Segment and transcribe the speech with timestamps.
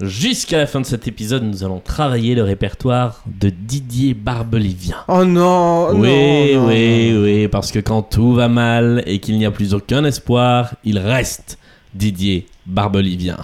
[0.00, 4.96] Jusqu'à la fin de cet épisode, nous allons travailler le répertoire de Didier Barbelivien.
[5.08, 7.22] Oh non oui, non, oui, non.
[7.22, 10.98] oui, parce que quand tout va mal et qu'il n'y a plus aucun espoir, il
[10.98, 11.58] reste
[11.94, 13.38] Didier Barbelivien.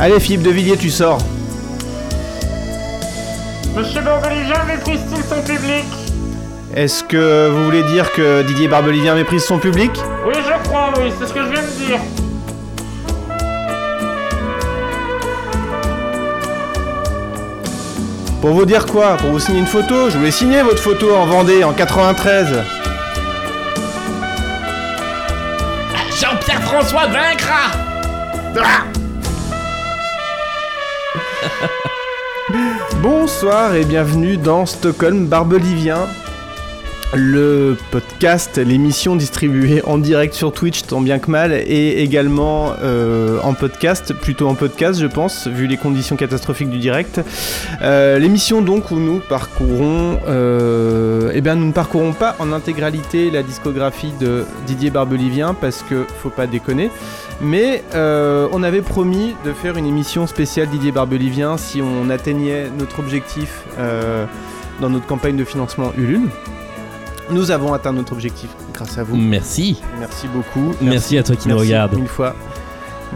[0.00, 1.18] Allez Philippe de Villiers, tu sors.
[3.74, 5.84] Monsieur Barbelivien méprise-t-il son public
[6.76, 9.90] Est-ce que vous voulez dire que Didier Barbelivien méprise son public
[10.24, 12.00] Oui, je crois, oui, c'est ce que je viens de dire.
[18.40, 21.26] Pour vous dire quoi Pour vous signer une photo Je voulais signer votre photo en
[21.26, 22.62] Vendée en 93.
[26.20, 27.72] Jean-Pierre François vaincra
[33.02, 36.06] Bonsoir et bienvenue dans Stockholm Barbelivien,
[37.14, 43.38] le podcast, l'émission distribuée en direct sur Twitch tant bien que mal et également euh,
[43.42, 47.20] en podcast, plutôt en podcast je pense, vu les conditions catastrophiques du direct.
[47.80, 53.30] Euh, l'émission donc où nous parcourons, euh, eh bien nous ne parcourons pas en intégralité
[53.30, 56.90] la discographie de Didier Barbelivien parce que faut pas déconner.
[57.40, 62.98] Mais on avait promis de faire une émission spéciale Didier Barbelivien si on atteignait notre
[62.98, 63.62] objectif
[64.80, 66.28] dans notre campagne de financement Ulule.
[67.30, 69.16] Nous avons atteint notre objectif grâce à vous.
[69.16, 69.80] Merci.
[69.98, 70.74] Merci beaucoup.
[70.80, 71.94] Merci, à toi qui nous regarde.
[71.94, 72.34] Mille fois.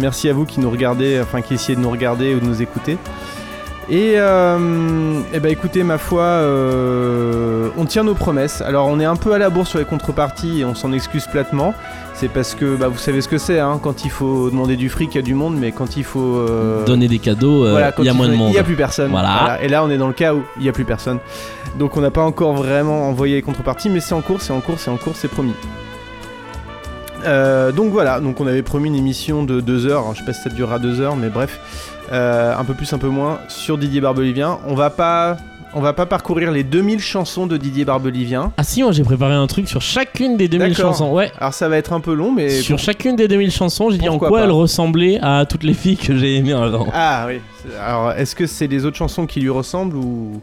[0.01, 2.63] Merci à vous qui nous regardez, enfin qui essayez de nous regarder ou de nous
[2.63, 2.99] écouter.
[3.91, 8.61] Et, euh, eh ben écoutez, ma foi, euh, on tient nos promesses.
[8.61, 11.27] Alors on est un peu à la bourre sur les contreparties et on s'en excuse
[11.27, 11.75] platement.
[12.15, 14.89] C'est parce que bah, vous savez ce que c'est, hein, quand il faut demander du
[14.89, 16.37] fric, il y a du monde, mais quand il faut...
[16.37, 18.51] euh, Donner des cadeaux, euh, voilà, il y a moins de monde.
[18.51, 19.11] Il n'y a plus personne.
[19.11, 19.59] Voilà.
[19.63, 21.19] Et là, on est dans le cas où il n'y a plus personne.
[21.79, 24.61] Donc, on n'a pas encore vraiment envoyé les contreparties, mais c'est en cours, c'est en
[24.61, 25.55] cours, c'est en cours, c'est promis.
[27.25, 30.33] Euh, donc voilà, donc on avait promis une émission de 2 heures, je sais pas
[30.33, 31.61] si ça durera 2 heures, mais bref,
[32.11, 34.59] un peu plus, un peu moins, sur Didier Barbelivien.
[34.67, 35.37] On va pas,
[35.75, 38.53] on va pas parcourir les 2000 chansons de Didier Barbelivien.
[38.57, 40.93] Ah si, moi j'ai préparé un truc sur chacune des 2000 D'accord.
[40.93, 41.13] chansons.
[41.13, 41.33] Ouais.
[41.39, 42.51] Alors ça va être un peu long, mais...
[42.51, 45.75] Sur chacune des 2000 chansons, j'ai dit en quoi pas elles ressemblaient à toutes les
[45.75, 46.87] filles que j'ai aimées avant.
[46.93, 47.41] Ah oui.
[47.81, 50.41] Alors, est-ce que c'est les autres chansons qui lui ressemblent ou,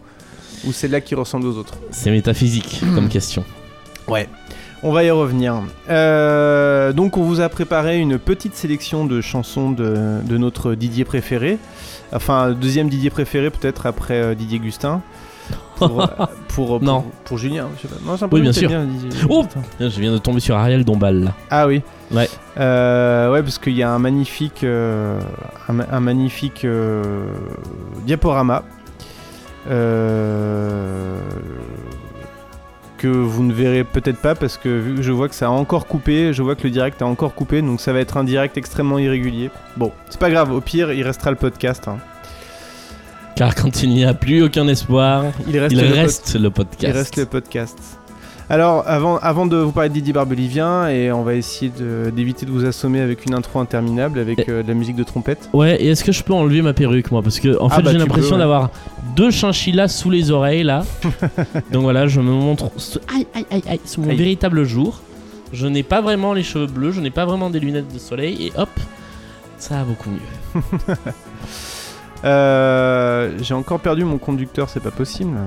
[0.65, 1.75] ou celle-là qui ressemble aux autres?
[1.91, 3.43] C'est métaphysique comme question.
[4.07, 4.27] Ouais.
[4.81, 5.61] On va y revenir.
[5.89, 11.03] Euh, donc on vous a préparé une petite sélection de chansons de, de notre Didier
[11.03, 11.57] préféré.
[12.13, 15.01] Enfin, deuxième Didier préféré peut-être après euh, Didier Gustin.
[15.87, 16.07] Pour, euh,
[16.49, 17.01] pour, Non.
[17.01, 17.95] pour, pour Julien, je sais pas.
[18.05, 18.69] Non, j'ai Oui, bien sûr.
[18.69, 19.45] Didier Oh.
[19.79, 21.33] Je viens de tomber sur Ariel Dombal là.
[21.49, 21.81] Ah oui.
[22.11, 22.27] Ouais.
[22.59, 25.19] Euh, ouais, parce qu'il y a un magnifique, euh,
[25.69, 27.23] un, ma- un magnifique euh,
[28.05, 28.63] diaporama
[29.69, 31.19] euh,
[32.97, 35.49] que vous ne verrez peut-être pas parce que vu que je vois que ça a
[35.49, 38.23] encore coupé, je vois que le direct a encore coupé, donc ça va être un
[38.25, 39.49] direct extrêmement irrégulier.
[39.77, 40.51] Bon, c'est pas grave.
[40.51, 41.87] Au pire, il restera le podcast.
[41.87, 41.97] hein.
[43.39, 46.49] Car quand il n'y a plus aucun espoir, Il reste, il le pod- reste le
[46.49, 46.83] podcast.
[46.83, 47.79] il reste le podcast.
[48.49, 51.71] Alors, avant, avant de vous parler de Didier Barbelivien, et on va essayer
[52.11, 55.49] d'éviter de, vous assommer avec une intro interminable avec euh, de la musique de trompette.
[55.53, 57.21] Ouais, et est-ce que je peux enlever ma perruque moi?
[57.23, 58.39] Parce que en Ah fait bah, j'ai l'impression ouais.
[58.39, 58.71] d'avoir
[59.15, 60.83] deux chinchillas sous les oreilles là.
[61.71, 64.17] Donc voilà, je me montre sous- aïe aïe aïe aïe sous mon Aïe.
[64.17, 64.99] véritable jour.
[65.53, 68.47] Je n'ai pas vraiment les cheveux bleus, je n'ai pas vraiment des lunettes de soleil
[68.47, 68.69] et hop,
[69.59, 70.61] ça va beaucoup mieux.
[72.25, 75.37] Euh, J'ai encore perdu mon conducteur, c'est pas possible.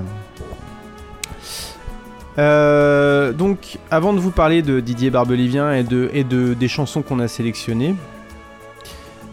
[2.39, 7.03] Euh, donc, avant de vous parler de Didier Barbelivien et de, et de des chansons
[7.03, 7.95] qu'on a sélectionnées,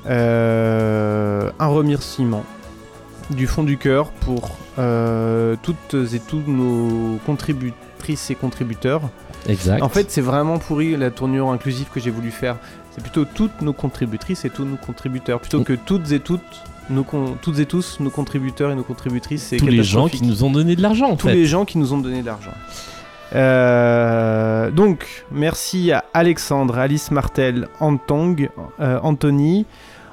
[0.07, 2.45] euh, un remerciement
[3.31, 4.57] du fond du cœur pour
[5.63, 9.03] toutes et tous nos contributrices et contributeurs.
[9.49, 9.83] Exact.
[9.83, 12.57] En fait, c'est vraiment pourri la tournure inclusive que j'ai voulu faire.
[12.91, 15.65] C'est plutôt toutes nos contributrices et tous nos contributeurs, plutôt Mm.
[15.65, 16.41] que toutes et toutes,
[16.91, 19.45] nos con- toutes et tous nos contributeurs et nos contributrices.
[19.45, 21.35] C'est tous les gens qui nous ont donné de l'argent en tous fait.
[21.35, 22.53] les gens qui nous ont donné de l'argent.
[23.35, 28.49] Euh, donc, merci à Alexandre, Alice Martel, Antong,
[28.81, 29.67] euh, Anthony,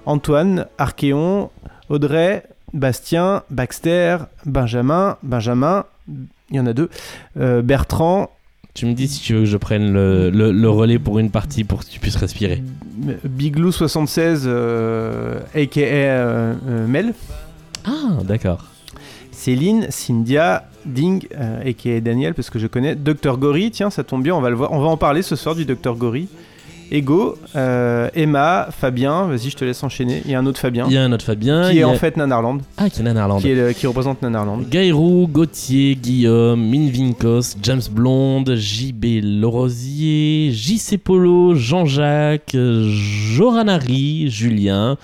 [0.05, 1.49] Antoine, Archéon,
[1.89, 2.43] Audrey,
[2.73, 6.89] Bastien, Baxter, Benjamin, Benjamin, il y en a deux,
[7.39, 8.29] euh, Bertrand,
[8.77, 11.31] Tu me dis si tu veux que je prenne le, le- le relais pour une
[11.31, 12.61] partie pour que tu puisses respirer.
[13.27, 17.15] Biglou76, euh, aka euh, euh, Mel,
[17.85, 18.65] Ah, d'accord.
[19.31, 24.21] Céline, Cynthia, Ding, euh, aka Daniel, parce que je connais, Dr Gory, tiens, ça tombe
[24.21, 26.27] bien, on va, le voir, on va en parler ce soir du Dr Gory.
[26.91, 30.21] Ego, euh, Emma, Fabien, vas-y, je te laisse enchaîner.
[30.25, 31.69] Il y a un autre Fabien Il y a un autre Fabien.
[31.69, 33.39] qui est a- en fait Nanarland, Ah, qui est Nanarland.
[33.41, 34.61] qui, est le- qui représente Nanarland.
[34.69, 44.97] Gaïrou, Gauthier, Guillaume, Min Vincos, James Blonde, JB Lorosier, JC Polo, Jean-Jacques, Joranari, Julien,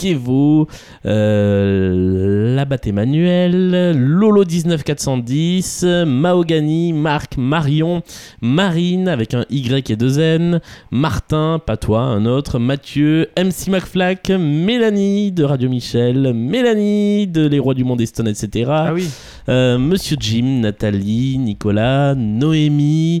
[0.00, 0.66] Kevo,
[1.04, 8.02] euh, Labatte Emmanuel, Lolo 19410, Mahogany, Marc, Marion,
[8.40, 14.30] Marine avec un Y et deux N, Martin, pas toi, un autre, Mathieu, MC McFlack,
[14.30, 18.70] Mélanie de Radio Michel, Mélanie de Les Rois du Monde Eston, etc.
[18.72, 19.06] Ah oui,
[19.50, 23.20] Euh, Monsieur Jim, Nathalie, Nicolas, Noémie,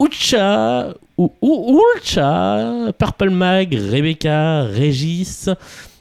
[0.00, 1.30] Ucha, ou,
[1.96, 5.48] Ulcha, Purple Mag, Rebecca, Régis,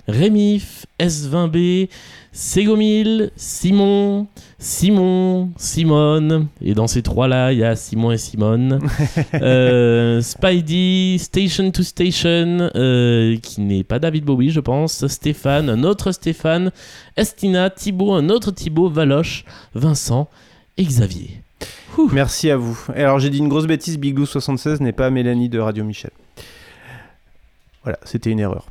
[0.07, 1.89] Rémif, S20B,
[2.33, 4.27] Ségomil, Simon,
[4.57, 8.80] Simon, Simone, et dans ces trois-là, il y a Simon et Simone,
[9.33, 15.83] Euh, Spidey, Station to Station, euh, qui n'est pas David Bowie, je pense, Stéphane, un
[15.83, 16.71] autre Stéphane,
[17.18, 20.30] Estina, Thibaut, un autre Thibaut, Valoche, Vincent
[20.77, 21.42] et Xavier.
[22.12, 22.80] merci à vous.
[22.95, 26.12] Et alors j'ai dit une grosse bêtise, Biglou76 n'est pas Mélanie de Radio Michel.
[27.83, 28.68] Voilà, c'était une erreur.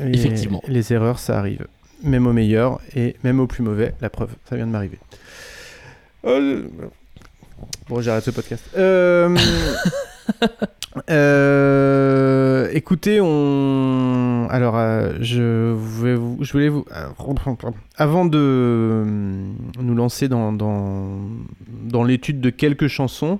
[0.00, 0.62] Et Effectivement.
[0.68, 1.66] Les erreurs, ça arrive.
[2.02, 3.94] Même au meilleur et même au plus mauvais.
[4.00, 4.98] La preuve, ça vient de m'arriver.
[6.24, 6.62] Euh,
[7.88, 8.64] Bon, j'arrête ce podcast.
[8.76, 9.36] Euh,
[11.10, 14.48] euh, Écoutez, on.
[14.50, 15.72] Alors, euh, je,
[16.02, 16.38] vais vous...
[16.40, 16.84] je voulais vous.
[17.96, 19.04] Avant de
[19.80, 21.20] nous lancer dans, dans,
[21.84, 23.38] dans l'étude de quelques chansons,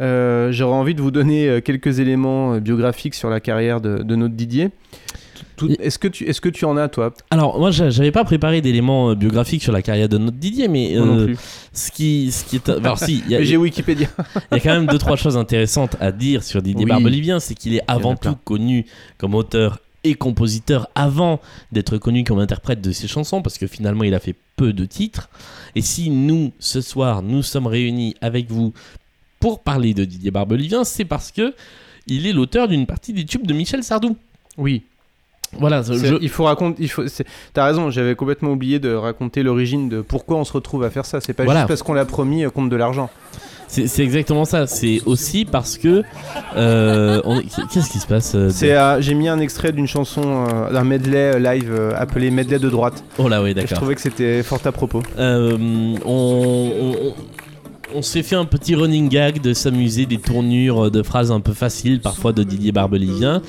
[0.00, 4.34] euh, j'aurais envie de vous donner quelques éléments biographiques sur la carrière de, de notre
[4.34, 4.70] Didier.
[5.66, 8.60] Est-ce que, tu, est-ce que tu en as, toi Alors, moi, j'a- j'avais pas préparé
[8.60, 11.36] d'éléments euh, biographiques sur la carrière de notre Didier, mais non euh, plus.
[11.72, 12.68] ce qui, ce qui est.
[12.68, 14.08] Alors, si, il y a- Mais J'ai Wikipédia.
[14.50, 16.88] Il y a quand même deux trois choses intéressantes à dire sur Didier Oui.
[16.90, 18.32] Barbelivien, c'est qu'il est avant plein.
[18.34, 18.86] tout connu
[19.18, 21.40] comme auteur et compositeur avant
[21.72, 24.84] d'être connu comme interprète de ses chansons parce que finalement il a fait peu de
[24.84, 25.28] titres
[25.74, 28.72] et si nous ce soir nous sommes réunis avec vous
[29.40, 31.52] pour parler de Didier Barbelivien, c'est parce que
[32.06, 34.16] il est l'auteur d'une partie des tubes de Michel Sardou.
[34.56, 34.82] Oui.
[35.58, 36.82] Voilà, je- Il faut raconter.
[36.82, 37.04] Il faut.
[37.54, 37.90] T'as raison.
[37.90, 41.20] J'avais complètement oublié de raconter l'origine de pourquoi on se retrouve à faire ça.
[41.20, 41.60] C'est pas Voilà.
[41.60, 43.08] juste parce qu'on l'a promis euh, contre de l'argent.
[43.68, 44.66] c'est exactement ça.
[44.66, 46.02] C'est aussi parce que
[46.56, 47.20] euh,
[47.72, 50.84] qu'est-ce qui se passe euh, de- euh, J'ai mis un extrait d'une chanson, euh, d'un
[50.84, 53.02] medley euh, live euh, appelé medley de droite.
[53.18, 53.78] Oh là oui, Et Je d'accord.
[53.78, 55.02] trouvais que c'était fort à propos.
[55.18, 55.56] Euh,
[56.04, 57.14] on, on-
[57.94, 61.52] on s'est fait un petit running gag de s'amuser des tournures de phrases un peu
[61.52, 63.42] faciles, parfois de Didier Barbelivien.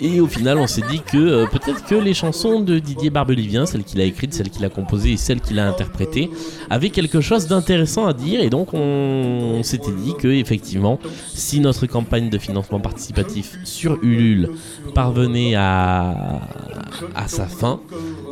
[0.00, 3.66] Et au final, on s'est dit que euh, peut-être que les chansons de Didier Barbelivien,
[3.66, 6.30] celles qu'il a écrites, celles qu'il a composées et celles qu'il a interprétées,
[6.70, 8.40] avaient quelque chose d'intéressant à dire.
[8.40, 10.98] Et donc, on, on s'était dit que, effectivement,
[11.34, 14.50] si notre campagne de financement participatif sur Ulule
[14.94, 16.40] parvenait à,
[17.14, 17.80] à sa fin,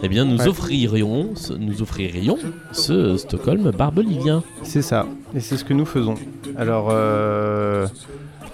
[0.02, 2.38] eh bien, nous offririons, ce- nous offririons
[2.72, 5.06] ce Stockholm Barbelivien C'est ça.
[5.34, 6.14] Et c'est ce que nous faisons.
[6.56, 6.88] Alors.
[6.92, 7.86] euh,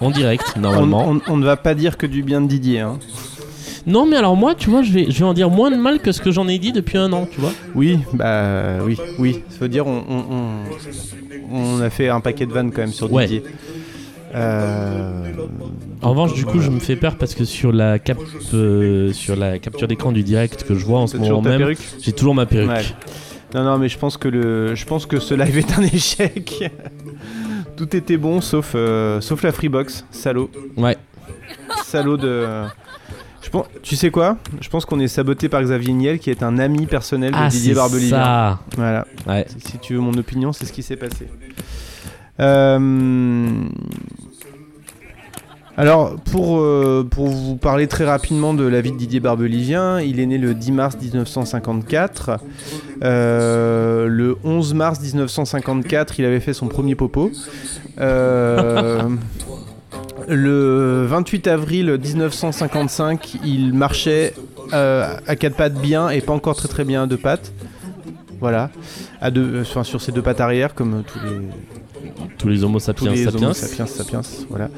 [0.01, 1.07] en direct, normalement.
[1.09, 2.79] on- on ne va pas dire que du bien de Didier.
[2.81, 2.97] hein.
[3.85, 5.99] Non, mais alors moi, tu vois, je vais, je vais en dire moins de mal
[5.99, 7.51] que ce que j'en ai dit depuis un an, tu vois.
[7.75, 9.41] Oui, bah oui, oui.
[9.49, 10.03] Ça veut dire on,
[11.51, 13.23] on, a fait un paquet de vannes quand même sur Ouais.
[13.27, 13.43] Didier.
[14.35, 15.31] Euh,
[16.01, 18.17] En revanche, du coup, je me fais peur parce que sur la, cap,
[18.53, 22.11] euh, sur la capture d'écran du direct que je vois en ce moment même, j'ai
[22.11, 22.69] toujours ma perruque.
[22.69, 22.83] Ouais.
[23.53, 26.71] Non, non, mais je pense que le, je pense que ce live est un échec.
[27.77, 30.97] Tout était bon sauf, euh, sauf la Freebox, salaud, Ouais.
[31.83, 32.65] salaud de.
[33.41, 34.37] Je pense, tu sais quoi?
[34.59, 37.47] Je pense qu'on est saboté par Xavier Niel, qui est un ami personnel de Ah,
[37.47, 38.17] Didier c'est Barbelivien.
[38.17, 38.59] ça.
[38.75, 39.05] Voilà.
[39.25, 39.45] Ouais.
[39.63, 41.27] Si tu veux mon opinion, c'est ce qui s'est passé.
[42.39, 43.49] Euh,
[45.79, 50.19] Alors, pour, euh, pour vous parler très rapidement de la vie de Didier Barbelivien, il
[50.19, 52.39] est né le 10 mars 1954.
[53.03, 57.29] Euh, le 11 mars 1954, il avait fait son premier popo.
[57.99, 59.03] Euh,
[60.27, 64.33] le 28 avril 1955, il marchait
[64.71, 67.53] à quatre pattes bien et pas encore très très bien à deux pattes.
[68.39, 68.71] Voilà,
[69.21, 71.37] à deux, enfin, sur ses deux pattes arrière, comme tous les,
[72.37, 73.47] Tous les homo tous sapiens les sapiens.
[73.47, 74.69] Homo sapiens sapiens, voilà.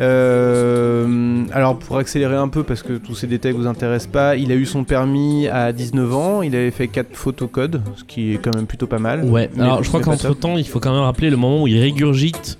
[0.00, 4.50] Euh, alors pour accélérer un peu parce que tous ces détails vous intéressent pas, il
[4.52, 8.38] a eu son permis à 19 ans, il avait fait 4 photocodes, ce qui est
[8.38, 9.24] quand même plutôt pas mal.
[9.24, 11.66] Ouais, Mais- alors je crois qu'entre temps, il faut quand même rappeler le moment où
[11.66, 12.58] il régurgite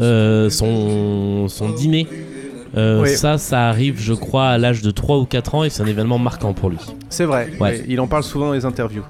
[0.00, 2.06] euh, son, son dîner.
[2.76, 3.04] Euh.
[3.04, 5.86] Ça, ça arrive, je crois, à l'âge de 3 ou 4 ans et c'est un
[5.86, 6.78] événement marquant pour lui.
[7.10, 9.02] C'est vrai, ouais, il en parle souvent dans les interviews.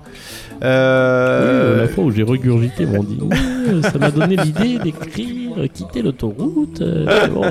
[0.63, 3.19] Euh, Oui, la fois où j'ai regurgité mon dit
[3.69, 6.81] euh, ça m'a donné l'idée d'écrire euh, quitter l'autoroute.
[6.81, 7.43] euh, c'est bon.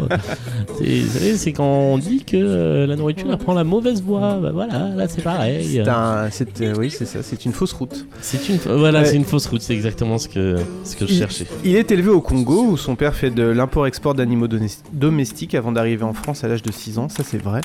[0.77, 4.39] C'est- savez, c'est quand on dit que euh, la nourriture elle prend la mauvaise voie.
[4.41, 5.68] Bah voilà, là c'est pareil.
[5.84, 6.30] c'est un-
[6.62, 8.06] euh, oui, c'est ça, c'est une fausse route.
[8.22, 9.06] C'est une, voilà, Ouais.
[9.06, 9.62] c'est une fausse route.
[9.62, 11.46] C'est exactement ce que ce que je Il- cherchais.
[11.63, 14.48] Il est élevé au Congo où son père fait de l'import-export d'animaux
[14.94, 17.62] domestiques avant d'arriver en France à l'âge de 6 ans, ça c'est vrai.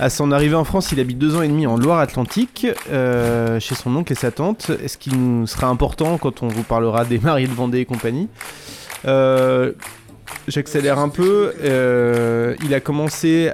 [0.00, 3.74] À son arrivée en France, il habite deux ans et demi en Loire-Atlantique euh, chez
[3.74, 7.18] son oncle et sa tante, ce qui nous sera important quand on vous parlera des
[7.22, 8.28] maris de Vendée et compagnie.
[9.06, 9.72] Euh,
[10.48, 11.54] J'accélère un peu.
[11.62, 13.50] euh, il a commencé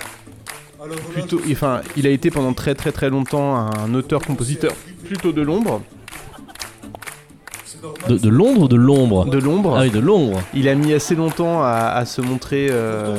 [1.13, 4.73] plutôt, enfin, il a été pendant très très très longtemps un auteur-compositeur
[5.05, 5.83] plutôt de l'ombre,
[8.09, 9.77] De, de Londres ou de l'ombre de l'ombre.
[9.77, 10.41] Ah oui, de l'ombre.
[10.55, 13.17] Il a mis assez longtemps à, à se montrer, euh,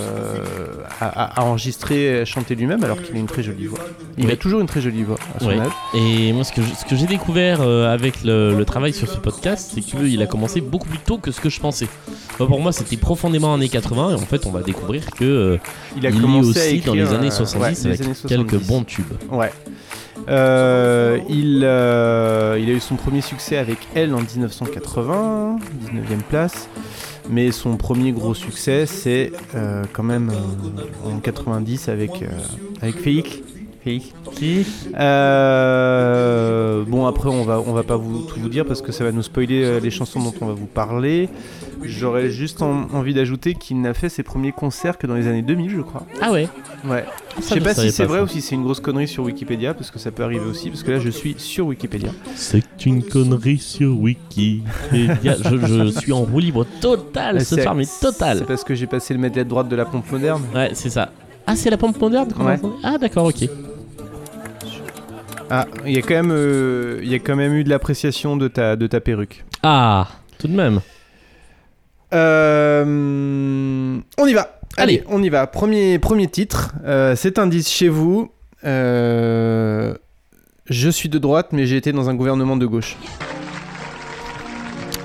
[0.99, 3.79] à, enregistrer, à chanter lui-même, alors qu'il a une très jolie voix.
[4.17, 4.31] Il Oui.
[4.31, 5.59] a toujours une très jolie voix à son Oui.
[5.59, 5.71] âge.
[5.93, 9.81] Et moi, ce que j'ai découvert euh, avec le, le travail sur ce podcast, c'est
[9.81, 11.87] qu'il a commencé beaucoup plus tôt que ce que je pensais.
[12.37, 15.57] Pour moi, c'était profondément années 80, et en fait, on va découvrir que euh,
[15.97, 18.67] Il a il commencé aussi dans les années euh, 70 ouais, les avec quelques 70.
[18.67, 19.05] bons tubes.
[19.31, 19.51] Ouais.
[20.27, 26.69] Euh, il, euh, il a eu son premier succès avec Elle en 1980, 19e place.
[27.29, 30.31] Mais son premier gros succès, c'est euh, quand même
[31.05, 32.11] en 90 avec,
[32.81, 32.95] avec
[33.83, 34.09] Félix.
[35.81, 39.03] Euh, bon après on va on va pas vous tout vous dire parce que ça
[39.03, 41.29] va nous spoiler euh, les chansons dont on va vous parler.
[41.83, 45.41] J'aurais juste en- envie d'ajouter qu'il n'a fait ses premiers concerts que dans les années
[45.41, 46.03] 2000 je crois.
[46.21, 46.47] Ah ouais
[46.87, 47.05] Ouais.
[47.37, 48.23] Je sais pas si c'est vrai ça.
[48.23, 50.83] ou si c'est une grosse connerie sur Wikipédia parce que ça peut arriver aussi parce
[50.83, 52.11] que là je suis sur Wikipédia.
[52.35, 55.35] C'est une connerie sur Wikipédia.
[55.43, 58.43] je, je suis en roue libre totale ce C'est- soir, mais C'est totale.
[58.47, 60.43] parce que j'ai passé le medley droite de la pompe moderne.
[60.53, 61.09] Ouais, c'est ça.
[61.51, 62.53] Ah, c'est la pompe moderne qu'on Ouais.
[62.53, 63.49] entendait Ah, d'accord, ok.
[65.49, 68.37] Ah, il y a quand même euh, il y a quand même eu de l'appréciation
[68.37, 69.43] de ta de ta perruque.
[69.63, 70.07] Ah,
[70.39, 70.79] tout de même.
[72.13, 74.59] Euh, on y va.
[74.77, 75.03] Allez, Allez.
[75.09, 75.47] on y va.
[75.47, 76.71] Premier, premier titre.
[76.85, 78.31] Euh, cet indice chez vous.
[78.63, 79.97] Je
[80.89, 82.95] suis de droite, mais j'ai été dans un gouvernement de gauche.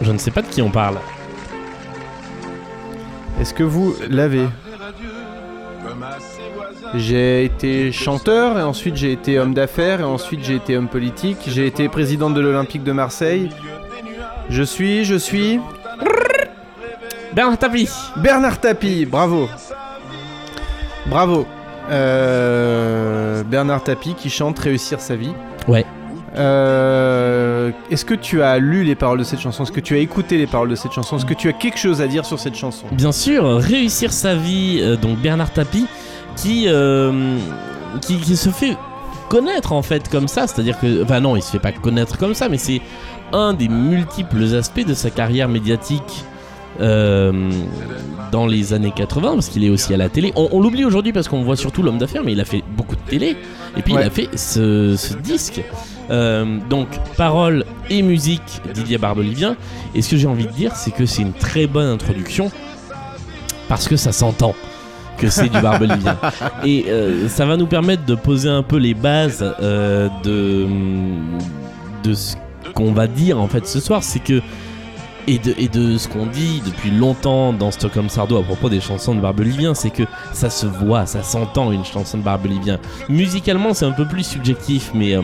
[0.00, 0.98] Je ne sais pas de qui on parle.
[3.40, 4.46] Est-ce que vous l'avez?
[6.94, 11.38] J'ai été chanteur, et ensuite j'ai été homme d'affaires, et ensuite j'ai été homme politique.
[11.46, 13.48] J'ai été président de l'Olympique de Marseille.
[14.48, 15.60] Je suis, je suis
[17.34, 19.04] Bernard Tapie Bernard Tapie.
[19.04, 19.48] Bravo.
[21.06, 21.46] Bravo.
[21.90, 25.32] Euh, Bernard Tapie qui chante Réussir sa vie.
[25.68, 25.84] Ouais.
[26.36, 29.62] Euh, Est-ce que tu as lu les paroles de cette chanson?
[29.64, 31.16] Est-ce que tu as écouté les paroles de cette chanson?
[31.16, 32.86] Est-ce que tu as quelque chose à dire sur cette chanson?
[32.92, 35.86] Bien sûr, réussir sa vie, euh, donc Bernard Tapie,
[36.36, 37.38] qui, euh,
[38.00, 38.76] qui, qui se fait
[39.28, 42.34] connaître en fait comme ça, c'est-à-dire que, enfin non, il se fait pas connaître comme
[42.34, 42.80] ça, mais c'est
[43.32, 46.24] un des multiples aspects de sa carrière médiatique
[46.80, 47.50] euh,
[48.30, 50.32] dans les années 80, parce qu'il est aussi à la télé.
[50.36, 52.94] On, on l'oublie aujourd'hui parce qu'on voit surtout l'homme d'affaires, mais il a fait beaucoup
[52.96, 53.36] de télé,
[53.76, 54.02] et puis Ouais.
[54.02, 55.62] il a fait ce, ce disque.
[56.10, 59.56] Euh, donc, paroles et musique Didier Barbelivien.
[59.94, 62.52] Et ce que j'ai envie de dire, c'est que c'est une très bonne introduction
[63.68, 64.54] parce que ça s'entend
[65.16, 66.16] que c'est du Barbelivien.
[66.64, 70.66] Et euh, ça va nous permettre de poser un peu les bases euh, de,
[72.02, 72.36] de ce
[72.74, 74.02] qu'on va dire en fait ce soir.
[74.02, 74.40] C'est que.
[75.28, 78.80] Et de, et de ce qu'on dit depuis longtemps dans Stockholm Sardo à propos des
[78.80, 82.78] chansons de Barbelivien, c'est que ça se voit, ça s'entend une chanson de Barbelivien.
[83.08, 85.22] Musicalement, c'est un peu plus subjectif, mais euh,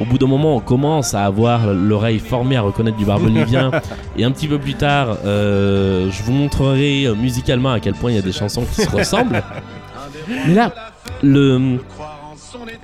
[0.00, 3.70] au bout d'un moment, on commence à avoir l'oreille formée à reconnaître du Barbelivien.
[4.16, 8.10] et un petit peu plus tard, euh, je vous montrerai euh, musicalement à quel point
[8.10, 9.42] il y a des chansons qui se ressemblent.
[10.46, 10.72] Mais là,
[11.22, 11.78] le,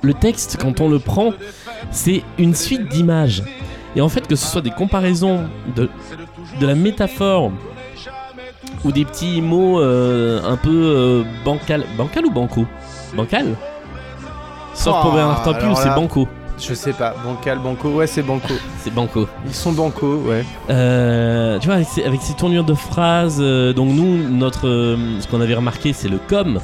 [0.01, 1.33] le texte, quand on le prend,
[1.91, 3.43] c'est une suite d'images.
[3.95, 5.41] Et en fait, que ce soit des comparaisons
[5.75, 5.89] de,
[6.59, 7.51] de la métaphore
[8.85, 11.83] ou des petits mots euh, un peu euh, bancal.
[11.97, 12.65] Bancal ou banco?
[13.13, 13.55] Bancal?
[14.73, 16.27] Sauf pour Oh, Bernard Tapie ou c'est banco
[16.61, 17.15] Je sais pas.
[17.23, 17.89] Bancal, banco.
[17.89, 18.53] Ouais, c'est banco.
[18.79, 19.27] C'est banco.
[19.45, 20.45] Ils sont banco, ouais.
[20.69, 24.95] Euh, tu vois, avec ces, avec ces tournures de phrases, euh, donc nous, notre, euh,
[25.19, 26.59] ce qu'on avait remarqué, c'est le com,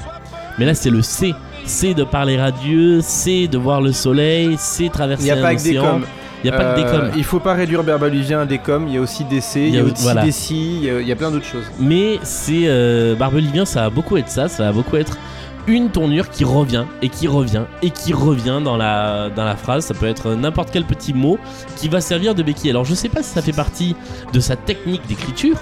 [0.60, 1.34] mais là, c'est le C.
[1.66, 6.00] C de parler à Dieu, C de voir le soleil, C Il traverser un océan.
[6.44, 7.12] Il n'y a pas que des Euh, coms.
[7.18, 8.86] Il faut pas réduire Barbelivien à des coms.
[8.88, 10.24] Il y a aussi des C, il y a, aussi voilà.
[10.24, 11.66] des si, il y y a plein d'autres choses.
[11.80, 15.18] Mais c'est euh, Barbelivien, ça va beaucoup être ça, ça va beaucoup être
[15.68, 19.86] une tournure qui revient et qui revient et qui revient dans la, dans la phrase.
[19.86, 21.38] Ça peut être n'importe quel petit mot
[21.76, 22.70] qui va servir de béquille.
[22.70, 23.96] Alors je sais pas si ça fait partie
[24.34, 25.58] de sa technique d'écriture,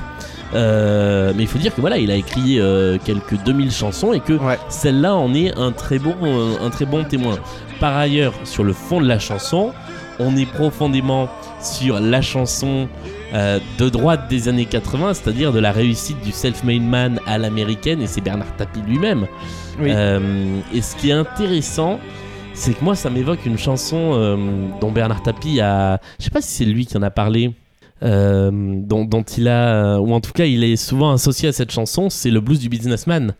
[0.54, 4.20] euh, mais il faut dire que voilà, il a écrit euh, quelques 2000 chansons et
[4.20, 4.60] que Ouais.
[4.70, 6.16] celle-là en est un très bon,
[6.64, 7.38] un très bon témoin.
[7.80, 9.72] Par ailleurs, sur le fond de la chanson,
[10.20, 11.28] on est profondément
[11.62, 12.88] sur la chanson
[13.36, 18.02] euh, de droite des années 80, c'est-à-dire de la réussite du self-made man à l'américaine,
[18.02, 19.28] et c'est Bernard Tapie lui-même.
[19.80, 19.90] Oui.
[19.92, 22.00] Euh, et ce qui est intéressant,
[22.54, 24.38] c'est que moi, ça m'évoque une chanson euh,
[24.80, 26.00] dont Bernard Tapie a.
[26.18, 27.52] Je sais pas si c'est lui qui en a parlé.
[28.02, 30.00] dont, dont il a.
[30.00, 32.10] Ou en tout cas, il est souvent associé à cette chanson.
[32.10, 33.36] C'est le blues du businessman.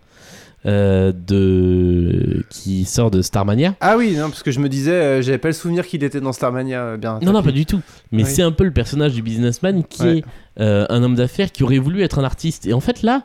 [0.66, 3.76] Euh, de qui sort de Starmania.
[3.82, 6.22] Ah oui, non, parce que je me disais, euh, j'avais pas le souvenir qu'il était
[6.22, 7.20] dans Starmania, euh, bien.
[7.22, 7.82] Non, non, pas du tout.
[8.12, 8.30] Mais Oui.
[8.32, 10.18] c'est un peu le personnage du businessman qui Ouais.
[10.20, 10.24] est
[10.60, 12.66] euh, un homme d'affaires qui aurait voulu être un artiste.
[12.66, 13.24] Et en fait, là,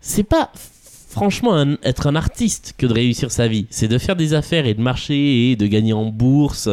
[0.00, 0.50] c'est pas
[1.08, 3.66] franchement un- être un artiste que de réussir sa vie.
[3.70, 6.68] C'est de faire des affaires et de marcher et de gagner en bourse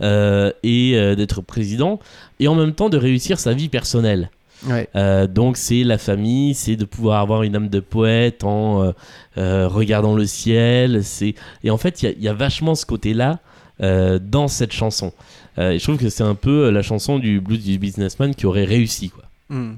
[0.00, 1.98] euh, et euh, d'être président.
[2.40, 4.30] Et en même temps de réussir sa vie personnelle.
[4.66, 4.88] Ouais.
[4.96, 8.92] Euh, donc c'est la famille, c'est de pouvoir avoir une âme de poète en euh,
[9.38, 11.04] euh, regardant le ciel.
[11.04, 13.38] C'est et en fait il y a- il y, a vachement ce côté-là
[13.80, 15.12] dans cette chanson.
[15.56, 18.64] Et je trouve que c'est un peu la chanson du blues du businessman qui aurait
[18.64, 19.74] réussi quoi, Hmm.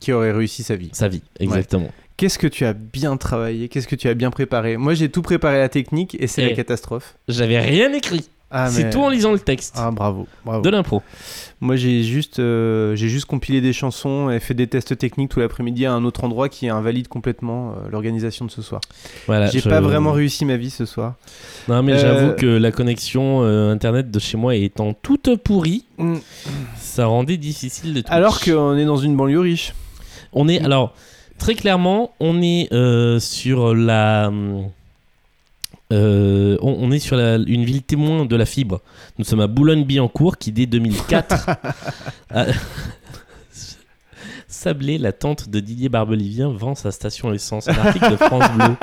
[0.00, 0.90] Qui aurait réussi sa vie.
[0.92, 1.22] sa vie.
[1.40, 1.90] Exactement.
[2.16, 3.68] Qu'est-ce que tu as bien travaillé?
[3.68, 4.76] Qu'est-ce que tu as bien préparé?
[4.76, 7.16] Moi, j'ai tout préparé la technique et c'est la catastrophe.
[7.28, 8.28] J'avais rien écrit.
[8.50, 9.74] Ah, C'est mais- tout en lisant le texte.
[9.78, 10.26] Ah, bravo.
[10.44, 10.62] bravo.
[10.62, 11.02] De l'impro.
[11.60, 15.40] Moi, j'ai juste, euh, j'ai juste compilé des chansons et fait des tests techniques tout
[15.40, 18.80] l'après-midi à un autre endroit qui invalide complètement euh, l'organisation de ce soir.
[19.26, 19.48] Voilà.
[19.50, 21.14] j'ai je- pas vraiment réussi ma vie ce soir.
[21.68, 25.84] Non mais Euh, j'avoue que la connexion euh, internet de chez moi étant toute pourrie,
[26.78, 28.06] ça rendait difficile de tout.
[28.12, 29.74] Alors qu'on est dans une banlieue riche.
[30.32, 30.94] On est alors
[31.38, 34.30] très clairement, on est euh, sur la,
[35.92, 38.80] euh, on, on est sur la- une ville témoin de la fibre.
[39.18, 41.50] Nous sommes à Boulogne-Billancourt qui dès 2004
[42.30, 42.46] a-
[44.50, 47.68] Sablé, la tante de Didier Barbelivien, vend sa station essence.
[47.68, 48.74] Un article de France Bleu.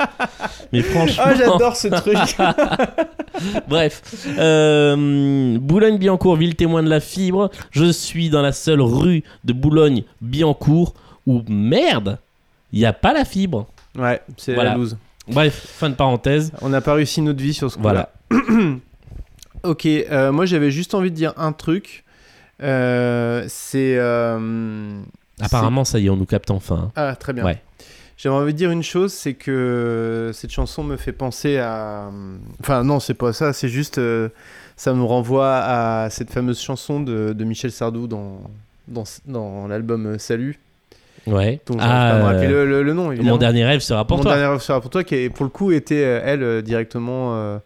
[0.72, 1.24] Mais franchement.
[1.26, 2.16] Ah, j'adore ce truc.
[3.68, 7.50] Bref, euh, Boulogne-Billancourt, ville témoin de la fibre.
[7.72, 10.94] Je suis dans la seule rue de Boulogne-Billancourt
[11.26, 12.18] où merde,
[12.72, 13.66] il n'y a pas la fibre.
[13.98, 14.70] ouais, c'est Voilà.
[14.70, 14.96] la loose.
[15.28, 16.52] Bref, fin de parenthèse.
[16.62, 18.10] On n'a pas réussi notre vie sur ce Voilà.
[19.62, 22.04] Ok, euh, moi j'avais juste envie de dire un truc.
[22.62, 23.96] Euh, c'est.
[23.98, 25.00] euh,
[25.40, 26.84] Apparemment, ça y est, on nous capte enfin.
[26.86, 26.92] hein.
[26.94, 27.44] Ah, très bien.
[27.44, 27.60] Ouais.
[28.16, 32.10] J'avais envie de dire une chose, c'est que cette chanson me fait penser à.
[32.60, 33.98] Enfin, non, c'est pas ça, c'est juste.
[33.98, 34.28] euh,
[34.76, 38.40] ça me renvoie à cette fameuse chanson de, de Michel Sardou dans,
[38.88, 40.58] dans, dans l'album Salut.
[41.26, 41.60] Ouais.
[41.66, 43.32] Donc, j'arrive pas me Ah, le, le- le nom, évidemment.
[43.32, 44.34] mon dernier rêve sera pour Mon toi.
[44.36, 47.34] dernier rêve sera pour toi, qui est, pour le coup était, euh, elle, euh, directement
[47.34, 47.58] euh,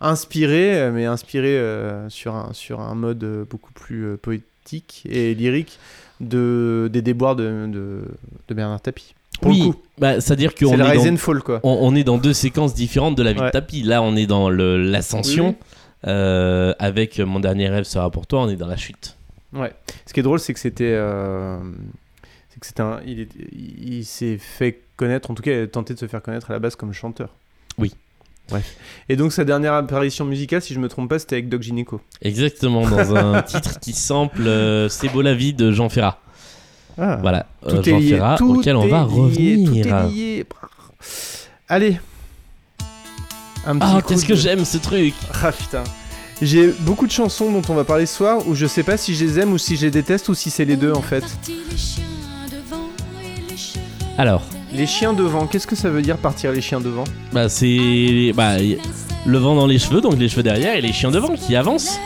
[0.00, 1.60] inspirée, mais inspirée
[2.08, 5.78] sur, un, sur un mode beaucoup plus poétique et lyrique
[6.20, 8.02] de, des déboires de, de,
[8.48, 9.14] de Bernard Tapie.
[9.40, 11.60] Pour Oui, bah, c'est-à-dire c'est qu'on est, Rise dans, Fall, quoi.
[11.62, 13.46] on, on est dans deux séquences différentes de la vie Ouais.
[13.46, 13.82] de tapis.
[13.82, 15.50] Là, on est dans l'ascension.
[15.50, 15.54] Oui,
[16.06, 19.16] euh, avec mon dernier rêve sera pour toi, on est dans la chute.
[19.52, 19.72] Ouais.
[20.06, 20.92] Ce qui est drôle, c'est que c'était.
[20.96, 21.58] euh,
[22.58, 23.00] c'est que c'était un.
[23.06, 26.06] Il, est- il, il s'est fait connaître, en tout cas, il a tenté de se
[26.06, 27.34] faire connaître à la base comme chanteur.
[27.78, 27.92] Oui.
[28.50, 28.76] Bref.
[29.08, 32.00] Et donc, sa dernière apparition musicale, si je me trompe pas, c'était avec Doc Gineco.
[32.22, 36.20] Exactement, dans un titre qui sample euh, C'est beau la vie de Jean Ferrat.
[36.96, 37.16] Ah.
[37.20, 38.08] Voilà, Tout euh, est Jean lié.
[38.10, 39.66] Ferrat, tout auquel on est va lié, revenir.
[39.66, 40.46] Tout est lié.
[41.68, 42.00] Allez.
[43.66, 45.84] Un petit Ah, qu'est-ce que de- j'aime ce truc Ah putain.
[46.40, 49.14] J'ai beaucoup de chansons dont on va parler ce soir où je sais pas si
[49.14, 51.24] je les aime ou si je les déteste ou si c'est les deux en fait.
[54.18, 54.42] Alors,
[54.74, 57.04] Les chiens devant, qu'est-ce que ça veut dire partir les chiens devant?
[57.32, 58.78] Bah, c'est bah, y-
[59.24, 61.98] le vent dans les cheveux, donc les cheveux derrière et les chiens devant qui avancent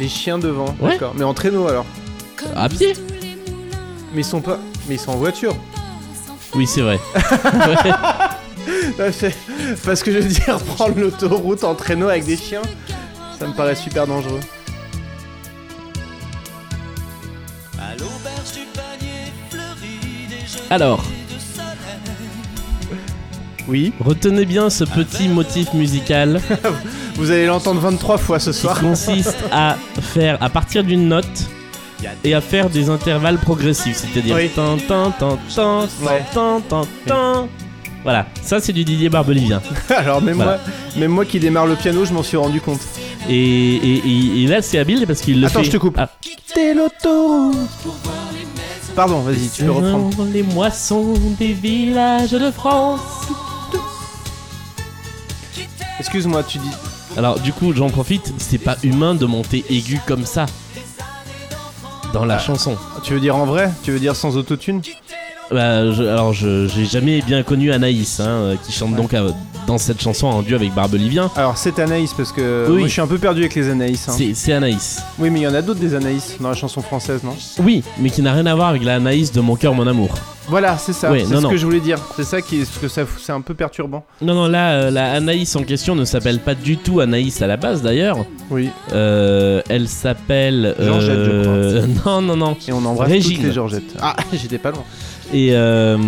[0.00, 0.92] Les chiens devant, Ouais.
[0.92, 1.12] d'accord.
[1.16, 1.86] Mais en traîneau alors?
[2.56, 2.94] à pied.
[4.14, 4.58] Mais ils sont pas.
[4.88, 5.54] Mais ils sont en voiture.
[6.54, 6.98] Oui, c'est vrai.
[9.00, 9.34] Ah, c'est-
[9.84, 12.60] Parce que je veux dire, prendre l'autoroute en traîneau avec des chiens,
[13.38, 14.40] ça me paraît super dangereux.
[20.70, 21.02] Alors,
[23.68, 23.92] Oui.
[24.00, 26.40] retenez bien ce petit motif musical
[27.16, 28.80] Vous allez l'entendre 23 fois ce qui soir.
[28.80, 31.26] consiste à faire à partir d'une note
[32.24, 34.48] et à faire des intervalles progressifs, c'est-à-dire Oui.
[34.54, 36.22] tin tin tin tin Ouais.
[36.32, 37.48] tin tin tin.
[38.04, 39.60] Voilà, ça c'est du Didier Barbelivien.
[39.90, 40.52] Alors même Voilà.
[40.52, 40.60] moi,
[40.96, 42.80] même moi qui démarre le piano, je m'en suis rendu compte.
[43.28, 45.64] Et, et- et- et là c'est habile parce qu'il le Attends, fait.
[45.66, 45.96] je te coupe.
[45.98, 46.08] Ah.
[46.20, 47.56] Quitter l'autoroute.
[48.94, 50.16] Pardon, vas-y, tu peux reprendre.
[50.16, 53.00] Dans les moissons des villages de France.
[56.00, 56.70] Excuse-moi, tu dis.
[57.16, 60.46] Alors du coup, j'en profite, c'est pas humain de monter aigu comme ça
[62.12, 62.38] dans la Ah.
[62.38, 62.76] chanson.
[63.02, 63.70] Tu veux dire en vrai?
[63.82, 64.80] Tu veux dire sans autotune?
[65.50, 69.30] Bah, je- alors, je j'ai jamais bien connu Anaïs, hein, euh, qui chante donc euh,
[69.68, 71.30] dans cette chanson en duo avec Barbelivien.
[71.36, 72.78] Alors c'est Anaïs parce que Oui.
[72.78, 74.08] moi je suis un peu perdu avec les Anaïs.
[74.08, 74.16] hein.
[74.34, 75.02] C'est Anaïs.
[75.18, 77.34] Oui mais il y en a d'autres des Anaïs dans la chanson française non?
[77.62, 80.08] Oui, mais qui n'a rien à voir avec la Anaïs de Mon cœur, mon amour.
[80.48, 81.50] Voilà c'est ça, Ouais, c'est ce non.
[81.50, 81.98] que je voulais dire.
[82.16, 84.06] C'est ça qui est, parce que ça c'est un peu perturbant.
[84.22, 87.46] Non, non, là, euh, la Anaïs en question ne s'appelle pas du tout Anaïs à
[87.46, 88.16] la base d'ailleurs.
[88.50, 88.70] Oui.
[88.94, 90.74] Euh, elle s'appelle.
[90.80, 92.56] Georgette, je euh, Non, non, non.
[92.66, 93.36] Et on embrasse Régine.
[93.36, 93.94] toutes les Georgettes.
[94.00, 94.84] Ah j'étais pas loin.
[95.32, 95.98] Et, euh,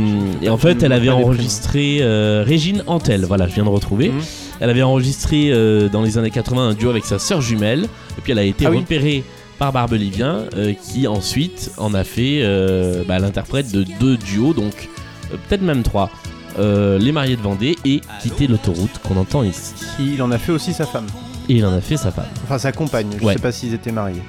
[0.42, 4.09] et en fait, elle avait enregistré euh, Régine Antel, voilà, je viens de retrouver.
[4.09, 4.20] Mhm.
[4.61, 7.85] Elle avait enregistré euh, dans les années 80 un duo avec sa sœur jumelle.
[8.18, 8.78] Et puis elle a été Ah oui.
[8.78, 9.24] repérée
[9.59, 14.88] par Barbelivien, euh, qui ensuite en a fait euh, bah, l'interprète de deux duos, donc
[15.33, 16.11] euh, peut-être même trois.
[16.59, 19.74] Euh, les mariés de Vendée et quitter l'autoroute qu'on entend ici.
[20.00, 21.06] Il en a fait aussi sa femme.
[21.48, 22.24] Et il en a fait sa femme.
[22.44, 23.06] Enfin sa compagne.
[23.20, 23.35] Je Ouais.
[23.35, 24.22] sais pas s'ils étaient mariés.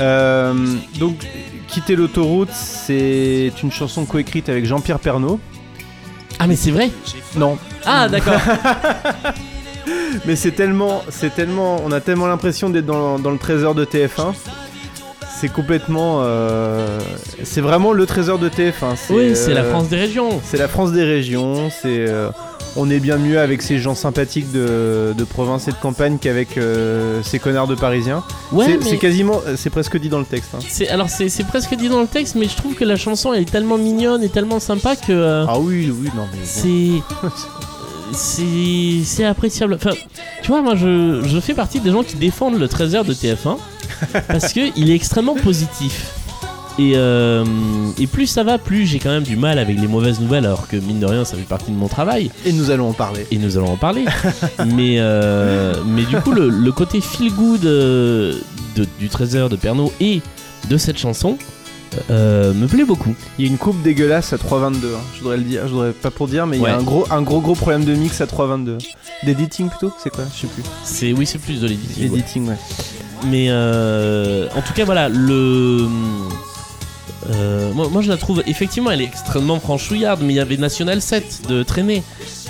[0.00, 0.54] Euh,
[0.98, 1.26] donc
[1.66, 5.40] quitter l'autoroute c'est une chanson coécrite avec Jean-Pierre Pernaut.
[6.38, 6.90] Ah mais c'est vrai
[7.36, 8.40] Non, Ah d'accord
[10.26, 13.84] Mais c'est tellement, c'est tellement, on a tellement l'impression d'être dans, dans le trésor de
[13.84, 14.34] TF1.
[15.40, 16.98] C'est complètement, euh,
[17.44, 18.96] c'est vraiment le trésor de TF1.
[19.10, 20.40] Oui, c'est la euh, France des régions.
[20.42, 21.70] C'est la France des régions.
[21.70, 22.06] C'est,
[22.76, 26.56] on est bien mieux avec ces gens sympathiques de, de province et de campagne qu'avec
[26.58, 28.22] euh, ces connards de Parisiens.
[28.52, 30.50] Ouais, c'est, mais- c'est quasiment, c'est presque dit dans le texte.
[30.54, 30.58] hein.
[30.68, 33.32] C'est alors c'est c'est presque dit dans le texte, mais je trouve que la chanson
[33.32, 36.38] elle est tellement mignonne et tellement sympa que euh, Ah oui, oui, non mais.
[36.44, 37.02] c'est
[38.12, 39.74] c'est c'est appréciable.
[39.74, 39.90] Enfin,
[40.42, 43.56] tu vois, moi je, je fais partie des gens qui défendent le trésor de TF1
[44.28, 46.12] parce que il est extrêmement positif.
[46.78, 47.44] Et, euh,
[47.98, 50.68] et plus ça va, plus j'ai quand même du mal avec les mauvaises nouvelles, alors
[50.68, 52.30] que mine de rien, ça fait partie de mon travail.
[52.46, 53.26] Et nous allons en parler.
[53.32, 54.04] et nous allons en parler.
[54.76, 58.34] mais, euh, mais du coup, le, le côté feel good euh,
[58.76, 60.20] de- du trésor de Pernod et
[60.70, 61.36] de cette chanson
[62.10, 63.14] euh, me plaît beaucoup.
[63.38, 64.74] Il y a une coupe dégueulasse à 3.22.
[64.74, 66.82] hein, Je voudrais le dire, je voudrais pas pour dire, mais il y a un
[66.82, 68.78] gros, un gros gros problème de mix à 3.22.
[69.24, 70.24] D'editing plutôt, c'est quoi?
[70.32, 70.62] Je sais plus.
[70.84, 72.10] C'est oui, c'est plus de l'éditing.
[72.12, 72.18] ouais.
[72.18, 72.56] Editing, ouais.
[73.26, 75.88] Mais euh, en tout cas, voilà, le.
[77.30, 80.56] Euh, moi, moi, je la trouve effectivement, elle est extrêmement franchouillarde, mais il y avait
[80.56, 82.02] National 7 de Traîner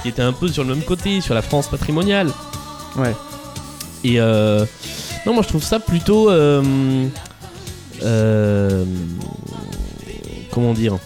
[0.02, 2.30] qui était un peu sur le même côté, sur la France patrimoniale.
[2.96, 3.14] Ouais.
[4.04, 4.64] Et euh,
[5.26, 6.30] non, moi je trouve ça plutôt.
[6.30, 6.62] euh,
[8.04, 8.84] euh,
[10.52, 10.98] comment dire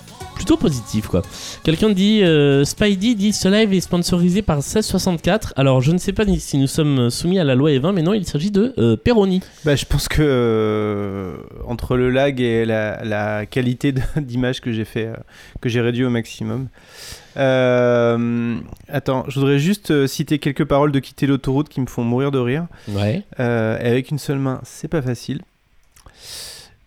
[0.42, 1.22] Plutôt positif quoi.
[1.62, 5.52] Quelqu'un dit euh, Spidey dit ce live est sponsorisé par 1664.
[5.54, 8.12] Alors je ne sais pas si nous sommes soumis à la loi E20, mais non,
[8.12, 9.40] il s'agit de euh, Peroni.
[9.64, 14.84] Bah, je pense que euh, entre le lag et la, la qualité d'image que j'ai
[14.84, 15.14] fait, euh,
[15.60, 16.66] que j'ai réduit au maximum.
[17.36, 18.56] Euh,
[18.88, 22.40] attends, je voudrais juste citer quelques paroles de quitter l'autoroute qui me font mourir de
[22.40, 22.66] rire.
[22.88, 23.22] Ouais.
[23.38, 25.40] Euh, et avec une seule main, c'est pas facile.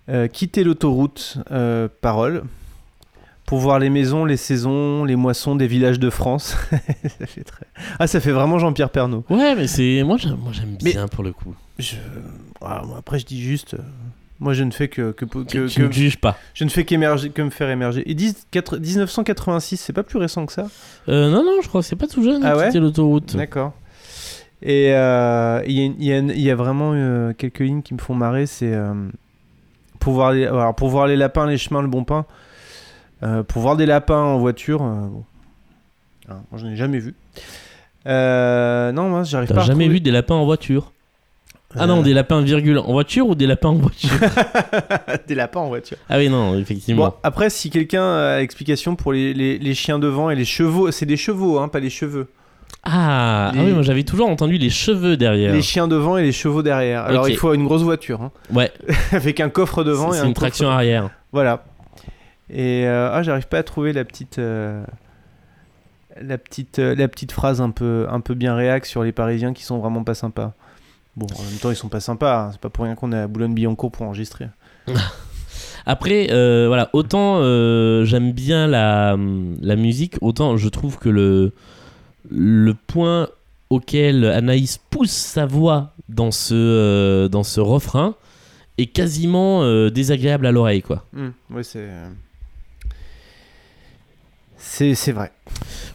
[0.10, 1.38] Euh, quitter l'autoroute,
[2.02, 2.44] parole.
[3.46, 6.58] Pour voir les maisons, les saisons, les moissons des villages de France.
[7.20, 7.66] ça fait très...
[8.00, 9.24] Ah, ça fait vraiment Jean-Pierre Pernaut.
[9.30, 10.02] Ouais, mais c'est.
[10.04, 11.54] Moi j'aime moi, j'aime Mais- bien pour le coup.
[11.78, 11.96] Je...
[12.62, 13.74] ah, moi, après, je dis juste.
[13.76, 13.80] euh,
[14.40, 16.38] Moi, je ne fais que, que, que, Tu, tu que- ne juges pas.
[16.54, 18.04] je ne fais qu'émerger, que me faire émerger.
[18.06, 20.68] Disent quatre- 1986, c'est pas plus récent que ça?
[21.10, 22.42] Euh, non, non, je crois que c'est pas tout jeune.
[22.46, 22.68] Ah ouais?
[22.68, 23.36] quitter l'autoroute.
[23.36, 23.74] D'accord.
[24.64, 28.46] Et euh, il y, a y y vraiment euh, quelques lignes qui me font marrer.
[28.48, 28.94] C'est euh,
[30.00, 32.26] pour voir les, alors, pour voir les lapins, les chemins, le bon pain.
[33.26, 34.82] Euh, pour voir des lapins en voiture.
[34.84, 35.24] euh, bon.
[36.30, 37.14] Hein, moi, je n'ai jamais vu.
[38.08, 39.56] Euh, non, moi, j'arrive pas.
[39.56, 40.92] T'as à jamais retrouver- vu des lapins en voiture?
[41.78, 44.10] Ah Euh, non, des lapins virgule en voiture ou des lapins en voiture?
[45.28, 45.98] Des lapins en voiture.
[46.10, 47.08] Ah oui, non, effectivement.
[47.08, 50.90] Bon, après, si quelqu'un a l'explication pour les, les- les chiens devant et les chevaux,
[50.92, 52.28] c'est des chevaux, hein, pas les cheveux.
[52.84, 55.52] Ah, Les- ah oui, moi j'avais toujours entendu les cheveux derrière.
[55.52, 57.04] Les chiens devant et les chevaux derrière.
[57.04, 57.32] Alors, Ok.
[57.32, 58.72] il faut une grosse voiture, hein, Ouais,
[59.12, 61.10] avec un coffre devant et c'est un une coffre- traction arrière.
[61.34, 61.66] Voilà.
[62.50, 64.84] Et euh, ah, j'arrive pas à trouver la petite, euh,
[66.22, 69.54] la petite, euh, la petite phrase un peu, un peu bien réac sur les Parisiens
[69.54, 70.54] qui sont vraiment pas sympas.
[71.16, 72.46] Bon, en même temps, ils sont pas sympas.
[72.46, 72.50] hein.
[72.52, 74.48] C'est pas pour rien qu'on est à Boulogne-Billancourt pour enregistrer.
[75.86, 79.16] Après, euh, voilà, autant euh, j'aime bien la,
[79.62, 81.54] la musique, autant je trouve que le,
[82.30, 83.30] le point
[83.70, 88.16] auquel Anaïs pousse sa voix dans ce, euh, dans ce refrain
[88.78, 91.06] est quasiment désagréable à l'oreille, quoi.
[91.14, 91.88] Oui, c'est.
[94.68, 95.32] C'est, c'est vrai.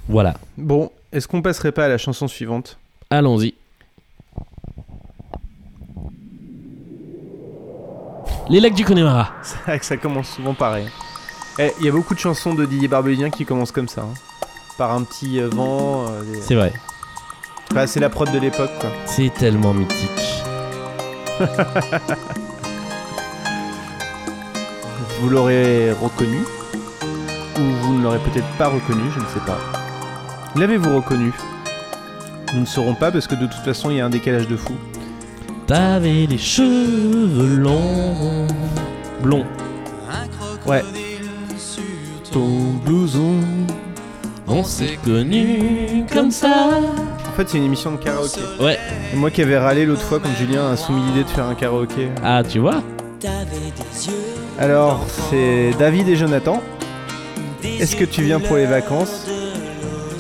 [0.09, 2.79] Voilà, Bon, est-ce qu'on passerait pas à la chanson suivante?
[3.11, 3.55] Allons-y.
[8.49, 9.33] Les lacs du Connemara.
[9.43, 10.87] C'est vrai que ça commence souvent pareil.
[11.59, 14.03] Eh, Il y a beaucoup de chansons de Didier Barbelivien qui commencent comme ça.
[14.03, 14.15] hein.
[14.79, 16.07] Par un petit euh, vent.
[16.09, 16.73] euh, des- C'est vrai,
[17.71, 18.91] Enfin, c'est la prod de l'époque, quoi.
[19.07, 20.09] c'est tellement mythique.
[25.21, 26.39] Vous l'aurez reconnu.
[27.61, 29.59] Ou vous ne l'aurez peut-être pas reconnu, je ne sais pas.
[30.57, 31.33] L'avez-vous reconnu?
[32.55, 34.57] Nous ne saurons pas parce que de toute façon il y a un décalage de
[34.57, 34.75] fou.
[35.67, 38.47] T'avais les cheveux longs.
[39.23, 39.47] Blonds.
[40.67, 40.83] Ouais.
[42.33, 43.37] Ton blouson.
[44.49, 46.71] On s'est connus comme ça.
[47.29, 48.41] En fait, c'est une émission de karaoké.
[48.61, 48.79] Ouais.
[49.13, 51.55] Et moi qui avais râlé l'autre fois quand Julien a soumis l'idée de faire un
[51.55, 52.09] karaoké.
[52.25, 52.83] Ah, tu vois?
[54.59, 56.61] Alors, c'est David et Jonathan.
[57.65, 59.27] Est-ce que tu viens pour les vacances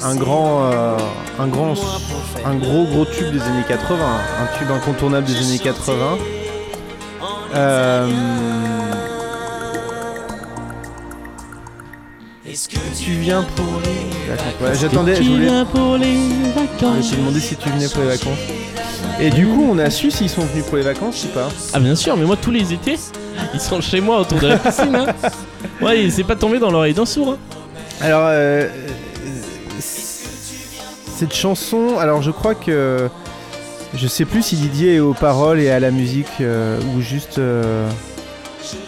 [0.03, 0.96] Un grand, euh,
[1.38, 1.74] un grand,
[2.44, 6.18] un gros gros tube des années 80, un tube incontournable des années 80.
[7.55, 8.09] Euh,
[12.98, 14.81] tu viens pour les vacances.
[14.81, 18.38] J'attendais, je voulais je te demandais si tu venais pour les vacances.
[19.20, 21.48] Et du coup, on a su s'ils sont venus pour les vacances ou pas.
[21.74, 22.96] Ah, bien sûr, mais moi, tous les étés,
[23.52, 24.94] ils sont chez moi autour de la piscine.
[24.96, 25.06] Hein.
[25.83, 27.33] Ouais, c'est pas tombé dans l'oreille d'un sourd.
[27.33, 27.38] hein.
[28.00, 28.68] Alors, euh, euh,
[29.80, 33.09] cette chanson, alors je crois que.
[33.92, 37.38] Je sais plus si Didier est aux paroles et à la musique euh, ou juste.
[37.38, 37.88] euh,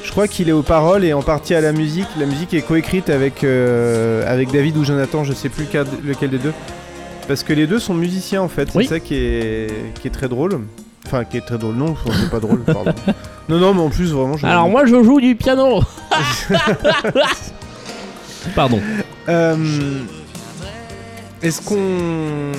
[0.05, 2.07] je crois qu'il est aux paroles et en partie à la musique.
[2.19, 5.67] La musique est coécrite avec, euh, avec David ou Jonathan, je sais plus
[6.05, 6.53] lequel des deux.
[7.29, 8.87] Parce que les deux sont musiciens en fait, c'est Oui.
[8.87, 10.61] ça qui est, qui est très drôle.
[11.07, 12.93] Enfin, qui est très drôle, non, c'est pas drôle, pardon.
[13.49, 14.47] Non, non, mais en plus, vraiment, je.
[14.47, 15.81] Alors, moi, je joue du piano.
[18.55, 18.81] Pardon.
[19.29, 19.57] Euh,
[21.43, 22.53] Est-ce qu'on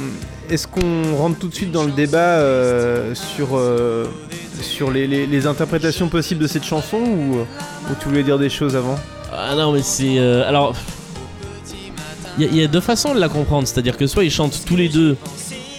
[0.49, 4.05] est-ce qu'on rentre tout de suite dans le débat euh, sur euh,
[4.61, 8.49] sur les, les- les interprétations possibles de cette chanson ou, ou tu voulais dire des
[8.49, 8.95] choses avant?
[9.31, 10.19] Ah non, mais c'est.
[10.19, 10.75] alors.
[12.37, 13.67] Il y, a- il y a deux façons de la comprendre.
[13.67, 15.15] C'est-à-dire que soit ils chantent tous les deux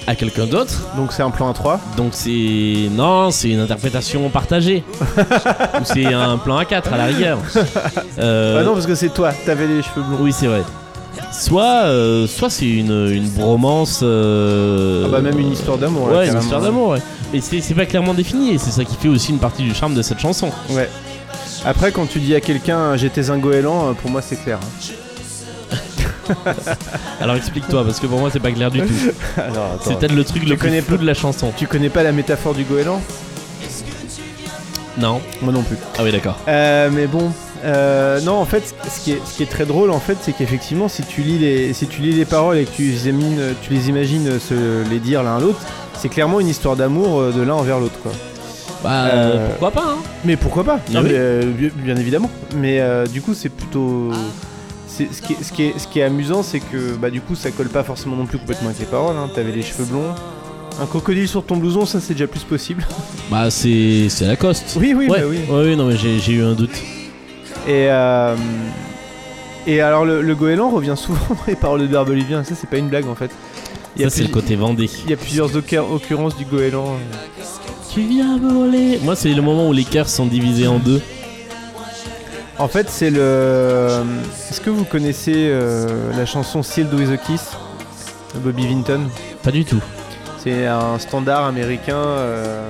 [0.07, 0.83] à quelqu'un d'autre.
[0.97, 2.89] Donc c'est un plan à 3 Donc c'est.
[2.93, 4.85] Non, c'est une interprétation partagée.
[5.81, 7.39] Ou c'est un plan à 4 à la rigueur.
[8.19, 10.19] Euh, Ah non parce que c'est toi, t'avais les cheveux blonds.
[10.21, 10.63] Oui, c'est vrai.
[11.33, 14.01] Soit, euh, soit c'est une, une bromance.
[14.05, 16.09] euh, Ah bah même une histoire d'amour.
[16.11, 17.01] là, Ouais, une histoire d'amour, ouais.
[17.33, 19.75] Mais c'est c'est pas clairement défini et c'est ça qui fait aussi une partie du
[19.75, 20.51] charme de cette chanson.
[20.71, 20.89] Ouais.
[21.65, 24.59] Après quand tu dis à quelqu'un j'étais un goéland, euh, pour moi c'est clair.
[24.63, 24.95] hein.
[27.21, 28.93] Alors explique-toi, parce que pour moi c'est pas clair du tout.
[29.37, 29.83] Alors attends.
[29.85, 31.53] C'est peut-être le truc le plus connais flou pas- de la chanson.
[31.57, 33.01] Tu connais pas la métaphore du goéland?
[34.99, 35.77] Non Moi non plus.
[35.99, 36.37] Ah oui, d'accord.
[36.47, 37.33] Euh, mais bon,
[37.65, 40.33] euh, non, en fait, ce qui est, ce qui est très drôle, en fait, c'est
[40.33, 43.55] qu'effectivement, si tu lis les, si tu lis les paroles et que tu les, imagines-
[43.63, 45.59] tu les imagines se les dire l'un à l'autre,
[45.99, 48.13] c'est clairement une histoire d'amour euh, de l'un envers l'autre, quoi.
[48.85, 50.79] Bah, Euh, pourquoi pas, hein Mais pourquoi pas?
[50.89, 51.07] Ah Non, oui.
[51.09, 52.31] mais, euh, bien, bien évidemment.
[52.57, 54.11] Mais euh, du coup, c'est plutôt.
[54.97, 57.21] C'est- Ce qui, est, ce, qui est, ce qui est amusant, c'est que bah, du
[57.21, 59.17] coup, ça colle pas forcément non plus complètement avec les paroles.
[59.17, 59.29] Hein.
[59.35, 60.15] T'avais les cheveux blonds.
[60.81, 62.85] Un crocodile sur ton blouson, ça c'est déjà plus possible.
[63.31, 64.77] Bah, c'est c'est Lacoste.
[64.79, 65.21] oui, oui, ouais.
[65.21, 65.39] bah oui.
[65.49, 66.77] ouais, oui, non, mais j'ai j'ai eu un doute.
[67.67, 68.37] Et, euh,
[69.67, 72.77] et alors le, le goéland revient souvent dans les paroles de Barbelivien, ça c'est pas
[72.77, 73.31] une blague en fait.
[73.97, 74.91] Il y a, Ça, c'est le plus- côté Vendée.
[75.05, 76.97] il y a plusieurs occur- occurrences du goéland.
[77.93, 78.99] Tu viens voler.
[79.05, 81.01] Moi, c'est le moment où les cœurs sont divisés en deux.
[82.59, 83.89] En fait c'est le...
[84.51, 87.51] Est-ce que vous connaissez euh, la chanson Sealed with a Kiss
[88.35, 89.01] de Bobby Vinton?
[89.43, 89.83] Pas du tout.
[90.43, 92.63] C'est un standard américain euh,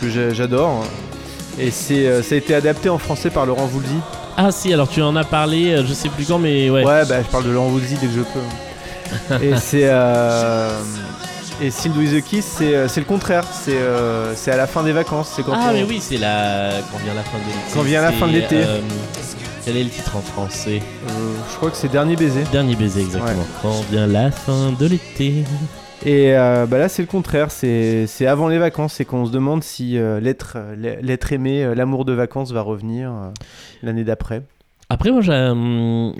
[0.00, 0.84] que j'a- j'adore.
[1.58, 3.96] Et c'est, euh, ça a été adapté en français par Laurent Voulzy.
[4.36, 6.84] Ah, si, alors tu en as parlé, je sais plus quand, mais ouais.
[6.84, 9.44] Ouais, bah je parle de Laurent Voulzy dès que je peux.
[9.44, 9.84] et c'est.
[9.84, 10.70] Euh,
[11.60, 13.44] et Sealed with a Kiss, c'est, euh, c'est le contraire.
[13.52, 15.32] C'est, euh, c'est à la fin des vacances.
[15.34, 16.70] C'est quand Ah, on- mais oui, c'est la.
[16.90, 17.58] Quand vient la fin de l'été.
[17.74, 18.56] Quand vient la fin de l'été.
[18.56, 18.80] euh,
[19.64, 20.80] Quel est le titre en français?
[21.08, 21.10] Euh,
[21.50, 22.44] je crois que c'est Dernier baiser.
[22.50, 23.44] Dernier baiser, exactement.
[23.60, 25.44] Quand vient la fin de l'été.
[26.06, 27.50] Et bah là, c'est le contraire.
[27.50, 28.94] C'est, avant les vacances.
[28.94, 30.56] C'est qu'on se demande si l'être,
[31.32, 33.12] aimé, l'amour de vacances va revenir
[33.82, 34.42] l'année d'après.
[34.92, 35.22] Après, moi,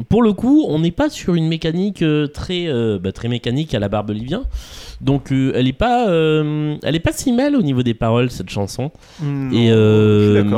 [0.08, 3.74] pour le coup, on n'est pas sur une mécanique euh, très, euh, bah, très mécanique
[3.74, 4.44] à la Barbelivien.
[5.00, 8.30] Donc, euh, elle est pas, euh, elle est pas si mal au niveau des paroles
[8.30, 8.92] cette chanson.
[9.52, 9.72] Et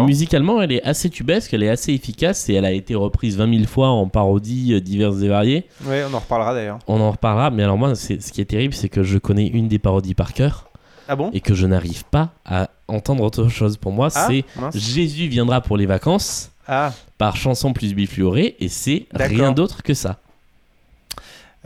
[0.05, 3.51] musicalement, elle est assez tubesque, elle est assez efficace et elle a été reprise 20
[3.55, 5.65] 000 fois en parodies diverses et variées.
[5.87, 6.79] Ouais, on en reparlera d'ailleurs.
[6.89, 7.51] On en reparlera.
[7.51, 10.35] Mais alors moi, ce qui est terrible, c'est que je connais une des parodies par
[10.35, 10.69] cœur
[11.09, 11.31] Ah bon?
[11.33, 13.79] Et que je n'arrive pas à entendre autre chose.
[13.79, 14.45] Pour moi, Ah, c'est.
[14.79, 19.93] Jésus viendra pour les vacances Ah, par chanson plus bifluorée et c'est rien d'autre que
[19.95, 20.19] ça.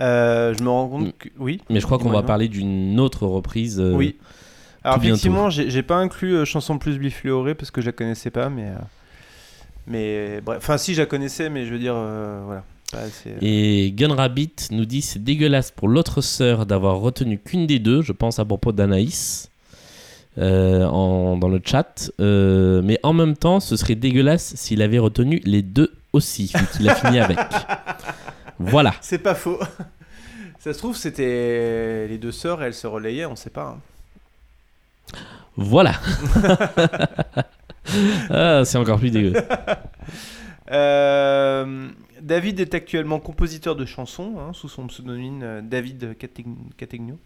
[0.01, 1.13] euh, je me rends compte Mm.
[1.19, 1.29] que.
[1.39, 1.61] Oui.
[1.71, 3.79] Mais je crois qu'on va parler d'une autre reprise.
[3.81, 4.17] euh, Oui.
[4.83, 8.49] Alors effectivement, j'ai pas inclus euh, chanson plus bifluorée parce que je la connaissais pas,
[8.49, 8.71] mais
[9.87, 12.65] mais bref, enfin si je la connaissais, mais je veux dire voilà.
[12.93, 17.81] Assez, Et Gun Rabbit nous dit c'est dégueulasse pour l'autre sœur d'avoir retenu qu'une des
[17.81, 19.51] deux, je pense à propos d'Anaïs,
[20.39, 22.11] euh, en- dans le chat.
[22.21, 26.67] Euh, mais en même temps, ce serait dégueulasse s'il avait retenu les deux aussi, vu
[26.77, 27.39] qu'il a fini avec.
[28.59, 28.95] Voilà.
[29.03, 29.59] C'est pas faux.
[30.59, 33.77] Ça se trouve, c'était les deux sœurs, elles se relayaient, on sait pas.
[33.77, 35.17] hein.
[35.57, 35.93] Voilà.
[38.31, 39.35] ah, c'est encore plus dégueu.
[40.73, 41.89] Euh,
[42.21, 47.19] David est actuellement compositeur de chansons hein, sous son pseudonyme David Categ- Categno.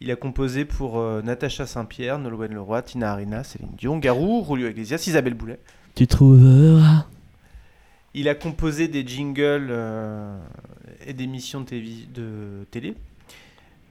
[0.00, 4.68] Il a composé pour euh, Natacha Saint-Pierre, Nolwenn Leroy, Tina Arena, Céline Dion, Garou, Julio
[4.68, 5.58] Iglesias, Isabelle Boulet.
[5.94, 7.06] Tu trouveras.
[8.12, 10.36] Il a composé des jingles euh,
[11.06, 11.66] et des missions de,
[12.12, 12.94] de télé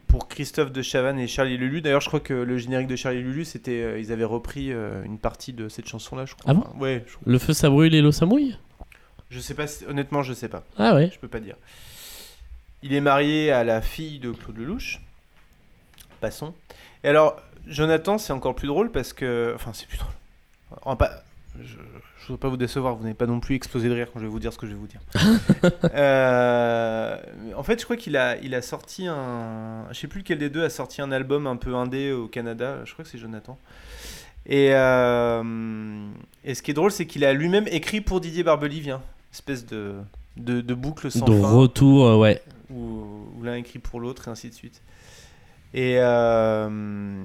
[0.07, 1.81] pour Christophe de Chavannes et Charlie Lulu.
[1.81, 5.03] D'ailleurs, je crois que le générique de Charlie Lulu, c'était, euh, ils avaient repris euh,
[5.03, 6.43] une partie de cette chanson-là, je crois.
[6.51, 8.55] Ah bon Enfin, Ouais, je, Le feu ça brûle et l'eau ça mouille
[9.29, 10.63] je sais pas, si- honnêtement, je sais pas.
[10.77, 11.09] Ah ouais.
[11.11, 11.55] Je peux pas dire.
[12.83, 15.01] Il est marié à la fille de Claude Lelouch.
[16.23, 16.53] Passons.
[17.03, 17.35] Et alors,
[17.67, 19.51] Jonathan, c'est encore plus drôle parce que.
[19.55, 20.95] Enfin, c'est plus drôle.
[20.97, 21.21] Pas-
[21.61, 24.19] Je ne voudrais pas vous décevoir, vous n'avez pas non plus explosé de rire quand
[24.19, 25.01] je vais vous dire ce que je vais vous dire.
[25.93, 27.17] Euh,
[27.55, 29.85] en fait, je crois qu'il a, il a sorti un.
[29.91, 32.77] Je sais plus lequel des deux a sorti un album un peu indé au Canada.
[32.85, 33.57] Je crois que c'est Jonathan.
[34.45, 36.07] Et, euh,
[36.43, 39.01] et ce qui est drôle, c'est qu'il a lui-même écrit pour Didier Barbelivien.
[39.31, 39.95] Espèce de,
[40.37, 42.41] de, de boucle sans De fin retour, euh, ouais.
[42.69, 43.03] où,
[43.37, 44.81] où l'un écrit pour l'autre et ainsi de suite.
[45.73, 47.23] Et, euh,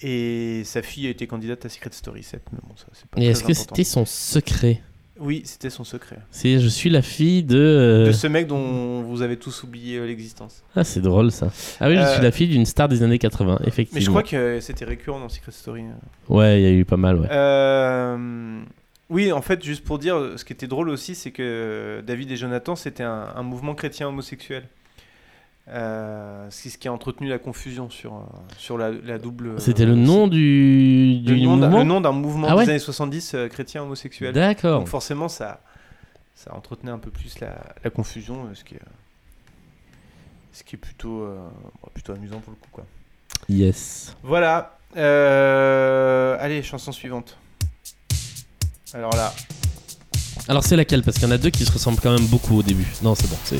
[0.00, 3.20] et sa fille a été candidate à Secret Story 7, mais bon, ça c'est pas
[3.20, 4.80] Et est-ce que c'était son secret?
[5.18, 6.18] Oui, c'était son secret.
[6.30, 7.56] C'est je suis la fille de.
[7.56, 10.62] euh, De ce mec dont vous avez tous oublié euh, l'existence.
[10.74, 11.50] Ah, c'est drôle ça.
[11.80, 13.98] Ah oui, je Euh, suis la fille d'une star des années 80, effectivement.
[13.98, 15.84] Mais je crois que c'était récurrent dans Secret Story.
[16.28, 17.28] Ouais, il y a eu pas mal, ouais.
[17.30, 18.60] Euh,
[19.08, 22.36] oui, en fait, juste pour dire, ce qui était drôle aussi, c'est que David et
[22.36, 24.64] Jonathan, c'était un, un mouvement chrétien homosexuel.
[25.68, 28.18] Euh, c'est ce qui a entretenu la confusion sur, euh,
[28.56, 29.60] sur la, la double.
[29.60, 32.64] C'était le euh, nom du, le nom d'un- mouvement le nom d'un mouvement Ah ouais
[32.64, 34.32] des années 70 euh, chrétien homosexuel.
[34.32, 34.78] D'accord.
[34.78, 35.60] Donc forcément, ça,
[36.36, 38.80] ça entretenait un peu plus la, la confusion, euh, ce qui est,
[40.52, 41.36] ce qui est plutôt, euh,
[41.82, 42.68] bon, plutôt amusant pour le coup.
[42.70, 42.84] Quoi.
[43.48, 44.14] Yes.
[44.22, 44.78] Voilà.
[44.96, 47.36] Euh, allez, chanson suivante.
[48.94, 49.34] Alors là,
[50.48, 51.02] Alors c'est laquelle?
[51.02, 52.86] Parce qu'il y en a deux qui se ressemblent quand même beaucoup au début.
[53.02, 53.36] Non, c'est bon.
[53.42, 53.58] C'est...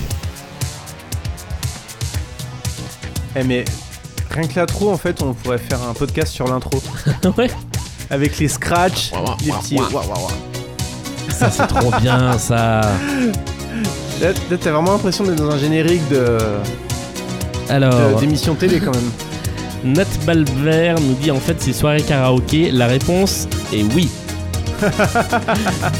[3.37, 3.65] eh, mais
[4.31, 6.81] rien que l'intro, en fait, on pourrait faire un podcast sur l'intro.
[7.39, 7.51] ouais.
[8.11, 9.75] Avec les scratchs, Ouah, ouah, les ouah, petits.
[9.77, 9.89] ouah.
[9.93, 11.33] ouah, ouah, ouah.
[11.33, 12.81] Ça c'est trop bien ça.
[14.23, 16.39] Là, là, t'as vraiment l'impression d'être dans un générique de, de-
[17.69, 19.11] Alors, d'émission télé quand même.
[19.95, 22.71] Nat Balver nous dit en fait c'est soirée karaoké.
[22.71, 24.09] La réponse est oui.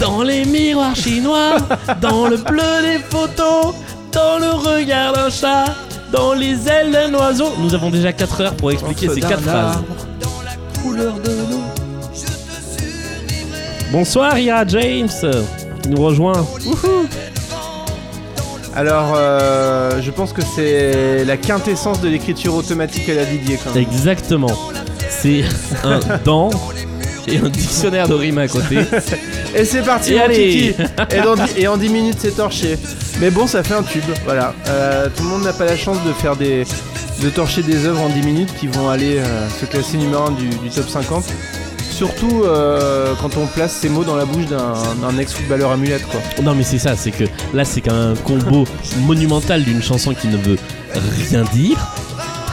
[0.01, 1.57] dans les miroirs chinois,
[2.01, 3.75] dans le bleu des photos,
[4.13, 5.67] dans le regard d'un chat,
[6.13, 7.53] dans les ailes d'un oiseau.
[7.59, 9.79] Nous avons déjà 4 heures pour expliquer ces quatre phrases.
[13.93, 15.09] Bonsoir Ira James,
[15.83, 16.47] qui nous rejoint.
[18.75, 23.75] Alors, euh, je pense que c'est la quintessence de l'écriture automatique à la Didier quand
[23.75, 23.83] même.
[23.83, 24.51] Exactement.
[25.09, 25.45] C'est
[25.85, 26.51] un dent
[27.27, 28.79] et un dictionnaire de rimes à côté.
[29.55, 30.35] Et c'est parti, Et allez.
[30.75, 30.83] kiki
[31.17, 32.79] et, dans et en 10 minutes, c'est torché.
[33.21, 34.55] Mais bon, ça fait un tube, voilà.
[34.69, 36.65] Euh, tout le monde n'a pas la chance de faire des...
[37.23, 40.33] de torcher des œuvres en 10 minutes qui vont aller euh, se classer numéro 1
[40.33, 41.25] du, du top 50.
[41.91, 46.21] Surtout euh, quand on place ces mots dans la bouche d'un ex-footballeur amulette, quoi.
[46.43, 47.25] Non mais c'est ça, c'est que
[47.55, 48.67] là c'est quand même un combo
[49.07, 50.59] monumental d'une chanson qui ne veut
[51.31, 51.79] rien dire,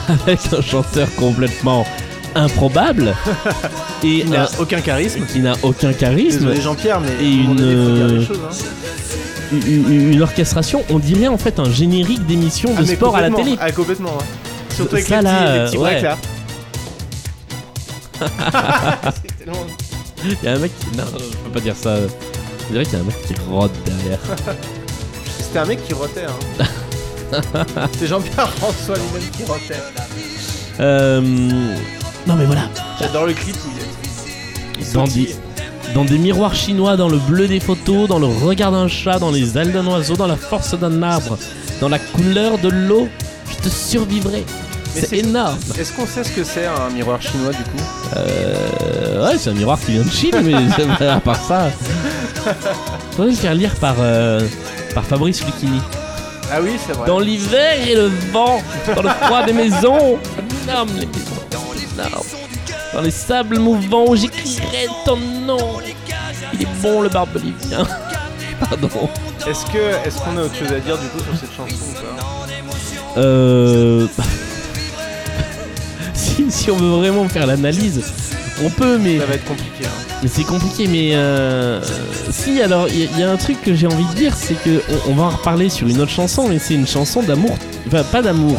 [0.07, 1.85] avec un chanteur complètement
[2.35, 3.13] improbable
[4.03, 5.25] et Il n'a un- aucun charisme.
[5.25, 7.55] qui n'a aucun charisme, Désolé Jean-Pierre, mais Et une,
[8.19, 8.55] des choses, hein.
[9.67, 13.55] Une, orchestration, on dirait en fait un générique d'émission de Ah, sport à la télé.
[13.59, 14.11] Ah, complètement.
[14.19, 14.23] hein.
[14.75, 16.01] Surtout avec Ça, les petits, là, les petits euh, breaks, ouais.
[16.01, 16.17] là.
[19.13, 19.65] C'est tellement-
[20.23, 20.97] Il y a un mec qui...
[20.97, 21.97] Non, je peux pas dire ça.
[22.69, 24.19] On dirait qu'il y a un mec qui rôde derrière.
[25.39, 26.25] C'était un mec qui rotait.
[26.25, 26.65] Hein.
[27.99, 29.81] C'est Jean-Pierre François lui-même qui rotait.
[30.79, 31.21] Euh...
[32.25, 33.85] Non mais voilà, J'adore le clip où il est.
[34.79, 35.27] Il
[35.93, 39.31] Dans des- miroirs chinois, dans le bleu des photos, dans le regard d'un chat, dans
[39.31, 41.37] les ailes d'un oiseau, dans la force d'un arbre,
[41.81, 43.07] dans la couleur de l'eau,
[43.51, 44.43] je te survivrai.
[44.95, 45.57] C'est- énorme.
[45.77, 47.83] Est-ce qu'on sait ce que c'est un miroir chinois du coup?
[48.15, 51.71] Euh, ouais, c'est un miroir qui vient de Chine, mais à part ça.
[53.11, 54.41] Faudrait le faire lire par, euh,
[54.93, 55.79] par Fabrice Lucchini.
[56.51, 57.07] Ah oui, c'est vrai.
[57.07, 58.61] Dans l'hiver et le vent,
[58.95, 60.19] dans le froid des maisons,
[60.67, 61.41] énorme les maisons,
[61.97, 62.23] énorme.
[62.93, 65.57] Dans les sables mouvants où j'écrirai ton nom.
[66.53, 67.85] Il est bon le barbelivien.
[68.59, 69.09] Pardon.
[69.47, 71.93] Est-ce que est-ce qu'on a autre chose à dire du coup sur cette chanson ou
[71.93, 73.19] pas?
[73.19, 74.07] Euh...
[76.13, 78.01] si, si on veut vraiment faire l'analyse,
[78.63, 79.85] on peut, mais Ça va être compliqué.
[79.85, 79.89] hein.
[80.21, 81.81] Mais c'est compliqué, mais euh,
[82.31, 84.81] si, alors il y, y a un truc que j'ai envie de dire, c'est que
[85.07, 87.57] on, on va en reparler sur une autre chanson, mais c'est une chanson d'amour.
[87.87, 88.57] Enfin, pas d'amour.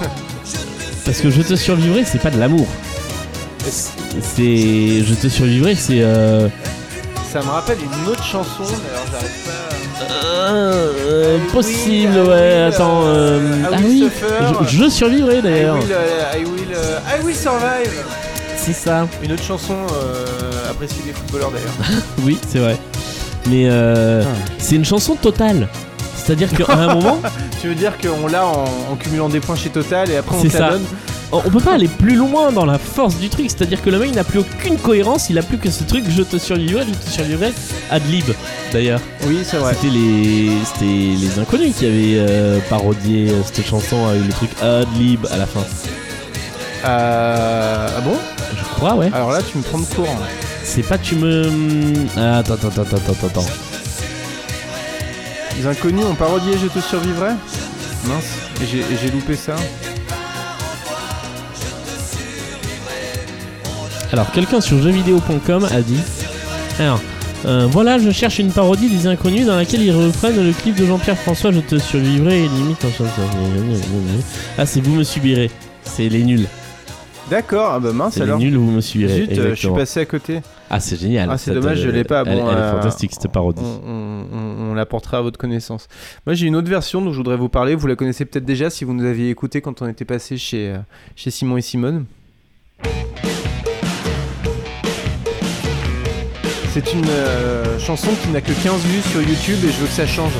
[1.06, 2.66] Parce que Je te survivrai, c'est pas de l'amour.
[3.70, 5.02] C'est.
[5.04, 6.00] Je te survivrai, c'est.
[6.02, 6.48] Euh,
[7.32, 10.50] Ça me rappelle une autre chanson, mais alors j'arrive pas.
[10.52, 13.02] euh, possible, I ouais, will, attends.
[13.02, 14.10] I ah will oui,
[14.70, 15.76] je, je survivrai I d'ailleurs.
[15.76, 17.92] euh, I will, euh, I will survive.
[18.56, 19.06] C'est ça.
[19.22, 22.02] Une autre chanson euh, appréciée des footballeurs d'ailleurs.
[22.24, 22.76] Oui, c'est vrai.
[23.48, 24.28] Mais euh, Ah.
[24.58, 25.68] c'est une chanson totale.
[26.16, 27.20] C'est-à-dire qu'à un moment,
[27.60, 30.42] tu veux dire qu'on l'a en, en cumulant des points chez Total et après on
[30.42, 30.70] C'est te la ça.
[30.70, 30.84] donne
[31.32, 33.46] on on peut pas aller plus loin dans la force du truc.
[33.50, 35.28] C'est-à-dire que le mec n'a plus aucune cohérence.
[35.30, 37.52] Il a plus que ce truc je te survivrai, je te survivrai.
[37.90, 38.24] Adlib,
[38.72, 39.00] d'ailleurs.
[39.26, 39.74] Oui, c'est vrai.
[39.74, 44.50] C'était les, c'était les inconnus qui avaient euh, parodié euh, cette chanson avec le truc
[44.62, 45.64] Adlib à la fin.
[46.84, 48.16] Euh, ah bon?
[48.56, 49.10] Je crois, ouais.
[49.12, 50.08] Alors là, tu me prends de court.
[50.08, 50.24] hein.
[50.62, 51.48] C'est pas tu me.
[52.16, 53.46] Ah, attends, attends, attends, attends, attends.
[55.58, 57.30] Les inconnus ont parodié Je te survivrai?
[58.04, 58.24] Mince,
[58.62, 59.56] et j'ai- et j'ai loupé ça.
[64.16, 66.00] Alors, quelqu'un sur jeuxvideo.com a dit
[66.78, 67.02] Alors,
[67.44, 70.86] euh, voilà, je cherche une parodie des inconnus dans laquelle ils reprennent le clip de
[70.86, 73.20] Jean-Pierre François Je te survivrai et limite en chanson.
[74.56, 75.50] Ah, c'est Vous me subirez.
[75.82, 76.46] C'est les nuls.
[77.28, 78.38] D'accord, ah bah mince C'est les alors.
[78.38, 79.26] nuls, vous me subirez.
[79.26, 80.40] Zut, euh, je suis passé à côté.
[80.70, 81.28] Ah, c'est génial.
[81.30, 82.24] Ah, c'est dommage, je l'ai pas.
[82.24, 83.60] Bon, elle est euh, fantastique cette parodie.
[83.62, 85.88] On, on- on- on l'apportera à votre connaissance.
[86.24, 87.74] Moi, j'ai une autre version dont je voudrais vous parler.
[87.74, 90.70] Vous la connaissez peut-être déjà si vous nous aviez écouté quand on était passé chez,
[90.70, 90.78] euh,
[91.16, 92.06] chez Simon et Simone.
[96.78, 99.92] C'est une euh, chanson qui n'a que 15 vues sur YouTube et je veux que
[99.94, 100.32] ça change.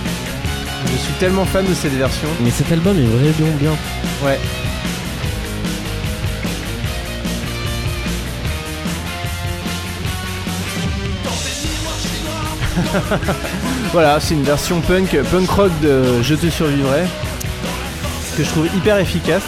[0.85, 2.29] Je suis tellement fan de cette version.
[2.43, 3.71] Mais cet album est vraiment bien.
[4.23, 4.39] Ouais.
[13.95, 17.05] voilà, c'est une version punk, punk rock de Je te survivrai,
[18.37, 19.45] que je trouve hyper efficace,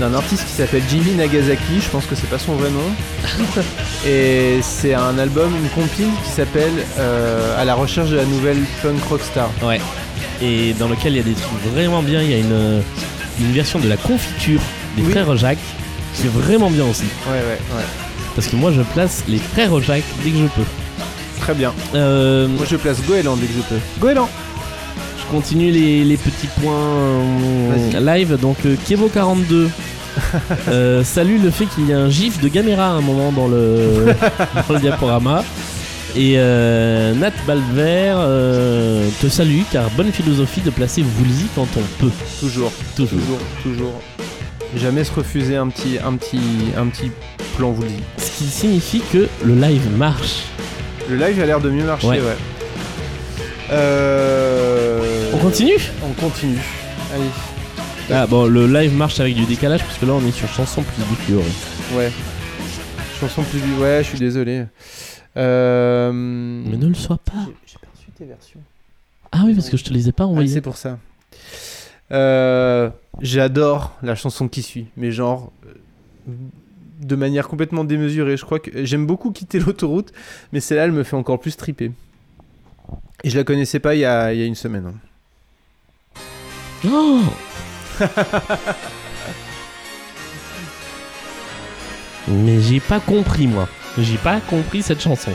[0.00, 2.80] d'un artiste qui s'appelle Jimmy Nagasaki, je pense que c'est pas son vrai nom.
[4.06, 8.58] Et c'est un album, une compile qui s'appelle euh, À la recherche de la nouvelle
[8.82, 9.50] punk rock star.
[9.62, 9.80] Ouais.
[10.42, 12.22] Et dans lequel il y a des trucs vraiment bien.
[12.22, 12.82] Il y a une,
[13.40, 14.60] une version de la confiture
[14.96, 15.10] des Oui.
[15.12, 15.58] frères Jacques
[16.14, 17.04] qui est vraiment bien aussi.
[17.28, 17.84] Ouais, ouais, ouais.
[18.34, 20.64] Parce que moi, je place les frères Jacques dès que je peux.
[21.40, 21.72] Très bien.
[21.94, 23.80] Euh, Moi je place Goéland dès que je peux.
[24.00, 24.28] Goéland
[25.18, 28.36] je continue les, les petits points euh, live.
[28.40, 29.68] Donc, euh, Kevo42.
[30.68, 33.48] Euh, salue le fait qu'il y a un gif de Gamera à un moment dans
[33.48, 34.06] le,
[34.68, 35.44] dans le diaporama.
[36.16, 41.82] Et euh, Nat Balver euh, te salue car bonne philosophie de placer Woolsey quand on
[42.02, 42.10] peut.
[42.40, 43.18] Toujours, Toujours.
[43.20, 44.00] toujours, toujours.
[44.76, 46.40] Jamais se refuser un petit, un petit,
[46.76, 47.10] un petit
[47.56, 47.84] plan dit.
[48.18, 50.42] Ce qui signifie que le live marche.
[51.08, 52.18] Le live a l'air de mieux marcher, ouais.
[52.20, 52.36] Ouais.
[53.72, 55.30] Euh...
[55.34, 55.78] On continue?
[56.04, 56.58] On continue.
[57.14, 57.24] Allez.
[58.12, 60.82] Ah bon, le live marche avec du décalage parce que là on est sur chanson
[60.82, 61.96] plus diffusée.
[61.96, 62.10] Ouais.
[63.20, 63.78] Chanson plus vite.
[63.78, 64.64] Ouais, je suis désolé.
[65.36, 66.10] Euh...
[66.12, 67.46] Mais ne le sois pas.
[67.66, 68.60] J'ai perçu tes versions.
[69.32, 70.48] Ah oui, parce que je te les ai pas Ah, envoyées.
[70.48, 70.98] c'est pour ça.
[72.10, 72.90] Euh,
[73.20, 76.32] J'adore la chanson qui suit, mais genre euh,
[77.00, 78.36] de manière complètement démesurée.
[78.36, 80.12] Je crois que j'aime beaucoup quitter l'autoroute,
[80.52, 81.92] mais celle-là, elle me fait encore plus triper.
[83.22, 84.86] Et je la connaissais pas il y a, il y a une semaine.
[84.86, 84.94] hein.
[86.86, 87.20] Oh
[92.28, 93.68] Mais j'ai pas compris moi.
[93.98, 95.32] J'ai pas compris cette chanson.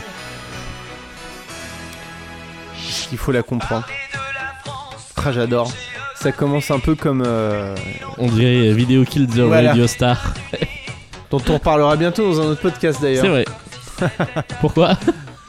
[3.12, 3.86] Il faut la comprendre?
[5.16, 5.70] Ah, j'adore.
[6.14, 7.74] Ça commence un peu comme euh,
[8.18, 9.70] On dirait Video Kill the Voilà.
[9.70, 10.34] Radio Star.
[11.30, 13.24] dont on reparlera bientôt dans un autre podcast d'ailleurs.
[13.24, 13.44] C'est vrai.
[14.60, 14.96] Pourquoi?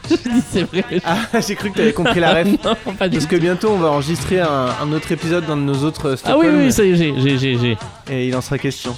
[0.51, 0.83] c'est vrai.
[1.05, 2.47] Ah, j'ai cru que t'avais compris la ref.
[2.63, 5.61] non, pas du Parce que bientôt on va enregistrer un, un autre épisode dans de
[5.61, 7.77] nos autres Ah oui, Stockholm oui, ça y est, j'ai, j'ai, j'ai, j'ai.
[8.13, 8.95] et il en sera question.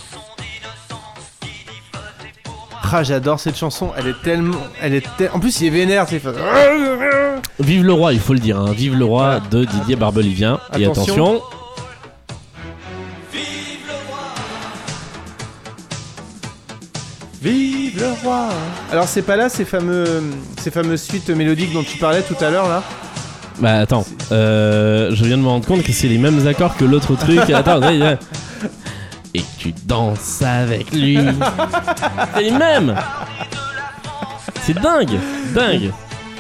[2.91, 4.57] Ah, j'adore cette chanson, elle est tellement.
[4.81, 6.17] Elle est tel- En plus, il est vénère, c'est.
[6.19, 6.29] fait-
[7.59, 8.57] Vive le roi, il faut le dire.
[8.59, 8.71] hein.
[8.73, 10.59] Vive le roi de Didier Barbelivien.
[10.77, 11.03] Et Attention.
[11.13, 11.41] attention.
[18.91, 20.23] Alors, c'est pas là ces, fameux,
[20.59, 22.83] ces fameuses suites mélodiques dont tu parlais tout à l'heure là?
[23.59, 26.85] Bah attends, euh, je viens de me rendre compte que c'est les mêmes accords que
[26.85, 27.49] l'autre truc.
[27.53, 27.81] attends.
[29.33, 31.19] Et tu danses avec lui.
[32.35, 32.95] c'est les mêmes.
[34.65, 35.19] C'est dingue,
[35.53, 35.91] dingue.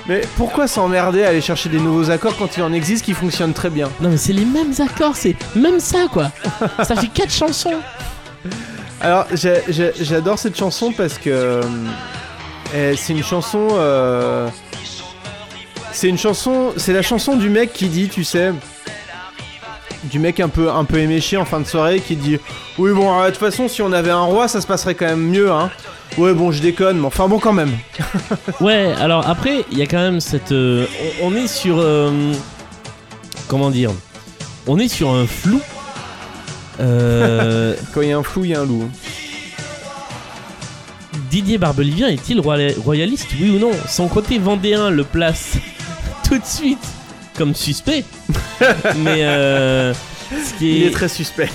[0.07, 3.53] Mais pourquoi s'emmerder à aller chercher des nouveaux accords quand il en existe qui fonctionnent
[3.53, 3.89] très bien?
[4.01, 6.31] Non mais c'est les mêmes accords, c'est même ça quoi.
[6.83, 7.77] Ça fait quatre chansons.
[9.01, 11.29] Alors, j'adore cette chanson parce que.
[11.29, 11.61] euh,
[12.75, 13.67] Et c'est une chanson.
[13.71, 14.47] euh,
[15.91, 16.73] C'est une chanson.
[16.77, 18.51] C'est la chanson du mec qui dit, tu sais.
[20.05, 22.39] Du mec un peu, un peu éméché en fin de soirée qui dit
[22.77, 25.07] Oui, bon, euh, de toute façon, si on avait un roi, ça se passerait quand
[25.07, 25.69] même mieux, hein.
[26.17, 27.71] Ouais, bon, je déconne, mais enfin, bon, quand même.
[28.61, 30.51] Ouais, alors après, il y a quand même cette.
[30.51, 31.83] on, est sur.
[33.47, 33.91] comment dire
[34.67, 35.61] On est sur un flou.
[36.79, 38.89] Euh, Quand il y a un flou, il y a un loup.
[41.29, 43.71] Didier Barbelivien est-il royaliste, oui ou non?
[43.87, 45.57] Son côté vendéen le place
[46.27, 46.79] tout de suite
[47.37, 48.03] comme suspect.
[48.97, 51.49] Mais euh, ce qui Il est, très suspect.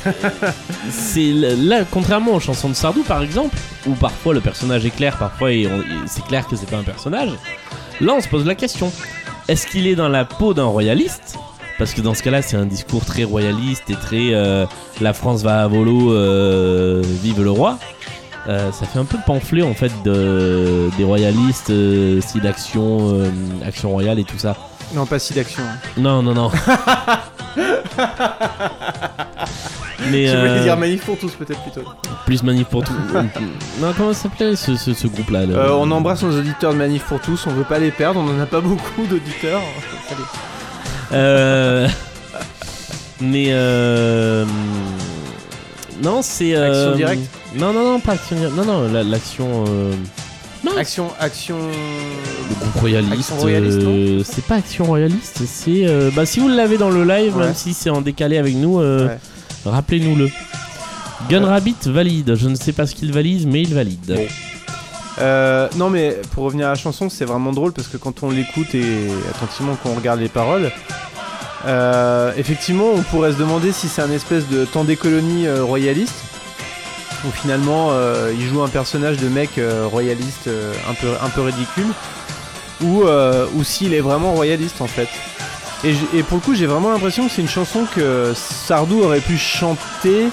[0.90, 3.56] c'est là, contrairement aux chansons de Sardou par exemple,
[3.86, 5.50] où parfois le personnage est clair, parfois
[6.06, 7.30] c'est clair que c'est pas un personnage.
[8.00, 8.92] Là, on se pose la question
[9.46, 11.36] est-ce qu'il est dans la peau d'un royaliste?
[11.78, 14.64] Parce que dans ce cas-là, c'est un discours très royaliste et très euh,
[15.00, 17.78] la France va à volo, euh, vive le roi.
[18.46, 23.24] Euh, ça fait un peu pamphlet en fait de, des royalistes, euh, style action,
[23.84, 24.54] royale et tout ça.
[24.94, 25.62] Non, pas si d'action.
[25.64, 25.78] hein.
[25.96, 26.50] Non, non, non.
[30.10, 31.80] Mais Je voulais dire manif pour tous, peut-être plutôt.
[32.26, 32.92] plus manif pour tout.
[33.80, 36.78] non, comment ça s'appelait ce, ce, ce groupe-là le- Euh, on embrasse nos auditeurs de
[36.78, 39.62] Manif pour tous, on veut pas les perdre, on en a pas beaucoup d'auditeurs.
[40.10, 40.18] Allez.
[41.14, 41.88] Euh...
[43.20, 44.44] Mais euh...
[46.02, 47.22] non, c'est euh, Action directe
[47.56, 48.56] Non, non, non, pas action directe.
[48.56, 49.64] Non, non, la- l'action.
[49.68, 49.92] euh,
[50.64, 50.76] Non.
[50.76, 51.56] Action, action.
[51.58, 53.12] Le groupe royaliste.
[53.14, 55.86] Action royaliste, non euh, c'est pas action royaliste, c'est.
[55.86, 57.44] euh, Bah, si vous l'avez dans le live, Ouais.
[57.46, 59.18] même si c'est en décalé avec nous, euh, Ouais.
[59.64, 60.28] rappelez-nous-le.
[61.30, 62.34] Gun Rabbit valide.
[62.34, 64.14] Je ne sais pas ce qu'il valide, mais il valide.
[64.14, 64.26] Bon.
[65.20, 68.30] Euh, non mais pour revenir à la chanson, c'est vraiment drôle parce que quand on
[68.32, 70.72] l'écoute et attentivement qu'on regarde les paroles,
[71.66, 75.64] euh, effectivement on pourrait se demander si c'est un espèce de temps des colonies euh,
[75.64, 76.24] royaliste
[77.26, 79.58] où finalement euh, il joue un personnage de mec
[79.90, 80.50] royaliste
[80.88, 81.86] un, peu, un peu ridicule
[82.82, 83.04] ou,
[83.54, 85.08] ou s'il est vraiment royaliste en fait.
[85.84, 89.38] Et, pour le coup j'ai vraiment l'impression que c'est une chanson que Sardou aurait pu
[89.38, 90.28] chanter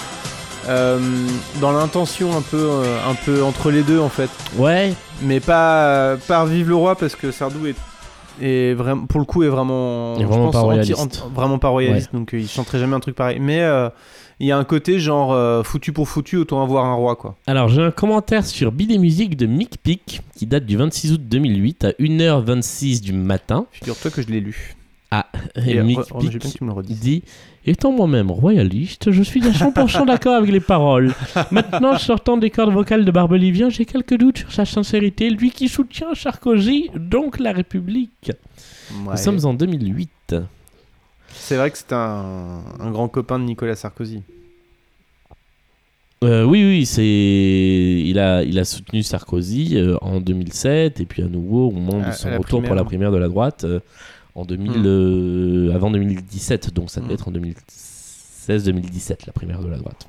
[0.67, 6.45] dans l'intention un peu, un peu entre les deux en fait Ouais, mais pas par
[6.45, 7.75] Vive le Roi parce que Sardou est,
[8.41, 10.99] est vraiment pour le coup est vraiment Est vraiment je pas anti- royaliste.
[10.99, 13.89] anti- vraiment pas royaliste donc euh, il chanterait jamais un truc pareil mais euh,
[14.39, 17.35] il y a un côté genre euh, foutu pour foutu autant avoir un roi quoi
[17.47, 21.13] Alors j'ai un commentaire sur Bid et Musique de Mick Pick qui date du 26
[21.13, 23.65] août 2008 à 1h26 du matin.
[23.71, 24.75] figure-toi que je l'ai lu
[25.83, 25.99] Mick
[26.55, 27.23] tu me le redises dit
[27.65, 31.13] Étant moi-même royaliste, je suis à 100% d'accord avec les paroles.
[31.51, 35.29] Maintenant, sortant des cordes vocales de Barbelivien, j'ai quelques doutes sur sa sincérité.
[35.29, 38.31] Lui qui soutient Sarkozy, donc la République.
[39.05, 39.11] Ouais.
[39.11, 40.35] Nous sommes en 2008.
[41.29, 44.21] c'est vrai que c'est un, un grand copain de Nicolas Sarkozy
[46.23, 51.23] Euh, oui, oui, c'est il a il a soutenu Sarkozy euh, en 2007 et puis
[51.23, 53.63] à nouveau au moment À- de son à retour pour la primaire de la droite
[53.63, 53.79] euh,
[54.35, 54.83] en 2000 Hmm.
[54.85, 57.15] euh, avant 2017 donc ça devait Hmm.
[57.15, 60.07] être en 2016-2017 la primaire de la droite.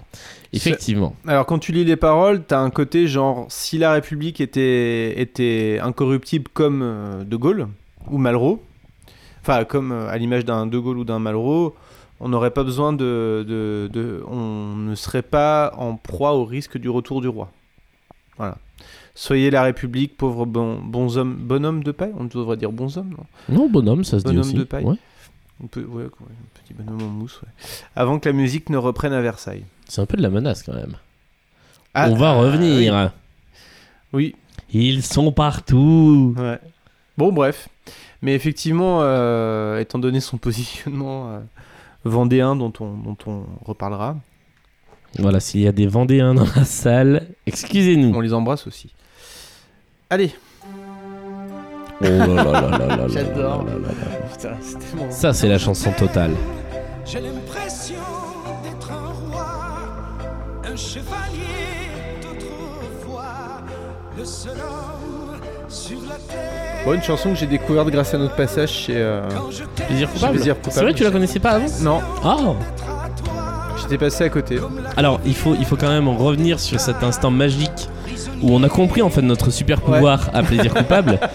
[0.53, 1.15] Effectivement.
[1.27, 5.79] alors quand tu lis les paroles t'as un côté genre si la République était, était
[5.83, 7.69] incorruptible comme euh, De Gaulle
[8.11, 8.63] ou Malraux
[9.41, 11.75] enfin comme euh, à l'image d'un De Gaulle ou d'un Malraux
[12.21, 16.79] on n'aurait pas besoin de, de, de- On ne serait pas en proie au risque
[16.79, 17.51] du retour du roi.
[18.37, 18.59] Voilà.
[19.15, 23.11] Soyez la République, pauvres bon, bons hommes, bonhomme de paille On devrait dire bons hommes,
[23.11, 23.27] non?
[23.55, 24.55] Non, bonhomme, ça se dit Bonhomme aussi.
[24.55, 24.85] de paille.
[24.85, 24.97] Ouais.
[25.63, 27.49] On peut, ouais, un petit bonhomme en mousse, ouais.
[27.95, 29.65] Avant que la musique ne reprenne à Versailles.
[29.89, 30.97] C'est un peu de la menace quand même.
[31.95, 33.13] Ah, On va ah, revenir.
[34.13, 34.35] Oui,
[34.73, 36.35] Ils sont partout.
[36.39, 36.59] ouais.
[37.19, 37.69] Bon, bref.
[38.23, 41.41] Mais effectivement, euh, étant donné son positionnement euh,
[42.05, 44.17] vendéen dont on, dont on reparlera,
[45.19, 48.15] Voilà, s'il y a des Vendéens dans la salle, excusez-nous.
[48.15, 48.93] on les embrasse aussi.
[50.11, 50.35] Allez,
[52.01, 53.65] Oh là là là là là là J'adore.
[54.33, 55.11] putain, c'est tellement...
[55.11, 56.33] Ça, c'est la chanson totale.
[57.07, 57.95] J'ai l'impression
[58.65, 59.47] d'être un roi,
[60.65, 61.93] un chevalier
[62.23, 63.63] d'autrefois,
[64.19, 66.83] le seul homme sur la terre.
[66.85, 68.97] Bon, une chanson que j'ai découverte grâce à notre passage chez...
[68.97, 69.23] euh,
[69.87, 70.33] Plaisir coupable.
[70.35, 70.73] Plaisir coupable.
[70.75, 71.67] C'est vrai, tu la connaissais pas avant?
[71.83, 72.57] Non, Oh
[73.83, 74.59] j'étais passé à côté.
[74.97, 77.89] Alors, il faut, il faut quand même revenir sur cet instant magique
[78.43, 81.19] où on a compris en fait notre super pouvoir à plaisir coupable.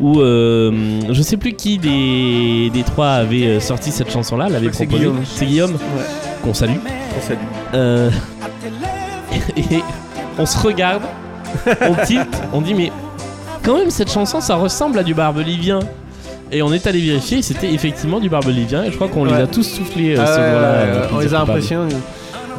[0.00, 4.68] où euh, je sais plus qui des, des trois avait euh, sorti cette chanson-là, l'avait
[4.68, 5.08] crois que c'est proposée.
[5.10, 5.24] Guillaume.
[5.26, 6.06] C'est Guillaume Ouais,
[6.42, 6.78] qu'on salue.
[7.74, 8.10] Euh,
[9.56, 9.82] et
[10.38, 11.02] on se regarde,
[11.82, 12.90] on tilt, on dit mais
[13.62, 15.80] quand même cette chanson ça ressemble à du barbelivien.
[16.52, 19.46] Et on est allé vérifier, c'était effectivement du barbelivien et je crois qu'on les a
[19.46, 20.66] tous soufflés euh, Ah ce ouais, jour-là.
[20.68, 21.94] euh, on les a impressionnés.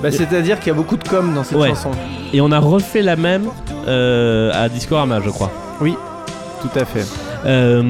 [0.02, 1.70] Bah, C'est-à-dire qu'il y a beaucoup de com dans cette Ouais.
[1.70, 1.92] chanson.
[2.34, 3.48] Et on a refait la même
[3.88, 5.52] euh, à Discorama, je crois.
[5.82, 5.96] Oui.
[6.62, 7.06] Tout à fait.
[7.46, 7.84] Euh,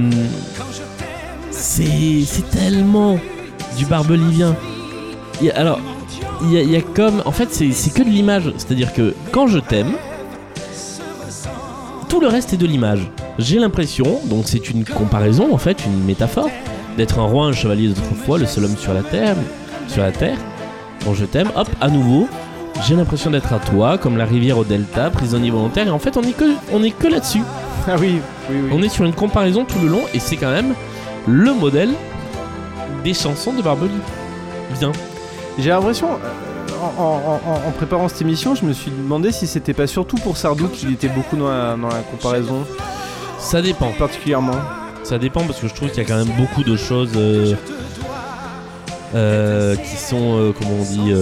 [1.51, 3.19] c'est c'est tellement
[3.77, 4.55] du barbelivien.
[5.55, 5.79] Alors,
[6.43, 7.21] il y, y a comme.
[7.25, 8.51] En fait, c'est c'est que de l'image.
[8.57, 9.91] C'est-à-dire que quand je t'aime,
[12.09, 13.07] tout le reste est de l'image.
[13.41, 16.49] J'ai l'impression, donc c'est une comparaison en fait, une métaphore,
[16.97, 19.35] d'être un roi, un chevalier d'autrefois, le seul homme sur la terre.
[19.87, 20.37] Sur la terre.
[21.03, 22.27] Quand je t'aime, hop, à nouveau.
[22.87, 26.15] J'ai l'impression d'être à toi, comme la rivière au delta, prisonnier volontaire, et en fait
[26.17, 27.41] on est que, on est que là-dessus.
[27.87, 28.19] Ah oui,
[28.49, 28.69] oui, oui.
[28.73, 30.73] On est sur une comparaison tout le long et c'est quand même
[31.27, 31.89] le modèle
[33.03, 33.89] des chansons de Barbely.
[34.79, 34.91] Bien.
[35.59, 39.47] J'ai l'impression, euh, en, en- en- en préparant cette émission, je me suis demandé si
[39.47, 42.63] c'était pas surtout pour Sardou qu'il était beaucoup dans la, dans la comparaison,
[43.41, 43.91] Ça dépend.
[43.97, 44.55] particulièrement.
[45.03, 47.55] Ça dépend parce que je trouve qu'il y a quand même beaucoup de choses euh,
[49.15, 51.13] euh, qui sont, euh, comment on dit,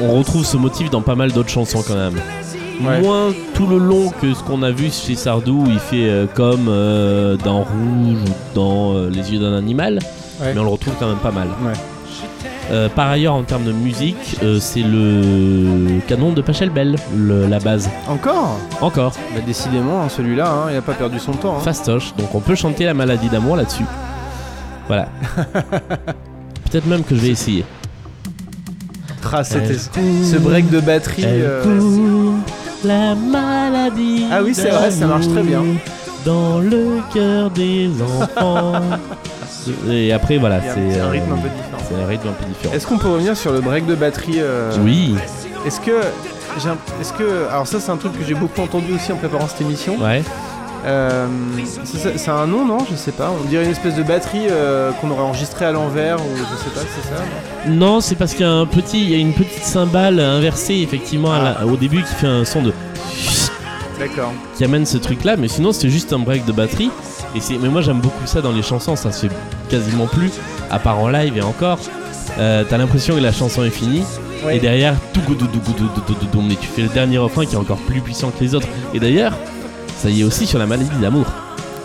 [0.00, 2.14] on retrouve ce motif dans pas mal d'autres chansons quand même.
[2.80, 3.00] Ouais.
[3.00, 6.66] Moins tout le long que ce qu'on a vu chez Sardou où il fait comme
[7.44, 9.98] dans Rouge ou dans Les yeux d'un animal,
[10.40, 10.52] Ouais.
[10.54, 11.48] mais on le retrouve quand même pas mal.
[11.64, 11.72] Ouais.
[12.70, 17.58] Euh, par ailleurs, en termes de musique, euh, c'est le canon de Pachelbel, le- la
[17.60, 17.88] base.
[18.08, 21.56] Encore Encore, bah, Décidément, hein, celui-là, hein, il a pas perdu son temps.
[21.56, 21.60] hein.
[21.60, 22.14] fastoche.
[22.18, 23.84] Donc on peut chanter la maladie d'amour là-dessus.
[24.86, 25.08] Voilà.
[26.70, 27.64] Peut-être même que je vais essayer.
[29.32, 31.22] Ah, c'était- ce break de batterie.
[31.26, 32.32] Euh,
[32.84, 34.24] la maladie.
[34.30, 35.62] Ah oui, c'est vrai, ça marche très bien.
[36.24, 38.72] Dans le cœur des enfants.
[39.90, 41.82] Et après, voilà, c'est c'est un euh, rythme un peu différent.
[41.88, 42.74] C'est un rythme un peu différent.
[42.74, 45.14] Est-ce qu'on peut revenir sur le break de batterie euh, Oui,
[45.66, 46.00] Est-ce que.
[47.00, 47.48] Est-ce que.
[47.50, 49.96] Alors, ça, c'est un truc que j'ai beaucoup entendu aussi en préparant cette émission.
[50.00, 50.22] ouais.
[50.86, 51.26] Euh,
[51.84, 52.78] c'est- c'est c'est un nom, non?
[52.88, 53.32] Je sais pas.
[53.32, 56.70] On dirait une espèce de batterie euh, qu'on aurait enregistrée à l'envers, ou je sais
[56.72, 57.20] pas, c'est ça
[57.68, 57.74] non?
[57.94, 60.74] Non, c'est parce qu'il y a un petit, il y a une petite cymbale inversée
[60.76, 62.72] effectivement la- au début qui fait un son de
[63.98, 64.32] D'accord.
[64.56, 66.90] qui amène ce truc là, mais sinon c'était juste un break de batterie.
[67.34, 69.34] Et c'est, mais moi j'aime beaucoup ça dans les chansons, ça se fait
[69.68, 70.32] quasiment plus,
[70.70, 71.78] à part en live et encore.
[72.38, 74.04] Euh, t'as l'impression que la chanson est finie
[74.44, 74.56] Ouais.
[74.56, 75.48] et derrière tout goudou
[76.46, 78.68] mais tu fais le dernier refrain qui est encore plus puissant que les autres.
[78.94, 79.32] Et d'ailleurs,
[79.96, 81.26] ça y est aussi sur la maladie d'amour.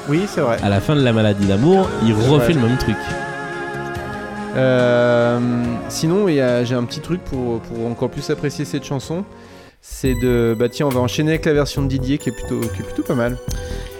[0.07, 0.57] Oui, c'est vrai.
[0.61, 2.61] À la fin de la maladie d'amour, il refait vrai.
[2.61, 2.95] le même truc.
[4.55, 5.39] Euh,
[5.89, 9.23] sinon, il y a- j'ai un petit truc pour, pour encore plus apprécier cette chanson.
[9.81, 10.55] C'est de.
[10.57, 12.85] Bah, tiens, on va enchaîner avec la version de Didier qui est plutôt, qui est
[12.85, 13.37] plutôt pas mal.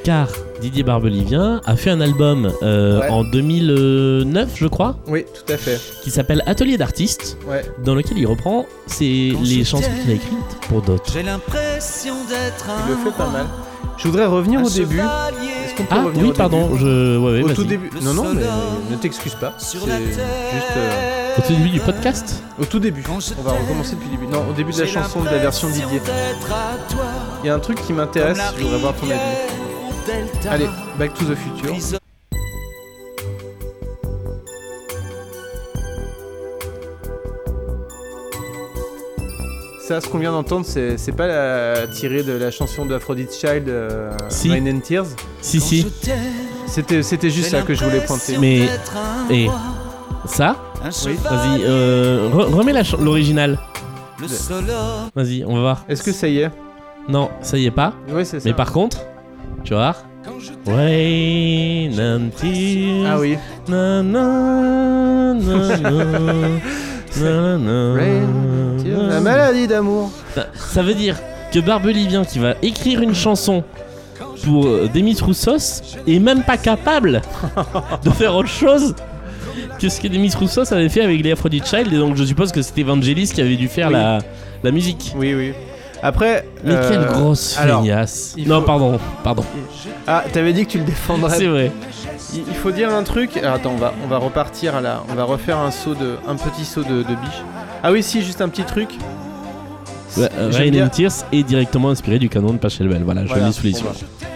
[0.04, 0.28] Car
[0.62, 3.10] Didier Barbelivien a fait un album euh, Ouais.
[3.10, 5.80] en 2009, je crois, Oui, tout à fait.
[6.04, 7.62] qui s'appelle Atelier d'artistes, Ouais.
[7.84, 10.38] dans lequel il reprend ses, les chansons qu'il a écrites
[10.70, 11.12] pour d'autres.
[11.14, 13.46] J'ai l'impression d'être un Il le fait pas mal.
[13.98, 14.98] Je voudrais revenir au début.
[14.98, 17.18] chevalier Est-ce qu'on peut Ah oui, au pardon, début je.
[17.18, 17.90] Ouais, ouais, Au tout début.
[18.02, 18.42] Non, non, mais
[18.92, 19.54] ne t'excuse pas.
[19.60, 19.88] C'est juste.
[19.90, 23.04] euh, Au tout début du podcast Au tout début.
[23.08, 24.28] On va recommencer depuis le début.
[24.32, 26.02] Non, au début de la chanson de la version Didier.
[27.44, 29.20] Il y a un truc qui m'intéresse, je voudrais avoir ton avis.
[30.50, 32.00] Allez, Back to the Future.
[39.88, 43.34] Ça, ce qu'on vient d'entendre, c'est c'est pas la tirée de la chanson de Aphrodite
[43.34, 44.50] Child, euh, Si.
[44.50, 45.08] Rain and Tears.
[45.42, 45.86] Si, si.
[46.68, 48.38] C'était c'était juste ça que je voulais pointer.
[48.40, 48.68] Mais-
[49.30, 49.60] et- roi,
[50.26, 50.56] Ça
[51.06, 51.18] Oui.
[51.22, 53.60] Vas-y, euh, re- remets la ch- l'original.
[55.16, 55.86] Vas-y, on va voir.
[55.90, 56.52] Est-ce que ça y est?
[57.10, 57.94] Non, ça y est pas.
[58.10, 58.48] Oui, c'est ça.
[58.48, 59.00] Mais par contre,
[59.64, 59.74] tu.
[60.66, 63.06] Rain and tears.
[63.08, 63.38] Ah oui.
[63.68, 65.78] Na, na, na,
[67.58, 67.96] na.
[69.10, 70.12] La maladie d'amour.
[70.36, 71.18] Ça- Ça veut dire
[71.52, 73.64] que Barbelivien qui va écrire une chanson
[74.44, 77.22] pour euh, Demis Roussos est même pas capable
[78.04, 78.96] de faire autre chose
[79.80, 82.52] que ce que Demis Roussos avait fait avec les Aphrodite Child et donc je suppose
[82.52, 83.94] que c'était Vangelis qui avait dû faire Oui.
[83.94, 84.20] la,
[84.64, 85.14] la musique.
[85.16, 85.54] Oui, oui.
[86.04, 86.46] Après.
[86.66, 88.36] Mais euh, quelle grosse alors, feignasse.
[88.46, 89.44] Non, faut- pardon, pardon.
[90.06, 91.38] Ah, t'avais dit que tu le défendrais.
[91.38, 91.72] C'est vrai.
[92.34, 93.38] Il il faut dire un truc.
[93.38, 95.02] Alors, attends, on va, on va repartir à la.
[95.10, 97.42] On va refaire un saut de, un petit saut de, de biche.
[97.84, 98.90] Ah oui, si, juste un petit truc.
[100.18, 103.02] Ouais, Rain bien- and Tears est directement inspiré du canon de Pachelbel.
[103.04, 103.86] Voilà, je Voilà, l'ai sous les yeux.
[103.86, 104.28] bah.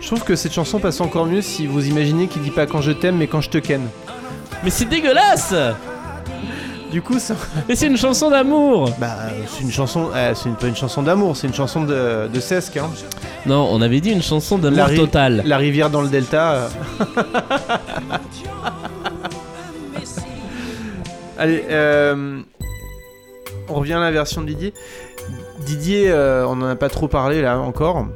[0.00, 2.80] Je trouve que cette chanson passe encore mieux si vous imaginez qu'il dit pas quand
[2.80, 3.82] je t'aime, mais quand je te ken.
[4.64, 5.54] Mais c'est dégueulasse
[6.90, 7.34] Du coup, ça.
[7.68, 9.16] Mais c'est une chanson d'amour Bah,
[9.46, 10.08] c'est une chanson.
[10.14, 12.76] euh, c'est une- pas une chanson d'amour, c'est une chanson de, de Sesc.
[12.76, 12.90] Hein.
[13.46, 15.42] Non, on avait dit une chanson d'amour La ri- total.
[15.46, 16.52] La rivière dans le delta.
[16.52, 16.68] euh.
[21.38, 22.40] Allez, euh,
[23.68, 24.74] on revient à la version de Didier.
[25.64, 28.06] Didier, euh, on en a pas trop parlé là encore.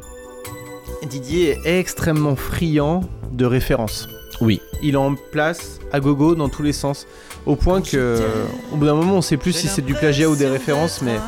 [1.08, 3.02] Didier est extrêmement friand
[3.32, 4.08] de références.
[4.40, 4.60] Oui.
[4.82, 7.06] Il en place à gogo dans tous les sens.
[7.46, 8.20] Au point que,
[8.72, 11.18] au bout d'un moment, on sait plus si c'est du plagiat ou des références, mais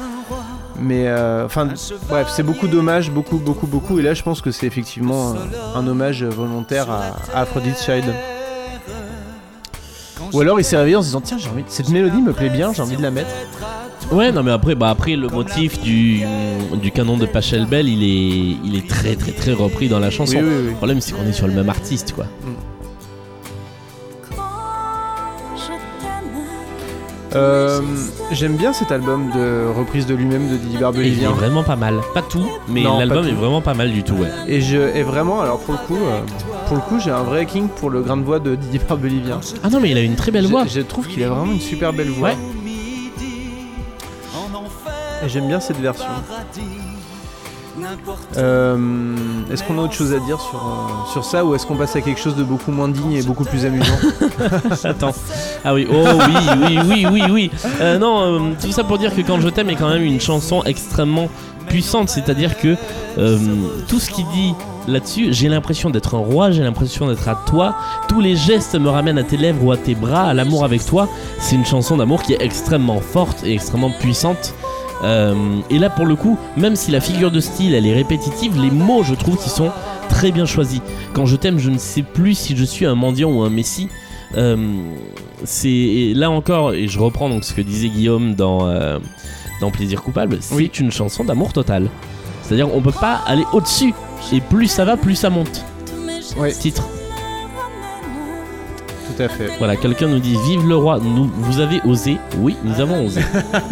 [0.79, 1.69] Mais euh, enfin,
[2.09, 3.99] bref, c'est beaucoup d'hommages, beaucoup, beaucoup, beaucoup.
[3.99, 8.05] Et là, je pense que c'est effectivement un, un hommage volontaire à, à Aphrodite Child.
[10.33, 12.51] Ou alors il s'est réveillé en se disant tiens, j'ai envie, cette mélodie me plaît
[12.51, 13.31] bien, j'ai envie de la mettre.
[14.11, 16.23] Ouais, non, mais après, bah, après le motif du,
[16.75, 20.37] du canon de Pachelbel, il est, il est très, très, très repris dans la chanson.
[20.37, 20.69] Oui, oui, oui.
[20.71, 22.27] Le problème, c'est qu'on est sur le même artiste, quoi.
[27.35, 27.81] Euh,
[28.33, 31.31] J'aime bien cet album de reprise de lui-même de Didi Et il est Barbelivien.
[31.33, 32.01] vraiment pas mal.
[32.15, 33.31] Pas tout, mais Non, pas l'album tout.
[33.31, 34.31] est vraiment pas mal du tout, ouais.
[34.49, 36.21] Et je et vraiment, alors pour le coup, euh,
[36.69, 39.41] pour le coup, j'ai un vrai king pour le grain de voix de Didi Barbelivien.
[39.63, 40.65] Ah non, mais il a une très belle voix.
[40.67, 42.29] Je, je trouve qu'il a vraiment une super belle voix.
[42.31, 42.37] Ouais.
[45.25, 46.05] Et j'aime bien cette version.
[48.37, 49.15] Euh,
[49.51, 51.97] est-ce qu'on a autre chose à dire sur, euh, sur ça ou est-ce qu'on passe
[51.97, 53.95] à quelque chose de beaucoup moins digne et beaucoup plus amusant
[54.85, 55.15] Attends.
[55.65, 57.51] Ah oui, oh oui, oui, oui, oui, oui.
[57.81, 60.21] Euh, non, euh, tout ça pour dire que Quand je t'aime est quand même une
[60.21, 61.29] chanson extrêmement
[61.69, 62.09] puissante.
[62.09, 62.77] C'est-à-dire que
[63.89, 64.55] tout ce qu'il dit
[64.89, 67.75] là-dessus, j'ai l'impression d'être un roi, j'ai l'impression d'être à toi.
[68.09, 70.85] Tous les gestes me ramènent à tes lèvres ou à tes bras, à l'amour avec
[70.85, 71.09] toi.
[71.41, 74.55] C'est une chanson d'amour qui est extrêmement forte et extrêmement puissante.
[75.05, 75.35] Euh,
[75.71, 78.71] et là, pour le coup, même si la figure de style elle est répétitive, les
[78.71, 79.71] mots, je trouve, qu'ils sont
[80.09, 80.81] très bien choisis.
[81.13, 83.89] Quand je t'aime, je ne sais plus si je suis un mendiant ou un messie.
[84.37, 84.57] Euh,
[85.45, 88.99] c'est et là encore, et je reprends donc ce que disait Guillaume dans, euh,
[89.61, 90.71] dans Plaisir coupable, c'est Oui.
[90.81, 91.89] une chanson d'amour total.
[92.43, 93.95] C'est-à-dire on peut pas aller au-dessus.
[94.33, 95.65] Et plus ça va, plus ça monte.
[96.37, 96.53] Ouais.
[96.53, 96.89] Titre.
[99.17, 99.51] Tout à fait.
[99.59, 102.19] Voilà, quelqu'un nous dit Vive le roi, nous, vous avez osé.
[102.39, 103.23] Oui, nous avons osé.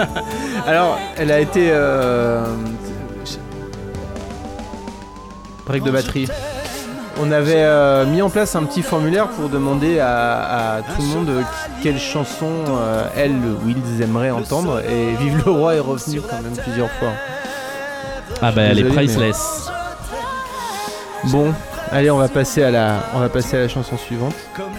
[0.66, 1.68] Alors, elle a été.
[1.70, 2.44] Euh...
[5.66, 6.28] Break de batterie.
[7.20, 11.06] On avait euh, mis en place un petit formulaire pour demander à, à tout le
[11.06, 11.30] monde
[11.82, 13.30] quelle chanson euh, elle
[13.64, 17.12] ou ils aimeraient entendre et Vive le roi est revenu quand même plusieurs fois.
[18.42, 19.70] Ah bah elle est mais- priceless.
[21.26, 21.54] Bon,
[21.92, 24.34] allez, on va passer à la, on va passer à la chanson suivante.
[24.56, 24.73] Comme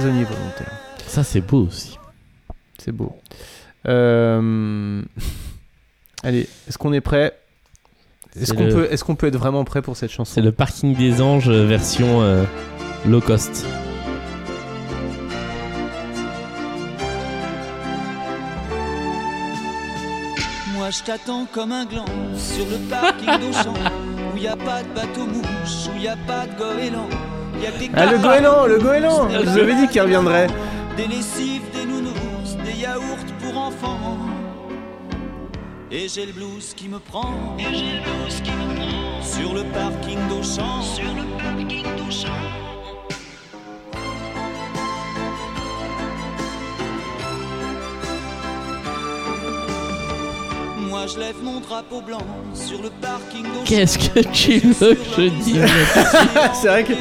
[0.00, 0.72] Prisonnier volontaire.
[1.06, 1.98] Ça c'est beau aussi.
[2.78, 3.14] C'est beau.
[3.86, 5.02] Euh,
[6.22, 7.36] Allez, est-ce qu'on est prêt?
[8.40, 10.32] Est-ce qu'on le- peut, est-ce qu'on peut être vraiment prêt pour cette chanson?
[10.34, 12.44] C'est le parking des anges euh, version euh,
[13.06, 13.66] low cost.
[20.74, 22.04] Moi je t'attends comme un gland
[22.36, 23.74] sur le parking d'Auchan
[24.34, 27.08] où y a pas de bateau mouche, où y a pas de goéland.
[27.60, 30.46] Y a des Ah le goéland, le goéland Je vous avais dit qu'il reviendrait.
[30.96, 34.18] Des lessives, des nounous, des yaourts pour enfants.
[35.90, 37.56] Et j'ai le blues qui me prend.
[37.58, 39.22] Et j'ai le blues qui me prend.
[39.22, 40.82] Sur le parking d'Auchan.
[40.82, 42.69] Sur le parking d'Auchan.
[51.00, 52.20] Moi je lève mon drapeau blanc
[52.52, 53.46] sur le parking.
[53.64, 55.64] Qu'est-ce que tu veux que je dise
[56.52, 56.92] C'est vrai que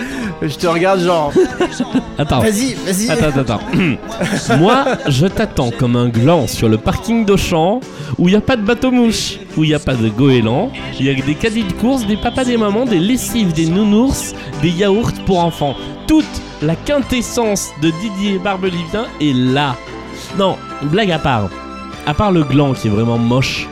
[0.42, 1.34] je te regarde genre.
[2.18, 2.40] Attends.
[2.40, 3.10] Vas-y, vas-y.
[3.10, 4.58] Attends, attends, attends.
[4.58, 7.82] Moi, je t'attends comme un gland sur le parking d'Auchan
[8.18, 11.06] où il n'y a pas de bateau-mouche, où il n'y a pas de goéland, il
[11.06, 14.70] y a des caddies de course, des papas, des mamans, des lessives, des nounours, des
[14.70, 15.76] yaourts pour enfants.
[16.08, 16.24] Toute
[16.62, 19.76] la quintessence de Didier Barbelivien est là.
[20.38, 21.50] Non, blague à part.
[22.08, 23.68] À part le gland qui est vraiment moche.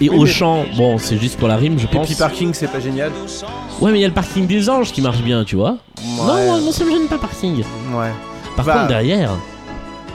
[0.00, 2.06] Et Oui, mais- Auchan, bon, c'est juste pour la rime, je Et pense.
[2.06, 3.10] puis parking, c'est pas génial.
[3.80, 5.76] Ouais, mais il y a le parking des anges qui marche bien, tu vois.
[6.18, 7.58] Non, moi, moi, ça me gêne pas parking.
[7.94, 8.10] Ouais.
[8.56, 9.30] Par Bah- contre, derrière,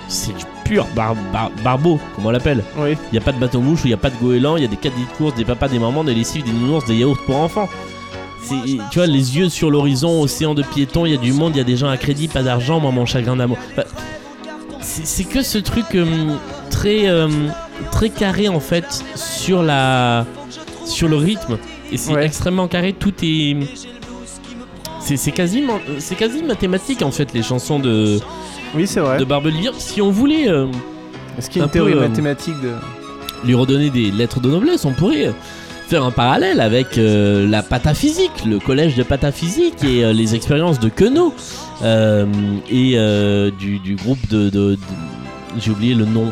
[0.08, 2.64] c'est du pur bar- bar- barbeau, comme on l'appelle.
[2.78, 2.92] Oui.
[2.92, 4.66] Il n'y a pas de bateau mouche, il n'y a pas de goéland, il y
[4.66, 7.18] a des caddies de course, des papas, des mamans, des lessives, des nounours, des yaourts
[7.26, 7.68] pour enfants.
[8.48, 11.58] Tu vois, les yeux sur l'horizon, océan de piétons, il y a du monde, il
[11.58, 13.58] y a des gens à crédit, pas d'argent, moi mon chagrin d'amour.
[13.74, 13.84] Enfin,
[14.82, 16.06] c'est que ce truc euh,
[16.72, 17.28] très, euh,
[17.92, 20.26] très carré en fait sur la,
[20.86, 21.58] sur le rythme.
[21.92, 22.26] Et c'est Ouais.
[22.26, 23.56] extrêmement carré, tout est.
[25.02, 28.20] C'est, c'est quasiment, c'est quasi mathématique en fait les chansons de,
[28.76, 29.18] Oui, c'est vrai.
[29.18, 29.72] de Barbelivien.
[29.78, 30.68] Si on voulait euh,
[31.38, 32.72] Est-ce qu'il y a un une théorie peu, euh, mathématique de.
[33.48, 35.34] lui redonner des lettres de noblesse, on pourrait
[35.88, 40.80] faire un parallèle avec euh, la pataphysique, le collège de pataphysique et euh, les expériences
[40.80, 41.34] de Queneau
[41.82, 42.28] euh,
[42.70, 42.98] et
[43.58, 44.78] du, du groupe de, de- de-
[45.58, 46.32] j'ai oublié le nom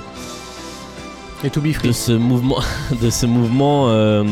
[1.44, 2.60] Et To Be de ce mouvement
[3.02, 4.24] de ce mouvement euh,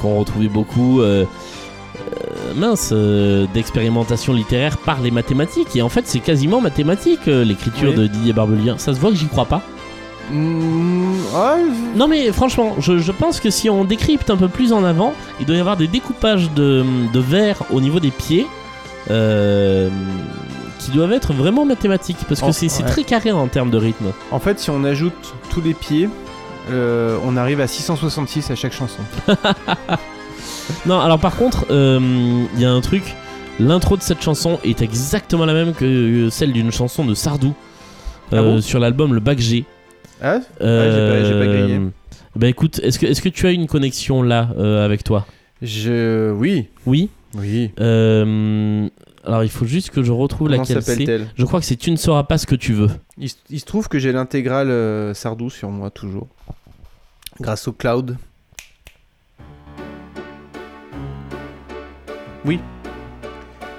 [0.00, 5.76] qu'on retrouvait beaucoup euh, euh, mince euh, d'expérimentation littéraire par les mathématiques.
[5.76, 7.96] Et en fait c'est quasiment mathématique l'écriture Oui.
[7.96, 9.62] de Didier Barbelivien ça se voit que j'y crois pas.
[10.32, 11.64] Mm, ouais,
[11.94, 15.12] Non mais franchement, je, je pense que si on décrypte un peu plus en avant,
[15.38, 18.46] il doit y avoir des découpages de, de verres au niveau des pieds.
[19.10, 19.88] Euh,
[20.86, 22.88] qui doivent être vraiment mathématiques parce que c'est ouais.
[22.88, 24.12] très carré en termes de rythme.
[24.30, 26.08] En fait, si on ajoute tous les pieds,
[26.70, 29.02] euh, on arrive à 666 à chaque chanson.
[30.84, 33.02] Non, alors par contre, euh, il y a un truc.
[33.60, 37.54] L'intro de cette chanson est exactement la même que celle d'une chanson de Sardou
[38.32, 38.60] Ah euh, bon?
[38.60, 39.64] sur l'album Le Bac G.
[40.20, 40.40] Ah?
[40.60, 41.80] J'ai pas- j'ai pas grillé.
[42.34, 45.26] Bah écoute, est-ce que, est que tu as une connexion là euh, avec toi?
[45.62, 46.32] Je.
[46.32, 46.66] Oui.
[46.84, 47.08] Oui?
[47.34, 47.70] Oui.
[47.80, 48.88] Euh,
[49.26, 51.26] alors il faut juste que je retrouve Comment laquelle c'est.
[51.34, 52.90] Je crois que c'est Tu ne sauras pas ce que tu veux.
[53.18, 56.28] il, se trouve que j'ai l'intégrale euh, Sardou sur moi toujours.
[57.40, 58.16] Grâce au cloud.
[62.44, 62.60] Oui.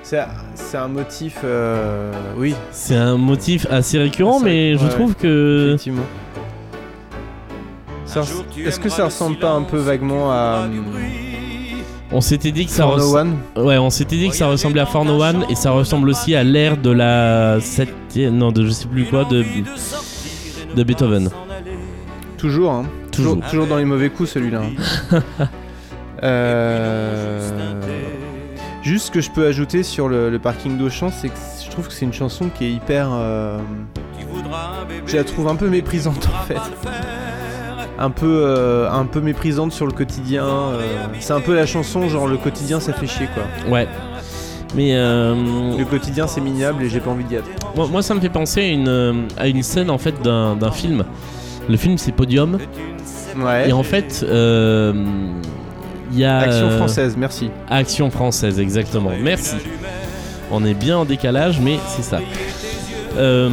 [0.03, 0.23] C'est
[0.55, 1.39] c'est un motif.
[1.43, 6.05] euh, Oui, C'est un motif assez récurrent, Assez mais je trouve que effectivement.
[8.57, 10.67] Est-ce que ça ressemble pas un peu vaguement à.
[12.11, 14.85] On s'était dit que ça res- One Ouais, on s'était dit que ça ressemblait à
[14.85, 18.69] For No One et ça ressemble aussi à l'ère de la septième, non, de je
[18.71, 19.43] sais plus quoi, de,
[20.75, 21.29] de Beethoven.
[22.37, 22.85] Toujours, hein.
[23.11, 23.35] Toujours.
[23.35, 24.61] Toujours, toujours dans les mauvais coups celui-là.
[25.11, 25.21] hein.
[26.23, 27.49] Euh,
[28.81, 31.87] Juste ce que je peux ajouter sur le, le parking d'Auchan, c'est que je trouve
[31.87, 33.09] que c'est une chanson qui est hyper.
[33.11, 33.59] euh,
[35.05, 36.55] Je la trouve un peu méprisante en fait.
[37.99, 40.45] Un peu, euh, un peu méprisante sur le quotidien.
[40.45, 40.81] euh,
[41.19, 43.43] C'est un peu la chanson genre le quotidien ça fait chier quoi.
[43.71, 43.87] Ouais.
[44.75, 45.33] Mais euh,
[45.77, 47.47] Le quotidien c'est minable et j'ai pas envie d'y être.
[47.75, 50.55] moi, moi, ça me fait penser à une, euh, à une scène en fait d'un
[50.55, 51.03] d'un film.
[51.69, 52.57] Le film c'est Podium
[53.37, 53.69] Ouais.
[53.69, 54.93] et en fait euh,
[56.11, 57.49] il y a Action euh, française, merci.
[57.69, 59.11] Action française, exactement.
[59.21, 59.55] Merci.
[60.51, 62.19] On est bien en décalage, mais c'est ça.
[63.17, 63.49] Euh,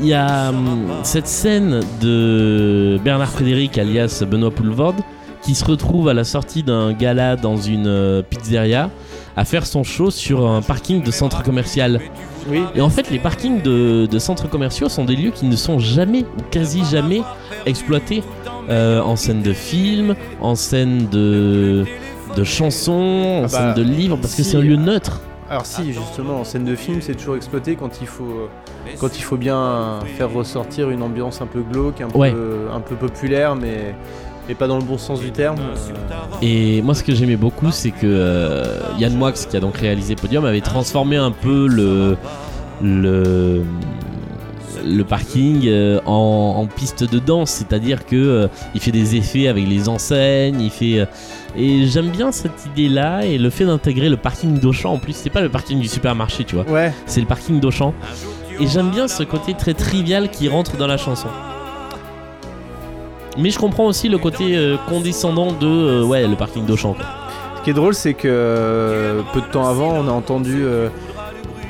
[0.00, 5.00] Il y a hum, cette scène de Bernard Frédéric, alias Benoît Poulvorde,
[5.42, 8.90] qui se retrouve à la sortie d'un gala dans une euh, pizzeria
[9.36, 12.00] à faire son show sur un parking de centre commercial.
[12.48, 12.62] Oui.
[12.74, 15.78] Et en fait, les parkings de, de centres commerciaux sont des lieux qui ne sont
[15.78, 17.22] jamais, ou quasi jamais,
[17.66, 18.22] exploités
[18.70, 21.84] euh, en scène de film, en scène de,
[22.36, 25.20] de chansons, en Ah scène bah, de livres, parce que c'est un lieu neutre.
[25.54, 28.48] Alors si, justement, en scène de film, c'est toujours exploité quand il faut,
[28.98, 32.32] quand il faut bien faire ressortir une ambiance un peu glauque, un, Ouais.
[32.32, 33.94] peu, un peu populaire, mais,
[34.56, 35.58] pas dans le bon sens du terme.
[35.60, 39.76] Euh, Et moi, ce que j'aimais beaucoup, c'est que euh, Yann Moix, qui a donc
[39.76, 42.16] réalisé Podium, avait transformé un peu le
[42.82, 43.62] le
[44.84, 49.46] le parking euh, en, en piste de danse, c'est-à-dire que euh, il fait des effets
[49.48, 51.06] avec les enseignes, il fait euh,
[51.56, 54.92] et j'aime bien cette idée-là et le fait d'intégrer le parking d'Auchan.
[54.94, 57.94] En plus, c'est pas le parking du supermarché, tu vois, Ouais, c'est le parking d'Auchan.
[58.60, 61.28] Et j'aime bien ce côté très trivial qui rentre dans la chanson.
[63.36, 66.96] Mais je comprends aussi le côté euh, condescendant de euh, ouais le parking d'Auchan.
[67.56, 70.64] ce qui est drôle, c'est que euh, peu de temps avant, on a entendu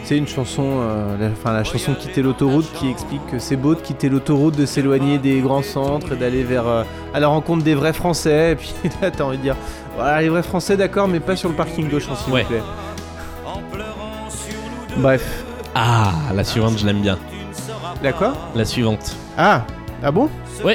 [0.09, 3.74] sais, une chanson, euh, la, enfin, la chanson Quitter l'autoroute qui explique que c'est beau
[3.74, 6.82] de quitter l'autoroute, de s'éloigner des grands centres, et d'aller vers euh,
[7.14, 8.52] à la rencontre des vrais Français.
[8.52, 9.57] Et puis là, t'as envie de dire,
[9.96, 12.42] voilà, les vrais Français, d'accord, mais pas sur le parking d'Auchan, s'il Ouais.
[12.42, 12.62] vous plaît.
[14.96, 15.44] Bref,
[15.74, 17.18] Ah, la suivante, je l'aime bien.
[18.02, 19.16] d'accord La suivante.
[19.36, 19.64] Ah,
[20.02, 20.28] ah bon?
[20.62, 20.74] Moi,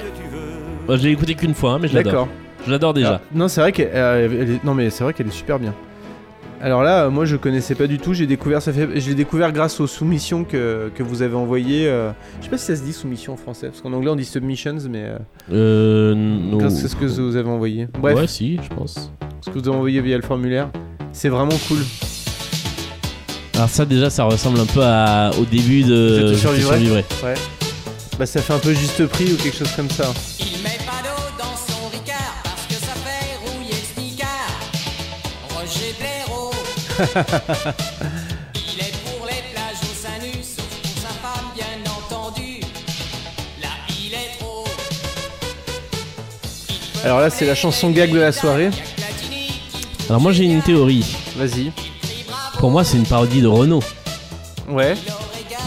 [0.97, 2.11] je l'ai écouté qu'une fois, hein, mais je l'adore.
[2.11, 2.27] D'accord.
[2.65, 3.07] Je l'adore déjà.
[3.07, 5.73] Alors, non, c'est vrai qu'elle euh, est- non mais c'est vrai qu'elle est super bien.
[6.62, 8.14] Alors là, moi je connaissais pas du tout.
[8.14, 11.88] J'ai découvert ça fait, je l'ai découvert grâce aux soumissions que, que vous avez envoyées.
[11.88, 14.16] euh, je sais pas si ça se dit soumission en français, parce qu'en anglais on
[14.18, 15.18] dit submissions, mais euh,
[15.51, 16.57] Euh, non.
[16.57, 17.88] grâce à ce que vous avez envoyé.
[17.99, 19.10] Bref, Ouais, si, je pense.
[19.41, 20.70] ce que vous avez envoyé via le formulaire,
[21.14, 21.80] c'est vraiment cool.
[23.55, 27.05] Alors ça, déjà, ça ressemble un peu à, au début de Je te survivrai.
[27.24, 27.34] Ouais.
[28.18, 30.12] Bah ça fait un peu juste prix ou quelque chose comme ça.
[36.99, 42.59] Il est pour les plages au sein nu, sauf pour sa femme, bien entendu.
[43.61, 44.65] Là, il est trop.
[47.05, 48.69] Alors là, c'est la chanson gag de la soirée.
[50.09, 51.05] Alors moi, j'ai une théorie.
[51.37, 51.71] Vas-y.
[52.59, 53.83] Pour moi, c'est une parodie de Renault.
[54.67, 54.95] Ouais.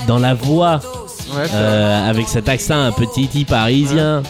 [0.07, 0.81] Dans la voix,
[1.35, 1.47] Ouais.
[1.55, 4.23] euh, avec cet accent un peu titi parisien.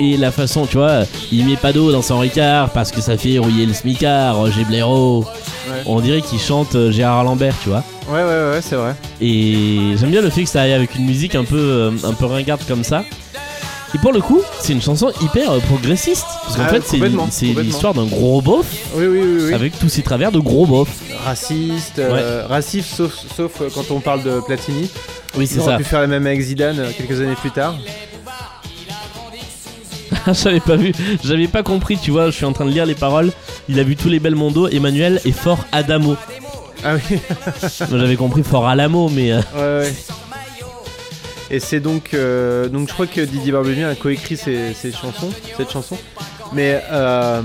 [0.00, 3.16] Et la façon, tu vois, il met pas d'eau dans son ricard parce que ça
[3.16, 5.24] fait rouiller le smicard, Roger Blaireau.
[5.70, 5.82] Ouais.
[5.86, 7.84] On dirait qu'il chante euh, Gérard Lambert, tu vois.
[8.08, 8.94] Ouais, ouais, ouais, c'est vrai.
[9.20, 12.12] Et j'aime bien le fait que ça aille avec une musique un peu, euh, un
[12.14, 13.04] peu ringarde comme ça.
[13.94, 16.26] Et pour le coup, c'est une chanson hyper euh, progressiste.
[16.44, 17.70] Parce qu'en Ah, fait, c'est complètement, c'est complètement.
[17.70, 19.54] l'histoire d'un gros beauf Oui, oui, oui, oui.
[19.54, 20.88] avec tous ses travers de gros beauf.
[21.24, 24.90] Raciste, euh, raciste sauf, sauf euh, quand on parle de Platini.
[25.36, 25.78] Oui, c'est Ils auraient ça.
[25.78, 27.76] pu faire la même avec Zidane euh, quelques années plus tard.
[30.42, 30.92] J'avais pas vu,
[31.24, 32.26] j'avais pas compris, tu vois.
[32.26, 33.32] Je suis en train de lire les paroles.
[33.68, 36.16] Il a vu tous les Belmondo, Emmanuel et Fort Adamo.
[36.84, 37.18] Ah oui,
[37.90, 39.94] Moi, J'avais compris fort à l'amour, mais euh, ouais, ouais.
[41.50, 45.30] Et c'est donc, euh, donc je crois que Didier Barbelivien a coécrit ces, ces chansons,
[45.56, 45.96] cette chanson.
[46.52, 47.42] Mais euh,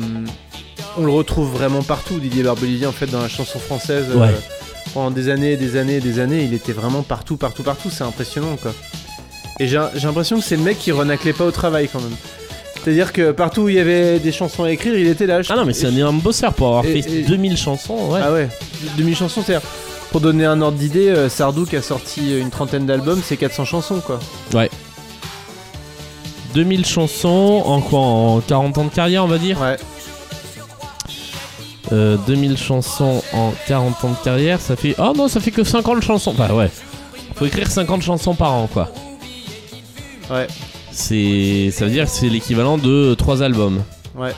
[0.97, 4.05] on le retrouve vraiment partout, Didier Barbelivien, en fait, dans la chanson française.
[4.11, 4.35] euh, Ouais.
[4.93, 7.89] pendant des années, des années, des années, il était vraiment partout, partout, partout.
[7.89, 8.73] C'est impressionnant, quoi.
[9.59, 12.15] Et j'ai j'ai l'impression que c'est le mec qui renaclait pas au travail, quand même.
[12.83, 15.39] C'est-à-dire que partout où il y avait des chansons à écrire, il était là.
[15.47, 18.09] ah non, mais c'est un énorme bosseur pour avoir Et- fait et- 2000 chansons.
[18.11, 18.19] Ouais.
[18.21, 18.49] Ah ouais,
[18.97, 19.65] demi-chanson, c'est-à-dire,
[20.11, 23.63] pour donner un ordre d'idée, euh, Sardou qui a sorti une trentaine d'albums, c'est 400
[23.65, 24.19] chansons, quoi.
[26.53, 27.99] 2000 chansons en quoi?
[27.99, 29.59] En 40 ans de carrière, on va dire?
[29.61, 29.77] Ouais.
[31.91, 34.95] Euh, 2000 chansons en 40 ans de carrière, ça fait.
[34.99, 36.33] Oh non, ça fait que 50 chansons.
[36.33, 36.69] Bah ouais.
[37.35, 38.89] Faut écrire 50 chansons par an, quoi.
[40.29, 40.47] Ouais.
[40.93, 43.83] C'est, ça veut dire que c'est l'équivalent de 3 albums.
[44.15, 44.33] Ouais.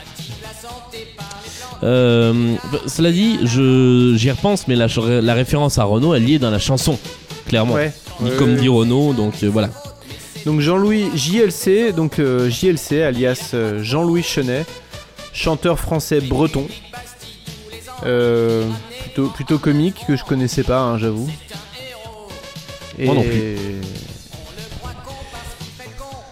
[1.82, 2.54] Euh,
[2.86, 4.86] cela dit, je, j'y repense, mais la,
[5.20, 6.98] la référence à Renault, elle y est dans la chanson,
[7.46, 7.74] clairement.
[7.74, 7.92] Ouais.
[8.20, 8.60] Dit Ouais, comme ouais.
[8.60, 9.68] dit Renault, donc euh, voilà.
[10.46, 14.64] Donc Jean-Louis JLC, donc euh, JLC alias euh, Jean-Louis Chenet,
[15.34, 16.66] chanteur français breton.
[18.00, 21.28] Plutôt, plutôt comique que je connaissais pas, hein, j'avoue.
[22.98, 23.04] Et...
[23.06, 23.56] Moi non plus.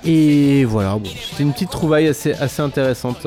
[0.06, 3.26] Et voilà, bon, c'était une petite trouvaille assez, assez intéressante.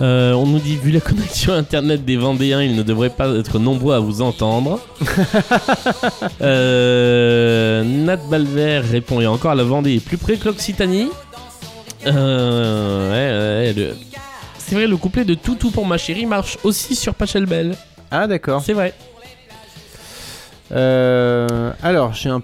[0.00, 3.58] Euh, on nous dit, vu la connexion internet des Vendéens, ils ne devraient pas être
[3.58, 4.80] nombreux à vous entendre.
[6.42, 11.08] euh, Nat Balver répond, et encore la Vendée est plus près que l'Occitanie.
[12.06, 13.94] Euh, ouais, ouais, le-
[14.58, 17.76] C'est vrai, le couplet de Toutou pour ma chérie marche aussi sur Pachelbel.
[18.10, 18.62] Ah d'accord.
[18.64, 18.92] C'est vrai.
[20.72, 22.40] Euh, alors, j'ai un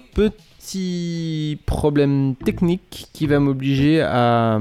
[0.69, 4.59] petit problème technique qui va m'obliger à,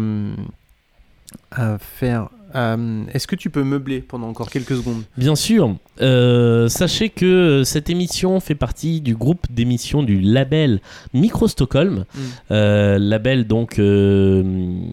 [1.50, 2.30] à faire.
[2.58, 2.76] À-
[3.12, 5.76] Est-ce que tu peux meubler pendant encore quelques secondes Bien sûr.
[6.00, 10.80] Euh, sachez que cette émission fait partie du groupe d'émissions du label
[11.14, 12.18] Micro Stockholm, Mm.
[12.52, 14.42] Euh, label donc euh,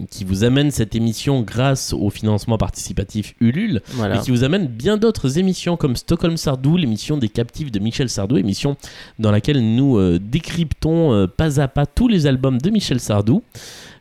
[0.09, 4.15] qui vous amène cette émission grâce au financement participatif Ulule, Voilà.
[4.15, 8.09] et qui vous amène bien d'autres émissions comme Stockholm Sardou, l'émission des captifs de Michel
[8.09, 8.75] Sardou, émission
[9.19, 13.43] dans laquelle nous euh, décryptons euh, pas à pas tous les albums de Michel Sardou.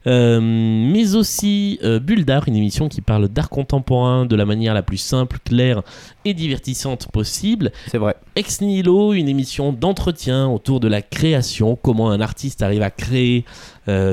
[0.06, 4.74] Euh, mais aussi euh, Bulle d'art, une émission qui parle d'art contemporain de la manière
[4.74, 5.82] la plus simple, claire
[6.24, 7.72] et divertissante possible.
[7.88, 8.16] C'est vrai.
[8.36, 13.44] Ex Nihilo, une émission d'entretien autour de la création, comment un artiste arrive à créer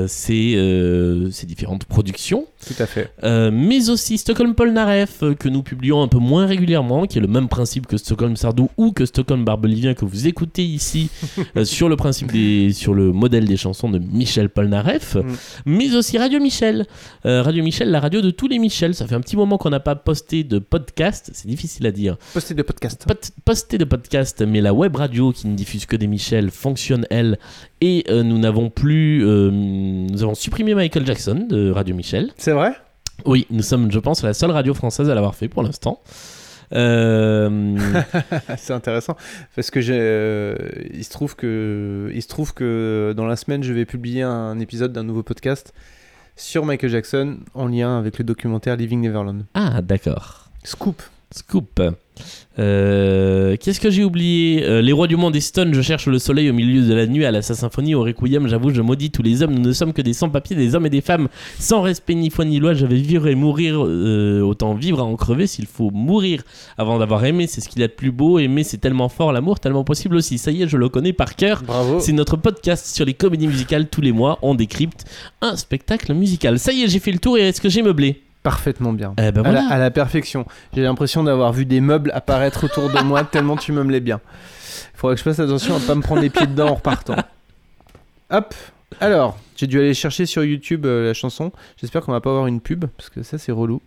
[0.06, 2.46] ses, euh, ses différentes productions.
[2.66, 3.10] Tout à fait.
[3.24, 7.20] Euh, mais aussi Stockholm Polnareff, euh, que nous publions un peu moins régulièrement, qui est
[7.20, 11.08] le même principe que Stockholm Sardou ou que Stockholm Barbelivien que vous écoutez ici,
[11.56, 15.22] euh, sur le principe des, sur le modèle des chansons de Michel Polnareff, Mm.
[15.66, 16.86] mais aussi Radio Michel.
[17.26, 18.94] Euh, radio Michel, la radio de tous les Michel.
[18.94, 22.16] Ça fait un petit moment qu'on n'a pas posté de podcast, c'est difficile à dire.
[22.34, 23.04] Poster de podcast.
[23.06, 27.06] Pot- Posté de podcast, mais la web radio qui ne diffuse que des Michel fonctionne
[27.10, 27.38] elle,
[27.80, 32.32] et euh, nous n'avons plus, euh, nous avons supprimé Michael Jackson de Radio Michel.
[32.36, 32.72] C'est vrai?
[33.24, 36.00] Oui, nous sommes, je pense, la seule radio française à l'avoir fait pour l'instant.
[36.74, 37.76] Euh,
[38.56, 39.16] C'est intéressant
[39.54, 40.56] parce que j'ai, euh,
[40.92, 44.58] il se trouve que, il se trouve que dans la semaine, je vais publier un
[44.58, 45.74] épisode d'un nouveau podcast
[46.36, 49.44] sur Michael Jackson en lien avec le documentaire Living Neverland.
[49.54, 50.48] Ah, d'accord.
[50.64, 51.02] Scoop.
[51.30, 51.80] Scoop.
[52.58, 56.50] Euh, Qu'est-ce que j'ai oublié Euh, Les rois du monde Stones, je cherche le soleil
[56.50, 59.22] au milieu de la nuit à la sa symphonie, au requiem, j'avoue, je maudis tous
[59.22, 61.28] les hommes, nous ne sommes que des sans-papiers, des hommes et des femmes,
[61.58, 65.04] sans respect ni foi ni loi, je vais vivre et mourir, euh, autant vivre à
[65.04, 66.42] en crever s'il faut mourir
[66.78, 69.32] avant d'avoir aimé, c'est ce qu'il y a de plus beau, aimer c'est tellement fort,
[69.32, 72.00] l'amour tellement possible aussi, ça y est, je le connais par cœur, Bravo.
[72.00, 75.04] c'est notre podcast sur les comédies musicales, tous les mois, on décrypte
[75.40, 76.58] un spectacle musical.
[76.58, 78.20] Ça y est, j'ai fait le tour et est-ce que j'ai meublé?
[78.42, 79.14] Parfaitement bien.
[79.18, 80.46] Eh ben à, voilà la, à la perfection.
[80.74, 84.20] J'ai l'impression d'avoir vu des meubles apparaître autour de moi tellement tu me les bien.
[84.94, 87.16] Il faudrait que je fasse attention à pas me prendre les pieds dedans en repartant.
[88.30, 88.54] Hop.
[89.00, 91.52] Alors, j'ai dû aller chercher sur YouTube euh, la chanson.
[91.80, 93.80] J'espère qu'on va pas avoir une pub parce que ça c'est relou.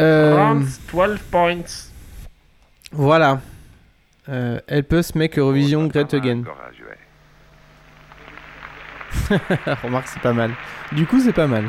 [0.00, 1.56] Euh, Rounds, 12 points.
[2.92, 3.40] voilà.
[4.28, 6.42] Euh, Help us make Eurovision great again.
[9.82, 10.52] Remarque, c'est pas mal.
[10.92, 11.64] Du coup, c'est pas mal.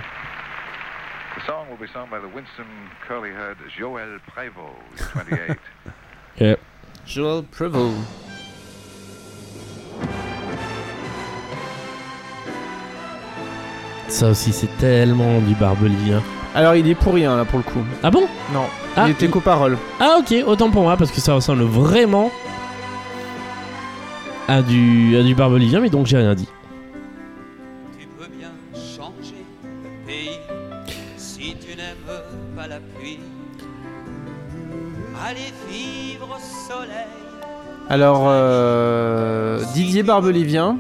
[1.37, 2.65] The song will be sung by the winsome
[3.07, 5.23] curly-haired Joël Prévost, who's
[6.39, 6.57] 28.
[7.05, 7.95] Joel Prevost.
[14.07, 16.21] Ça aussi, c'est tellement du barbelivien.
[16.55, 17.83] Alors, il est pour rien là pour le coup.
[18.03, 18.21] Ah bon?
[18.53, 19.77] Non, Ah, il était il- paroles.
[19.99, 22.31] Ah ok, autant pour moi, parce que ça ressemble vraiment
[24.47, 26.47] à du, à du barbelivien, mais donc j'ai rien dit.
[37.89, 40.77] Alors, euh, Didier Barbelivien,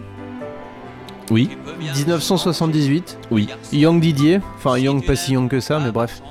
[1.31, 1.49] Oui,
[1.95, 3.17] 1978.
[3.31, 3.47] oui.
[3.71, 6.21] Young Didier, enfin Young pas si young que ça, mais bref.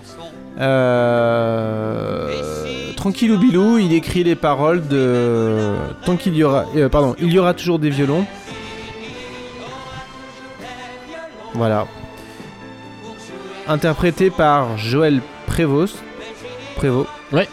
[0.59, 2.31] Euh,
[2.97, 5.74] Tranquillou Bilou, il écrit les paroles de
[6.05, 8.24] Tant qu'il y aura, euh, pardon, il y aura toujours des violons.
[11.55, 11.87] Voilà.
[13.68, 15.97] Interprété par Joël Prévost.
[16.77, 17.09] Prévost.
[17.33, 17.49] Ouais.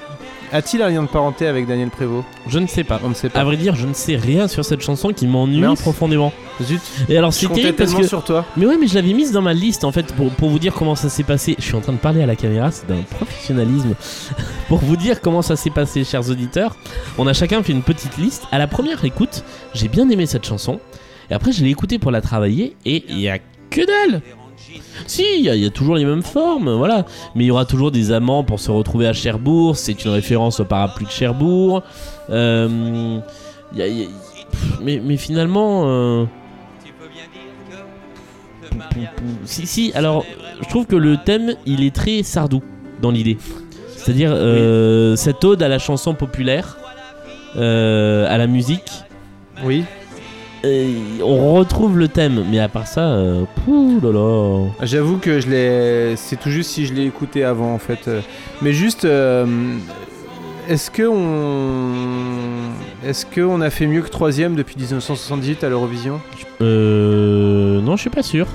[0.53, 2.27] A-t-il un lien de parenté avec Daniel Prévost?
[2.45, 2.99] Je ne sais pas.
[3.03, 3.39] On ne sait pas.
[3.39, 6.31] À vrai dire, je ne sais rien sur cette chanson qui m'ennuie profondément.
[6.61, 6.79] Zut.
[7.09, 8.45] Et alors c'est terrible parce que sur toi.
[8.55, 10.75] Mais ouais, mais je l'avais mise dans ma liste en fait pour, pour vous dire
[10.75, 11.55] comment ça s'est passé.
[11.57, 13.95] Je suis en train de parler à la caméra, c'est d'un professionnalisme.
[14.67, 16.75] pour vous dire comment ça s'est passé, chers auditeurs,
[17.17, 18.43] on a chacun fait une petite liste.
[18.51, 19.43] À la première écoute,
[19.73, 20.79] j'ai bien aimé cette chanson.
[21.31, 23.39] Et après, je l'ai écoutée pour la travailler et il y a
[23.71, 24.21] que dalle.
[25.07, 27.05] Si, il y, a- il y a toujours les mêmes formes, voilà.
[27.35, 29.75] Mais il y aura toujours des amants pour se retrouver à Cherbourg.
[29.77, 31.83] C'est une référence au parapluie de Cherbourg.
[32.29, 33.19] Euh,
[33.73, 34.07] il y a- il y a-
[34.51, 35.83] pff, mais, mais finalement.
[35.87, 36.25] euh,
[39.45, 40.25] Si, si, alors
[40.61, 42.61] je trouve que le thème il est très sardou
[43.01, 43.37] dans l'idée.
[43.95, 46.77] C'est-à-dire euh, cette ode à la chanson populaire,
[47.55, 48.91] à la musique.
[49.63, 49.83] Oui.
[50.65, 54.69] Et on retrouve le thème, mais à part ça, euh, là.
[54.83, 56.15] J'avoue que je l'ai.
[56.15, 58.09] C'est tout juste si je l'ai écouté avant en fait.
[58.61, 59.03] Mais juste.
[59.03, 59.45] euh,
[60.69, 61.91] Est-ce que on.
[63.05, 66.21] Est-ce qu'on a fait mieux que troisième depuis 1978 à l'Eurovision?
[66.61, 68.47] Euh, non, je suis pas sûr.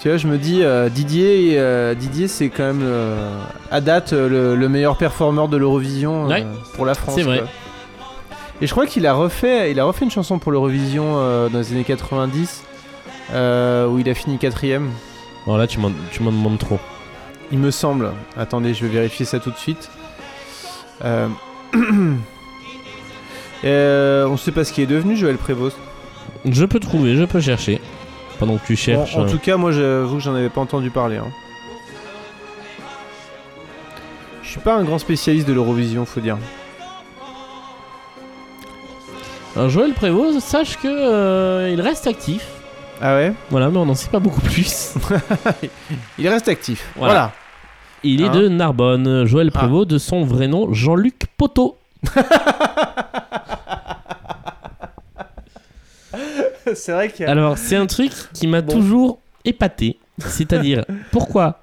[0.00, 2.84] Tu vois, je me dis, euh, Didier, euh, Didier c'est quand même
[3.72, 6.46] à date le, le meilleur performeur de l'Eurovision Ouais.
[6.74, 7.14] pour la France.
[7.16, 7.38] C'est vrai.
[7.38, 7.48] quoi.
[8.64, 11.58] Et je crois qu'il a refait, il a refait une chanson pour l'Eurovision euh, dans
[11.58, 12.62] les années 90
[13.34, 14.90] euh, où il a fini quatrième.
[15.44, 16.78] Bon là, tu m'en demandes trop.
[17.52, 18.12] Il me semble.
[18.38, 19.90] Attendez, je vais vérifier ça tout de suite.
[21.04, 21.28] Euh...
[23.66, 25.76] euh, on sait pas ce qui est devenu Joël Prévost.
[26.46, 27.82] Je peux trouver, je peux chercher.
[28.38, 29.14] Pendant que tu Bon, cherches.
[29.16, 31.18] en euh, tout cas, moi j'avoue que j'en avais pas entendu parler.
[31.18, 31.28] hein.
[34.42, 36.38] Je suis pas un grand spécialiste de l'Eurovision, faut dire.
[39.56, 42.46] Alors Joël Prévost, sache que euh, il reste actif.
[43.00, 43.32] Ah ouais?
[43.50, 44.94] Voilà, mais on n'en sait pas beaucoup plus.
[46.18, 46.88] Il reste actif.
[46.96, 47.12] Voilà.
[47.12, 47.32] Voilà.
[48.02, 48.32] Il est Hein?
[48.32, 49.24] de Narbonne.
[49.26, 49.58] Joël Ah.
[49.58, 51.76] Prévost, de son vrai nom, Jean-Luc Poteau.
[56.74, 57.24] C'est vrai que.
[57.24, 58.72] Alors, c'est un truc qui m'a Bon.
[58.72, 59.98] toujours épaté.
[60.18, 61.60] C'est-à-dire, pourquoi,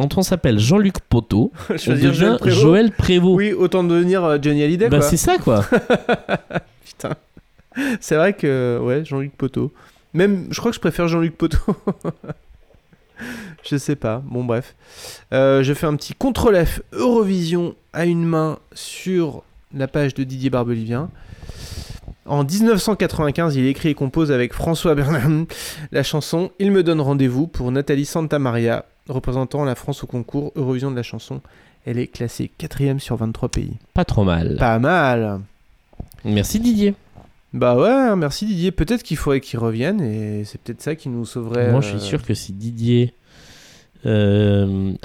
[0.00, 2.62] quand on s'appelle Jean-Luc Poteau, on Choisir devient Joël Prévost.
[2.62, 5.06] Joël Prévost Oui, autant devenir euh, Johnny Hallyday Bah, quoi.
[5.06, 5.62] c'est ça, quoi.
[6.86, 7.14] Putain.
[8.00, 9.74] C'est vrai que, ouais, Jean-Luc Poteau.
[10.14, 11.58] Même, je crois que je préfère Jean-Luc Poteau.
[13.62, 14.22] je sais pas.
[14.24, 14.74] Bon, bref.
[15.34, 19.42] Euh, je fais un petit contrôle F Eurovision à une main sur
[19.74, 21.10] la page de Didier Barbelivien.
[22.24, 25.46] En 1995, il écrit et compose avec François Bernard
[25.92, 30.90] la chanson Il me donne rendez-vous pour Nathalie Santamaria, représentant la France au concours Eurovision
[30.90, 31.40] de la chanson.
[31.86, 33.76] Elle est classée 4ème sur 23 pays.
[33.94, 34.56] Pas trop mal.
[34.58, 35.40] Pas mal.
[36.24, 36.94] Merci Didier.
[37.52, 38.70] Bah ouais, hein, merci Didier.
[38.70, 41.70] Peut-être qu'il faudrait qu'il revienne et c'est peut-être ça qui nous sauverait.
[41.70, 43.14] Moi, je euh, suis sûr que si Didier.
[44.06, 44.92] euh,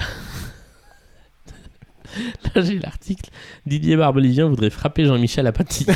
[2.56, 3.30] Là, j'ai l'article.
[3.66, 5.86] Didier Barbelivien voudrait frapper Jean-Michel Apathy.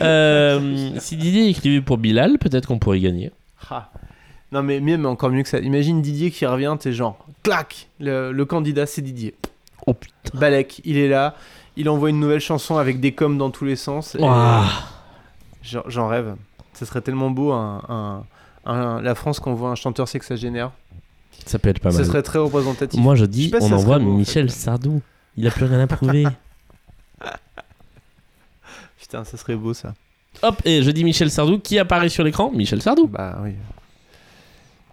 [0.00, 3.30] Euh, si Didier écrivait pour Bilal, peut-être qu'on pourrait gagner.
[3.70, 3.90] Ah.
[4.52, 5.58] Non mais même encore mieux que ça.
[5.58, 9.34] Imagine Didier qui revient, t'es genre, clac le, le candidat c'est Didier.
[9.86, 10.38] Oh putain.
[10.38, 11.34] Balek, il est là,
[11.76, 14.14] il envoie une nouvelle chanson avec des coms dans tous les sens.
[14.14, 14.64] et Ouah.
[15.62, 16.36] J'en rêve.
[16.74, 18.24] Ce serait tellement beau un, un-
[18.72, 20.70] un- la France qu'on voit un chanteur sexagénaire.
[21.46, 22.06] Ça peut être pas Ce mal.
[22.06, 22.98] serait très représentatif.
[23.00, 25.02] Moi, je dis, si on ça envoie en Michel Sardou.
[25.36, 26.24] Il a plus rien à prouver.
[29.00, 29.94] Putain, ça serait beau ça.
[30.42, 31.58] Hop, et je dis Michel Sardou.
[31.58, 32.50] Qui apparaît sur l'écran?
[32.52, 33.06] Michel Sardou.
[33.06, 33.52] Bah oui.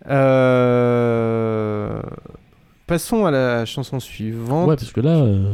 [0.08, 2.02] Euh...
[2.88, 4.68] Passons à la chanson suivante.
[4.68, 5.54] Ouais, parce que là, euh,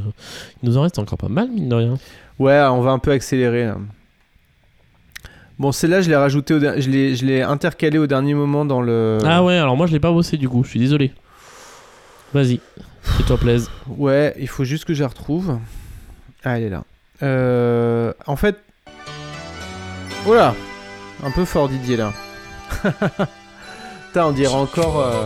[0.63, 1.95] il nous en reste encore pas mal, mine de rien.
[2.39, 3.77] Ouais, on va un peu accélérer là.
[5.59, 8.81] Bon, celle-là, je l'ai rajouté, au je l'ai, je l'ai intercalé au dernier moment dans
[8.81, 9.17] le.
[9.23, 10.63] Ah ouais, alors moi, je l'ai pas bossé du coup.
[10.63, 11.13] Je suis désolé.
[12.33, 12.59] Vas-y,
[13.01, 13.69] fais-toi plaise.
[13.87, 15.59] Ouais, il faut juste que je la retrouve.
[16.43, 16.83] Ah, elle est là.
[17.23, 18.57] Euh, En fait.
[20.25, 20.55] Voilà,
[21.23, 22.11] un peu fort Didier là.
[24.07, 24.99] Putain, on dirait encore.
[25.01, 25.23] euh,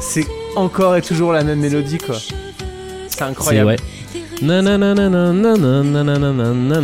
[0.00, 0.26] C'est
[0.56, 2.14] encore et toujours la même mélodie quoi.
[2.18, 2.34] C'est
[3.08, 3.66] C'est incroyable.
[3.70, 3.76] ouais.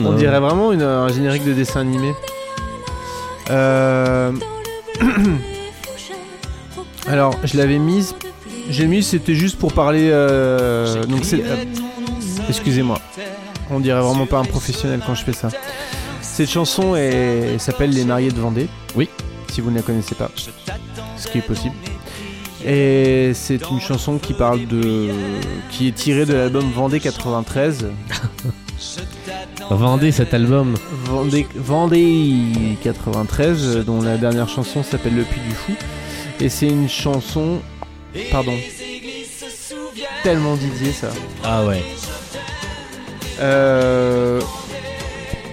[0.09, 2.13] On dirait vraiment une- un générique de dessin animé.
[3.51, 4.33] Euh...
[7.07, 8.15] Alors, je l'avais mise.
[8.71, 10.09] J'ai mis, c'était juste pour parler.
[10.11, 11.43] euh, Donc, c'est.
[11.45, 11.57] euh,
[12.49, 12.99] Excusez-moi.
[13.71, 15.49] On dirait vraiment pas un professionnel quand je fais ça.
[16.23, 18.69] Cette chanson est- s'appelle Les Mariés de Vendée.
[18.97, 19.09] Oui.
[19.53, 20.31] Si vous ne la connaissez pas.
[21.17, 21.75] Ce qui est possible.
[22.67, 25.09] Et c'est une chanson qui parle de.
[25.71, 27.87] qui est tirée de l'album Vendée 93.
[29.71, 30.75] Vendez cet album.
[31.05, 35.73] Vendée, Vendée 93, euh, dont la dernière chanson s'appelle Le Puy du Fou.
[36.41, 37.61] Et c'est une chanson.
[38.31, 38.55] Pardon.
[40.23, 41.11] Tellement Didier ça.
[41.43, 41.83] Ah ouais.
[43.41, 44.41] Euh,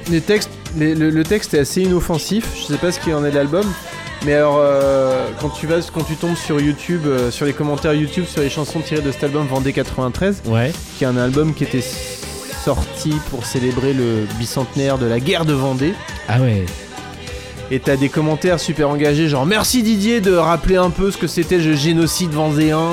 [0.10, 2.46] les textes, les- le, le texte est assez inoffensif.
[2.60, 3.66] Je sais pas ce qu'il en est de l'album,
[4.26, 7.94] mais alors euh, quand tu vas, quand tu tombes sur YouTube, euh, sur les commentaires
[7.94, 10.72] YouTube sur les chansons tirées de cet album Vendée 93, Ouais.
[10.98, 11.84] qui est un album qui était
[12.64, 15.94] sorti pour célébrer le bicentenaire de la guerre de Vendée.
[16.28, 16.66] Ah ouais.
[17.72, 21.28] Et t'as des commentaires super engagés, genre merci Didier de rappeler un peu ce que
[21.28, 22.90] c'était le génocide vendéen.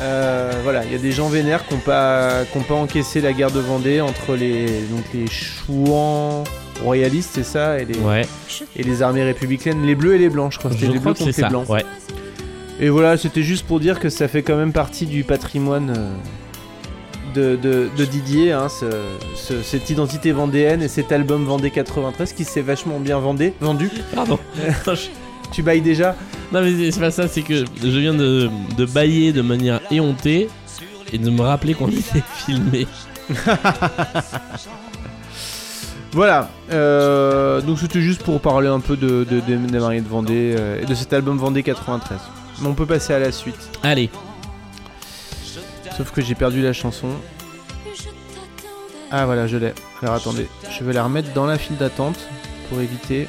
[0.00, 3.20] Euh, voilà, il y a des gens vénères qui n'ont pas, qui ont pas encaissé
[3.20, 6.42] la guerre de Vendée entre les, donc les chouans
[6.82, 8.26] royalistes, c'est ça, et les, Ouais.
[8.76, 10.70] et les armées républicaines, les bleus et les blancs, je crois.
[10.72, 11.48] C'était les bleus contre les ça.
[11.48, 11.68] blancs.
[11.68, 11.84] Ouais.
[12.80, 16.10] Et voilà, c'était juste pour dire que ça fait quand même partie du patrimoine euh,
[17.34, 18.84] de, de- de Didier, hein, ce-
[19.36, 23.90] ce- cette identité vendéenne et cet album Vendée 93 qui s'est vachement bien vendé, vendu.
[24.14, 24.38] Pardon.
[25.52, 26.16] Tu bailles déjà?
[26.52, 30.48] Non mais c'est pas ça, c'est que je viens de, de bailler de manière éhontée
[31.12, 32.88] et de me rappeler qu'on était filmé.
[36.14, 40.08] Voilà, euh, donc c'était juste pour parler un peu de, de, de- des mariés de
[40.08, 42.18] Vendée euh, et de cet album Vendée 93.
[42.62, 43.68] Mais on peut passer à la suite.
[43.82, 44.10] Allez,
[45.96, 47.08] Sauf que j'ai perdu la chanson.
[49.12, 49.72] Ah voilà, je l'ai.
[50.02, 52.18] Alors attendez, je vais la remettre dans la file d'attente
[52.68, 53.28] pour éviter.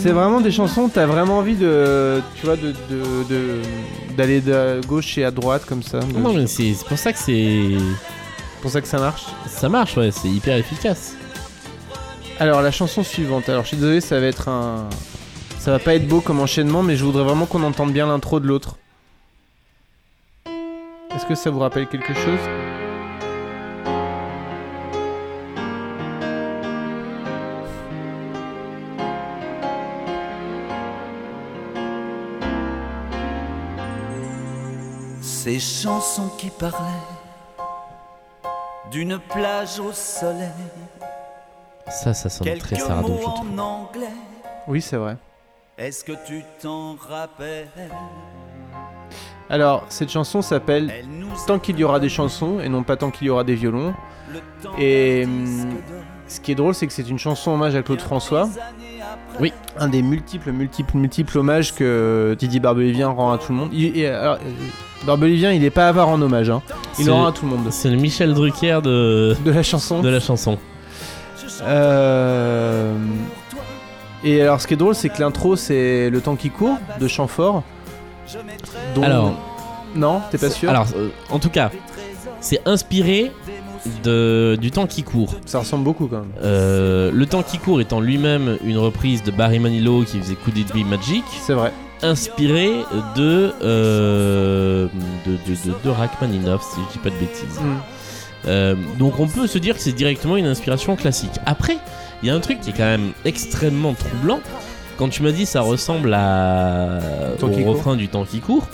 [0.00, 3.60] C'est vraiment des chansons, t'as vraiment envie de, tu vois, de de- de-
[4.16, 6.00] d'aller de, gauche et à droite comme ça.
[6.16, 9.24] non mais c'est c'est pour ça que c'est C'est pour ça que ça marche.
[9.46, 11.14] ça marche, ouais, c'est hyper efficace.
[12.38, 13.48] Alors la chanson suivante.
[13.48, 14.88] Alors je suis désolé, ça va être un,
[15.58, 18.40] ça va pas être beau comme enchaînement, mais je voudrais vraiment qu'on entende bien l'intro
[18.40, 18.76] de l'autre.
[21.14, 22.40] Est-ce que ça vous rappelle quelque chose?
[35.44, 36.78] Ces chansons qui parlaient
[38.90, 40.48] d'une plage au soleil,
[41.90, 43.60] Ça, ça sonne très quelques Sardou, mots je trouve.
[43.60, 44.06] en anglais.
[44.66, 45.18] Oui, c'est vrai.
[45.76, 47.68] Est-ce que tu t'en rappelles?
[49.50, 50.90] Alors cette chanson s'appelle
[51.46, 53.92] Tant qu'il y aura des chansons et non pas tant qu'il y aura des violons.
[54.78, 55.74] Et hum,
[56.26, 58.48] ce qui est drôle, c'est que c'est une chanson hommage à Claude François.
[59.40, 59.52] Oui.
[59.78, 63.70] Un des multiples, multiples, multiples hommages que Didier Barbelivien rend à tout le monde.
[63.72, 66.50] Il, et, alors, euh, Barbelivien, il est pas avare en hommage.
[66.50, 66.62] Hein.
[66.98, 67.66] Il en rend à tout le monde.
[67.70, 70.00] C'est le Michel Drucker de, De la chanson.
[70.00, 70.58] de la chanson.
[71.62, 72.94] Euh,
[74.22, 77.08] Et alors, ce qui est drôle, c'est que l'intro, c'est Le temps qui court de
[77.08, 77.62] Chamfort.
[78.94, 79.32] dont- Alors,
[79.94, 81.70] Non, t'es pas sûr alors euh, en tout cas,
[82.40, 83.30] c'est inspiré
[84.02, 85.34] de, du temps qui court.
[85.46, 86.32] Ça ressemble beaucoup quand même.
[86.42, 90.56] Euh, le temps qui court étant lui-même une reprise de Barry Manilow qui faisait Could
[90.56, 91.72] It Be Magic, C'est vrai.
[92.02, 92.70] inspiré
[93.16, 94.86] de, euh,
[95.26, 97.60] de, de, de, de Rachmaninoff, si je dis pas de bêtises.
[97.60, 97.76] Mm.
[98.46, 101.32] Euh, donc on peut se dire que c'est directement une inspiration classique.
[101.46, 101.78] Après,
[102.22, 104.40] il y a un truc qui est quand même extrêmement troublant.
[104.98, 107.00] Quand tu m'as dit ça ressemble à,
[107.42, 107.66] au court.
[107.66, 108.66] refrain du temps qui court,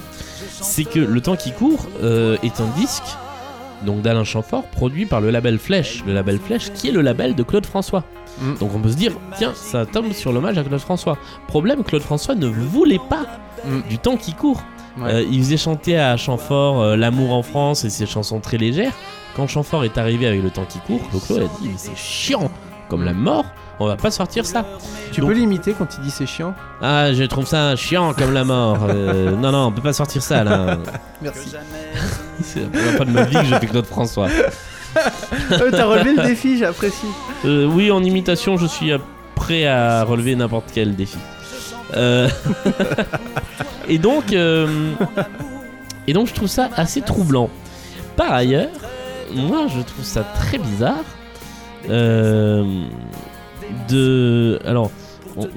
[0.61, 3.17] c'est que le temps qui court euh, est un disque
[3.85, 7.35] donc d'Alain Chamfort produit par le label Flèche, le label Flèche qui est le label
[7.35, 8.05] de Claude François.
[8.41, 8.55] Mm.
[8.61, 11.19] Donc on peut se dire tiens ça tombe sur l'hommage à Claude François.
[11.47, 13.27] Problème Claude François ne voulait pas
[13.65, 13.89] Mm.
[13.89, 14.63] du temps qui court.
[14.99, 15.13] Ouais.
[15.13, 18.93] Euh, il faisait chanter à Chamfort euh, L'amour en France et ses chansons très légères.
[19.37, 22.51] Quand Chamfort est arrivé avec le temps qui court, Clo-Clo a dit Mais c'est chiant
[22.89, 23.45] comme la mort,
[23.81, 24.65] on va pas sortir ça.
[25.11, 28.33] Tu donc- peux l'imiter quand il dit c'est chiant Ah, je trouve ça chiant comme
[28.33, 28.79] la mort.
[28.89, 30.79] Euh, non, non, on peut pas sortir ça là.
[31.23, 31.53] Merci.
[32.43, 34.29] C'est la première fois de ma vie que je fais Claude François.
[35.53, 37.07] Euh, T'as relevé le défi, j'apprécie.
[37.45, 38.91] Euh, oui, en imitation, je suis
[39.37, 41.19] prêt à relever n'importe quel défi.
[41.97, 42.29] Euh,
[43.89, 44.91] et donc, euh,
[46.09, 47.51] et donc, je trouve ça assez troublant.
[48.17, 48.69] Par ailleurs,
[49.33, 51.05] moi, je trouve ça très bizarre
[51.89, 52.65] euh,
[53.89, 54.59] de.
[54.67, 54.91] Alors,
[55.37, 55.49] on-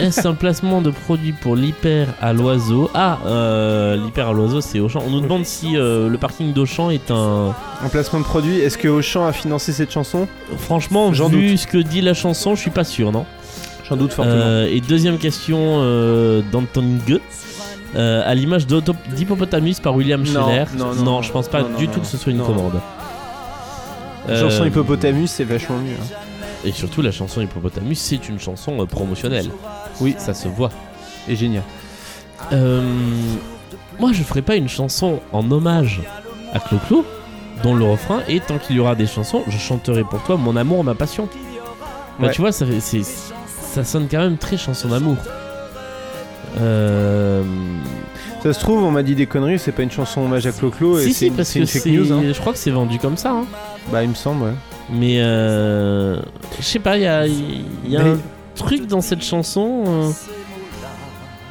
[0.00, 2.90] est-ce un placement de produit pour l'hyper à l'oiseau?
[2.94, 5.02] Ah, euh, l'hyper à l'oiseau, c'est Auchan.
[5.06, 7.54] On nous demande si euh, le parking d'Auchan est un.
[7.84, 10.28] En placement de produit, est-ce que Auchan a financé cette chanson?
[10.58, 13.24] Franchement, J'en vu ce que dit la chanson, je suis pas sûr, non?
[13.88, 14.36] J'en doute fortement.
[14.36, 15.78] Euh, Et deuxième question
[16.52, 17.20] d'Anton Gue.
[17.96, 20.64] Euh, à l'image d'Auto- d'Hippopotamus par William Non, Scheller.
[20.76, 21.22] non, non, non.
[21.22, 22.44] je pense pas Non, non, du non, tout que ce soit une non.
[22.44, 22.80] commande.
[24.28, 25.92] La Euh, chanson Hippopotamus, c'est vachement mieux.
[26.00, 26.16] hein.
[26.64, 29.50] Et surtout, la chanson Hippopotamus, c'est une chanson euh, promotionnelle.
[30.00, 30.14] Oui.
[30.18, 30.70] Ça se voit.
[31.28, 31.62] Et génial.
[32.52, 32.82] Euh,
[33.98, 36.00] moi, je ferai pas une chanson en hommage
[36.52, 37.04] à Clo-Clo,
[37.62, 40.56] dont le refrain est Tant qu'il y aura des chansons, je chanterai pour toi mon
[40.56, 41.28] amour, ma passion.
[42.18, 42.32] Bah, Ouais.
[42.32, 45.16] tu vois, ça, fait, c'est- ça sonne quand même très chanson d'amour.
[46.60, 47.42] Euh,
[48.42, 50.98] Ça se trouve, on m'a dit des conneries, c'est pas une chanson hommage à Clo-Clo
[51.00, 51.90] et si, c'est si, une, parce c'est que une fake c'est.
[51.90, 52.12] news.
[52.12, 52.22] hein.
[52.32, 53.32] Je crois que c'est vendu comme ça.
[53.32, 53.44] hein.
[53.92, 54.54] Bah, il me semble, ouais.
[54.90, 56.20] Mais euh,
[56.58, 58.18] je sais pas, il y a, y a Mais- un
[58.54, 60.10] truc dans cette chanson euh,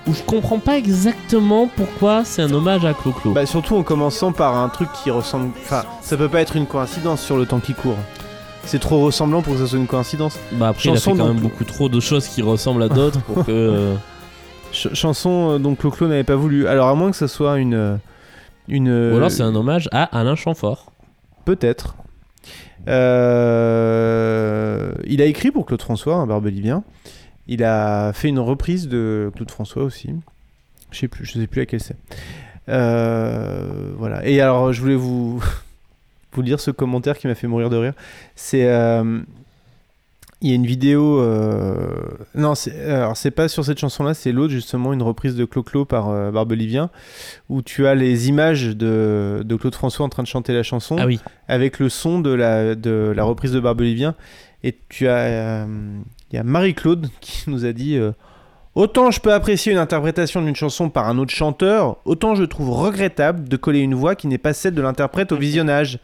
[0.07, 3.34] où je comprends pas exactement pourquoi c'est un hommage à Clo-Clo.
[3.34, 5.51] Bah, surtout en commençant par un truc qui ressemble.
[5.64, 7.97] Enfin, ça peut pas être une coïncidence sur le temps qui court.
[8.65, 10.38] C'est trop ressemblant pour que ça soit une coïncidence.
[10.53, 12.84] Bah après, il a chanson fait quand donc- même beaucoup trop de choses qui ressemblent
[12.84, 13.51] à d'autres pour que.
[13.51, 13.95] euh,
[14.73, 16.68] Ch- chanson euh, dont Clo-Clo n'avait pas voulu.
[16.68, 17.97] Alors, à moins que ça soit une.
[18.68, 18.89] Une.
[19.14, 20.91] Ou alors c'est un hommage à Alain Chamfort.
[21.45, 21.95] Peut-être.
[22.88, 24.47] Euh,
[25.05, 26.84] Il a écrit pour Claude François, un barbelivien.
[27.47, 30.09] Il a fait une reprise de Claude François aussi.
[30.91, 31.95] Je sais plus, je sais plus laquelle c'est.
[32.69, 34.26] Euh, voilà.
[34.27, 35.43] Et alors, je voulais vous
[36.34, 37.93] vous lire ce commentaire qui m'a fait mourir de rire.
[38.35, 39.22] C'est euh,
[40.41, 41.19] il y a une vidéo.
[41.22, 41.89] euh,
[42.35, 45.85] Non, c'est alors c'est pas sur cette chanson-là, c'est l'autre justement, une reprise de Clo-Clo
[45.85, 46.89] par euh, Barbelivien,
[47.49, 50.95] où tu as les images de, de Claude François en train de chanter la chanson
[50.99, 51.19] Ah oui.
[51.47, 54.14] avec le son de la, de la reprise de Barbelivien.
[54.64, 55.18] Et tu as.
[55.18, 55.65] euh,
[56.31, 58.11] Il y a Marie-Claude qui nous a dit euh,
[58.76, 62.69] Autant je peux apprécier une interprétation d'une chanson par un autre chanteur, autant je trouve
[62.72, 65.97] regrettable de coller une voix qui n'est pas celle de l'interprète au visionnage.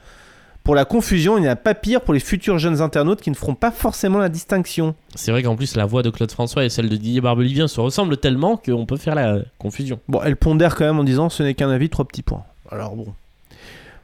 [0.64, 3.35] Pour la confusion, il n'y a pas pire pour les futurs jeunes internautes qui ne
[3.35, 4.95] feront pas forcément la distinction.
[5.14, 7.81] C'est vrai qu'en plus la voix de Claude François et celle de Didier Barbelivien se
[7.81, 9.99] ressemblent tellement qu'on peut faire la confusion.
[10.07, 12.44] Bon, elle pondère quand même en disant ce n'est qu'un avis, trois petits points.
[12.72, 13.07] Alors bon.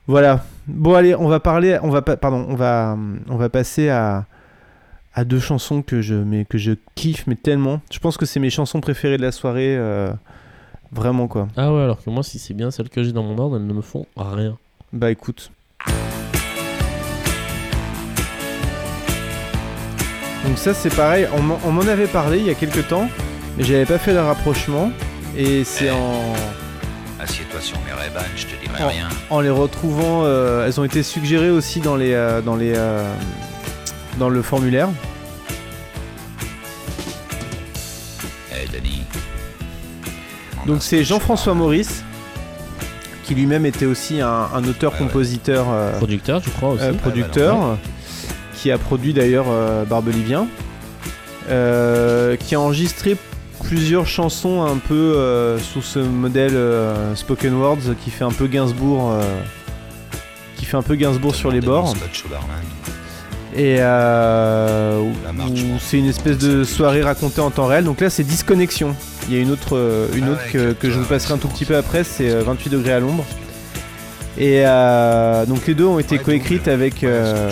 [0.05, 0.43] Voilà.
[0.67, 2.97] Bon allez, on va parler, on va pas, pardon, on va,
[3.29, 4.25] on va passer à,
[5.13, 7.79] à deux chansons que je, mais que je kiffe mais tellement.
[7.89, 10.11] Je pense que c'est mes chansons préférées de la soirée, euh,
[10.91, 11.47] vraiment quoi.
[11.55, 13.65] Ah ouais, alors que moi, si c'est bien celles que j'ai dans mon ordre, elles
[13.65, 14.57] ne me font rien.
[14.91, 15.51] Bah écoute.
[20.45, 23.09] Donc ça c'est pareil, on m'en- avait parlé il y a quelques temps,
[23.57, 24.91] mais j'avais pas fait le rapprochement
[25.37, 26.33] et c'est en
[27.19, 28.87] Assieds-toi sur mes ray je te dirai Oh.
[28.87, 29.09] rien.
[29.29, 33.03] en les retrouvant, euh, elles ont été suggérées aussi dans les euh, dans les euh,
[34.17, 34.87] dans le formulaire.
[38.53, 39.03] Eh, Denis.
[40.65, 41.53] Donc c'est ce Jean-François.
[41.53, 42.03] Maurice
[43.25, 46.83] qui lui-même était aussi un, un auteur-compositeur, euh, Producteur, je crois aussi.
[46.85, 47.77] euh, producteur,
[48.61, 50.47] qui a produit d'ailleurs euh, Barbelivien,
[51.49, 53.15] euh, qui a enregistré
[53.63, 56.57] plusieurs chansons un peu euh, sous ce modèle
[57.15, 59.13] spoken words qui fait un peu Gainsbourg,
[60.55, 61.93] qui fait un peu Gainsbourg sur les bords.
[63.55, 65.11] Et euh,
[65.79, 67.83] c'est une espèce de soirée racontée en temps réel.
[67.83, 68.95] Donc là, c'est Disconnexion.
[69.27, 71.47] Il y a une autre, une Ah autre ouais, que, je vous passerai un tout
[71.47, 73.25] petit peu après, c'est euh, 28 degrés à l'ombre.
[74.37, 77.49] Et euh, donc les deux ont été coécrites avec, euh,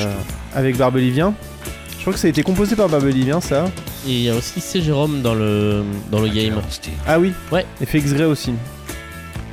[0.58, 1.36] avec Barbelivien.
[1.98, 3.66] Je crois que ça a été composé par Barbelivien, ça.
[4.08, 4.82] Et il y a aussi C.
[4.82, 6.60] Jérôme dans le, dans le game.
[7.06, 7.64] Ah oui Ouais.
[7.80, 8.54] Et FX Grey aussi.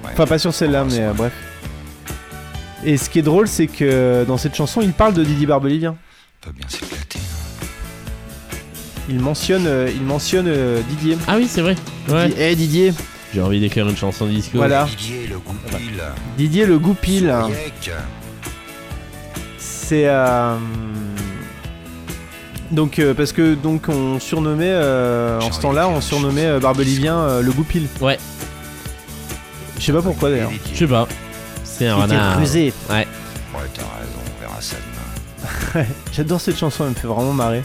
[0.04, 1.32] Enfin, pas sur celle-là, mais euh, bref.
[2.84, 5.96] Et ce qui est drôle, c'est que dans cette chanson, il parle de Didier Barbelivien.
[6.40, 7.18] Peut bien s'éclater.
[9.10, 11.18] Il mentionne, euh, il mentionne euh, Didier.
[11.26, 11.74] Ah oui, c'est vrai.
[12.08, 12.28] Ouais.
[12.28, 12.94] Dit, Eh Didier,
[13.34, 14.56] J'ai envie d'écrire une chanson disco.
[14.56, 14.86] Voilà.
[14.86, 16.02] Didier, le goupil.
[16.38, 17.34] Didier le goupil.
[19.84, 20.56] C'est euh,
[22.70, 27.16] donc euh, parce que donc on surnommait euh, en ce temps-là on surnommait euh, Barbelivien
[27.18, 27.86] euh, le goupil.
[28.00, 28.18] Ouais.
[29.78, 30.50] Je sais pas pourquoi d'ailleurs.
[30.72, 31.06] Je sais pas.
[31.64, 32.38] C'est un Il était renard.
[32.38, 32.72] rusé.
[32.88, 33.06] Ouais,
[33.52, 34.76] t'as raison, on verra ça
[35.74, 35.86] demain.
[36.12, 37.62] J'adore cette chanson, elle me fait vraiment marrer.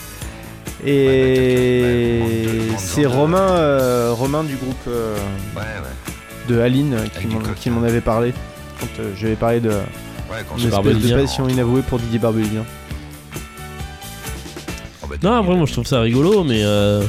[0.84, 2.26] Ouais, Et bah,
[2.74, 5.16] ouais, c'est Romain, euh, Romain du groupe euh,
[5.56, 6.14] Ouais, ouais.
[6.56, 7.56] de Aline euh, qui m'en- coq.
[7.56, 8.34] qui m'en avait parlé
[8.80, 12.00] quand euh, je lui avais parlé de Ouais, quand une espèce de passion inavouée pour
[12.00, 12.64] Didier Barbelivien.
[15.24, 16.62] Non, après, moi je trouve ça rigolo, mais.
[16.64, 17.04] Euh...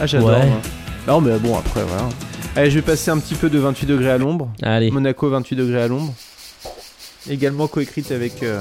[0.00, 0.30] Ah j'adore.
[0.30, 0.46] Ouais.
[0.46, 0.60] moi.
[1.06, 2.08] Non mais bon après voilà.
[2.56, 4.50] Allez je vais passer un petit peu de 28 degrés à l'ombre.
[4.62, 4.90] Allez.
[4.90, 6.12] Monaco 28 degrés à l'ombre.
[7.30, 8.42] Également coécrite avec.
[8.42, 8.60] euh,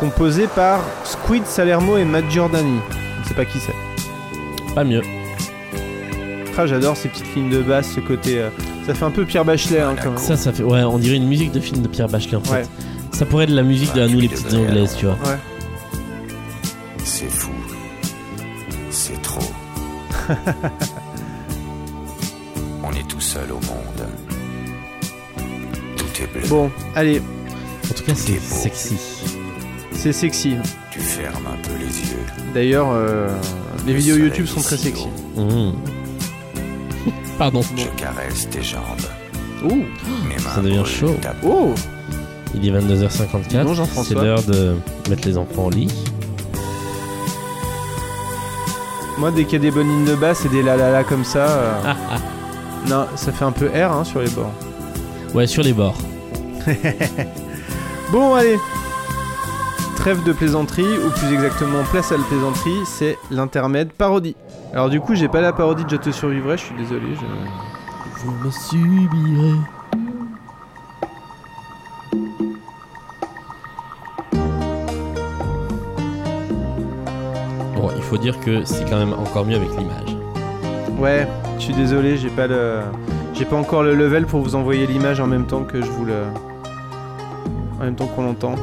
[0.00, 2.78] Composé par Squid Salermo et Matt Giordani.
[3.16, 4.74] Je ne sais pas qui c'est.
[4.74, 5.02] Pas mieux.
[6.60, 8.40] Ah, j'adore ces petites lignes de basse, ce côté.
[8.40, 8.50] euh,
[8.84, 10.18] Ça fait un peu Pierre Bachelet hein, quand même.
[10.18, 10.64] Ça, ça fait.
[10.64, 12.52] Ouais, on dirait une musique de film de Pierre Bachelet en fait.
[12.52, 12.62] Ouais.
[13.12, 15.14] Ça pourrait être de la musique de à nous les petites anglaises, tu vois.
[15.24, 15.38] Ouais.
[17.04, 17.52] C'est fou.
[18.90, 19.40] C'est trop.
[22.84, 24.08] On est tout seul au monde.
[25.96, 26.48] Tout est bleu.
[26.48, 27.20] Bon, allez,
[27.90, 28.96] En tout cas, c'est sexy.
[29.92, 30.56] c'est sexy.
[30.90, 32.24] Tu fermes un peu les yeux.
[32.54, 33.28] D'ailleurs, euh,
[33.86, 35.06] les Le vidéos YouTube sont très sexy.
[35.36, 35.70] Mmh.
[37.38, 37.60] Pardon.
[37.76, 38.82] Je caresse tes jambes.
[39.64, 39.84] Ouh,
[40.28, 41.16] Mes mains Ça devient chaud.
[41.22, 41.72] ta peau.
[41.72, 41.74] oh,
[42.54, 43.62] Il est 22h54.
[43.64, 44.04] Non, Jean-François.
[44.04, 44.74] C'est l'heure de
[45.08, 45.92] mettre les enfants au lit.
[49.18, 51.02] moi dès qu'il y a des bonnes lignes de basse et des la la la
[51.04, 52.16] comme ça, euh, Ah, ah.
[52.88, 54.52] non, ça fait un peu R hein, sur les bords.
[55.34, 55.96] Ouais, sur les bords.
[58.12, 58.56] Bon, allez.
[59.96, 64.34] Trêve de plaisanterie, ou plus exactement place à la plaisanterie, c'est l'intermède parodie.
[64.72, 67.14] Alors du coup, j'ai pas la parodie de Je te survivrai, je suis désolé.
[67.14, 69.54] je- me subirez.
[77.74, 80.16] Bon, il faut dire que c'est quand même encore mieux avec l'image.
[80.98, 81.28] Ouais,
[81.58, 82.80] je suis désolé, j'ai pas le,
[83.34, 86.04] j'ai pas encore le level pour vous envoyer l'image en même temps que je vous
[86.04, 86.24] le,
[87.80, 88.54] en même temps qu'on l'entend.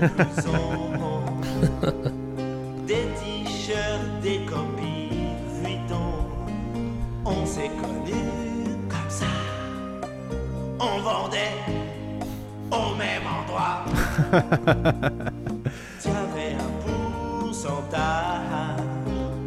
[2.86, 5.10] des t-shirts, des copies
[5.62, 6.26] Vuitton.
[7.24, 9.26] On s'est connus comme ça.
[10.78, 11.56] On vendait
[12.70, 13.84] au même endroit.
[16.00, 16.70] Tiendrais un
[17.42, 18.78] pourcentage.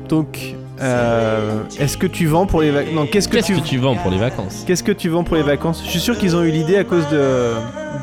[0.10, 3.66] Donc, euh, est-ce que tu vends pour les vacances Non, qu'est-ce que Qu'est-ce tu que
[3.68, 5.82] tu vends pour les vacances Qu'est-ce que tu vends pour les vacances?
[5.86, 7.54] Je suis sûr qu'ils ont eu l'idée à cause de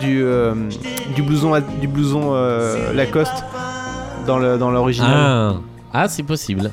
[0.00, 0.54] du euh,
[1.16, 3.44] du blouson du blouson euh, Lacoste
[4.28, 5.10] dans le dans l'original.
[5.14, 5.54] Ah,
[5.94, 6.70] ah c'est possible.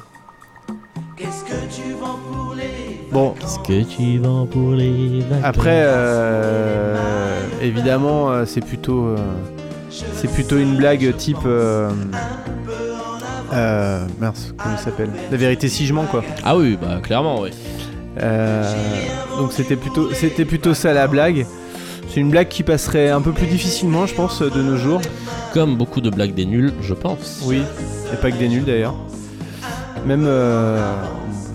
[1.15, 5.83] Qu'est-ce que tu vends pour les Bon, Qu'est-ce que tu vends pour les vacances après
[5.85, 6.97] euh,
[7.61, 9.15] évidemment euh, c'est plutôt euh,
[9.89, 11.89] c'est plutôt une blague type euh,
[13.53, 15.09] euh, mince comment il s'appelle?
[15.31, 16.23] La vérité si je mens quoi.
[16.43, 17.51] Ah oui, bah clairement, oui.
[18.21, 18.63] Euh,
[19.37, 21.45] donc c'était plutôt c'était plutôt ça la blague.
[22.09, 25.01] C'est une blague qui passerait un peu plus difficilement je pense de nos jours.
[25.53, 27.41] Comme beaucoup de blagues des nuls, je pense.
[27.45, 27.61] Oui,
[28.13, 28.95] et pas que des nuls d'ailleurs.
[30.05, 30.93] Même, euh,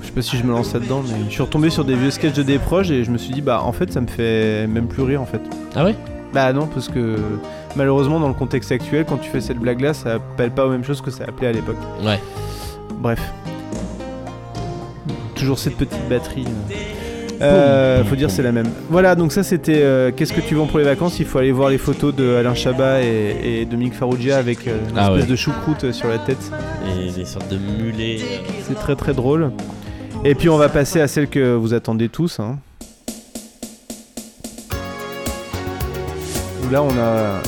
[0.00, 2.10] je sais pas si je me lance là-dedans, mais je suis retombé sur des vieux
[2.10, 4.88] sketchs de Desproges et je me suis dit, bah en fait, ça me fait même
[4.88, 5.40] plus rire en fait.
[5.76, 5.94] Ah ouais?
[6.32, 7.16] Bah non, parce que
[7.76, 10.84] malheureusement, dans le contexte actuel, quand tu fais cette blague-là, ça appelle pas aux mêmes
[10.84, 11.76] choses que ça appelait à l'époque.
[12.04, 12.20] Ouais.
[12.98, 13.20] Bref.
[15.34, 16.46] Toujours cette petite batterie.
[17.42, 18.68] Euh, faut dire c'est la même.
[18.90, 21.18] Voilà, donc ça c'était euh, qu'est-ce que tu vends pour les vacances?
[21.20, 24.76] Il faut aller voir les photos de Alain Chabat et, et Dominique Farrugia avec euh,
[24.90, 25.30] une Ah espèce ouais.
[25.30, 26.50] de choucroute euh, sur la tête.
[26.98, 28.18] Et des sortes de mulets.
[28.68, 29.52] C'est très très drôle.
[30.24, 32.40] Et puis on va passer à celle que vous attendez tous.
[32.40, 32.58] hein.
[36.66, 37.40] Où Là on a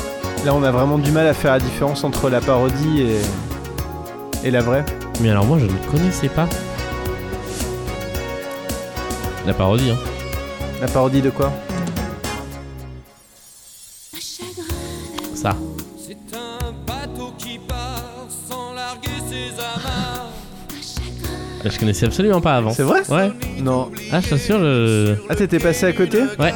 [0.46, 4.50] là on a vraiment du mal à faire la différence entre la parodie et, et
[4.50, 4.84] la vraie.
[5.20, 6.48] Mais alors moi je ne connaissais pas.
[9.44, 9.98] La parodie, hein.
[10.80, 11.52] La parodie de quoi?
[15.34, 15.56] Ça.
[15.98, 20.30] C'est un bateau qui part sans larguer ses amarres.
[21.64, 22.70] Je connaissais absolument pas avant.
[22.70, 23.02] C'est vrai?
[23.08, 23.32] Ouais.
[23.58, 23.90] Non.
[24.12, 25.16] Ah, je t'assure, je...
[25.28, 26.22] Ah t'étais passé à côté?
[26.38, 26.54] Ouais.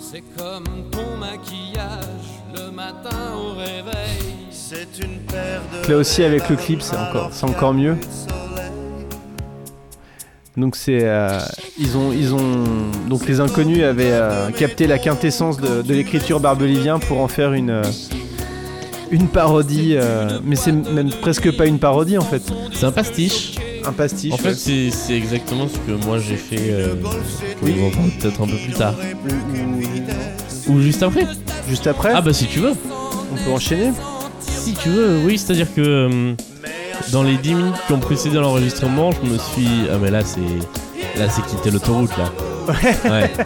[0.00, 4.46] C'est comme ton maquillage le matin au réveil.
[4.50, 7.96] C'est une paire de Là aussi avec le clip c'est encore c'est encore mieux.
[10.58, 11.38] Donc c'est euh,
[11.78, 12.64] ils ont ils ont
[13.08, 17.52] donc les inconnus avaient euh, capté la quintessence de, de l'écriture barbelivien pour en faire
[17.52, 17.82] une euh,
[19.12, 19.96] une parodie
[20.44, 22.42] mais c'est même presque pas une parodie en fait
[22.74, 23.54] C'est un pastiche.
[23.86, 24.54] un pastiche En fait, ouais.
[24.54, 26.74] c'est c'est exactement ce que moi j'ai fait.
[27.62, 27.74] Oui,
[28.20, 28.94] peut-être un peu plus tard.
[30.68, 31.26] Ou juste après.
[31.68, 32.72] juste après Ah bah si tu veux.
[33.32, 33.92] on peut enchaîner
[34.40, 36.34] Si tu veux, oui, c'est-à-dire que euh,
[37.12, 39.68] dans les 10 minutes qui ont précédé l'enregistrement, je me suis.
[39.92, 40.40] Ah, mais là, c'est.
[41.18, 42.32] Là, c'est quitter l'autoroute, là.
[43.10, 43.30] Ouais.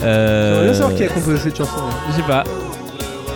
[0.00, 1.92] Euh, J'aimerais bien savoir qui a composé cette chanson ouais.
[2.12, 2.44] Je sais pas.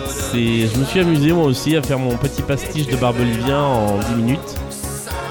[0.07, 0.67] C'est.
[0.73, 4.15] Je me suis amusé moi aussi à faire mon petit pastiche de barbelivien en 10
[4.15, 4.55] minutes.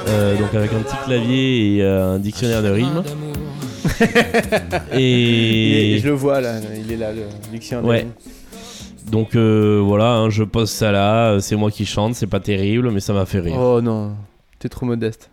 [0.08, 3.02] Euh, donc avec un petit clavier et euh, un dictionnaire de rimes.
[4.92, 5.98] Est- Et.
[6.02, 8.06] je le vois là il est là le dictionnaire Ouais.
[9.12, 12.40] Donc euh, voilà, hein, je pose ça là, euh, c'est moi qui chante, c'est pas
[12.40, 13.58] terrible, mais ça m'a fait rire.
[13.58, 14.16] oh non
[14.58, 15.30] t'es trop modeste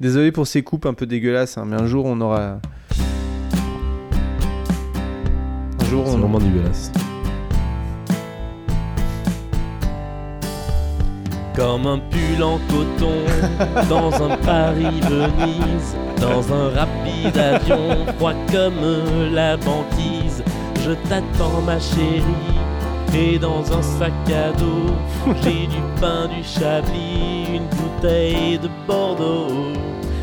[0.00, 2.58] désolé pour ces coupes un peu dégueulasses hein, mais un jour on aura
[5.78, 6.90] un jour C'est on vraiment dégueulasse.
[11.54, 13.20] Comme un pull en coton
[13.88, 20.29] dans un Paris-Venise, dans un rapide avion froid comme la banquise.
[20.84, 22.22] Je t'attends, ma chérie,
[23.14, 24.94] et dans un sac à dos,
[25.42, 29.48] j'ai du pain, du chablis, une bouteille de Bordeaux.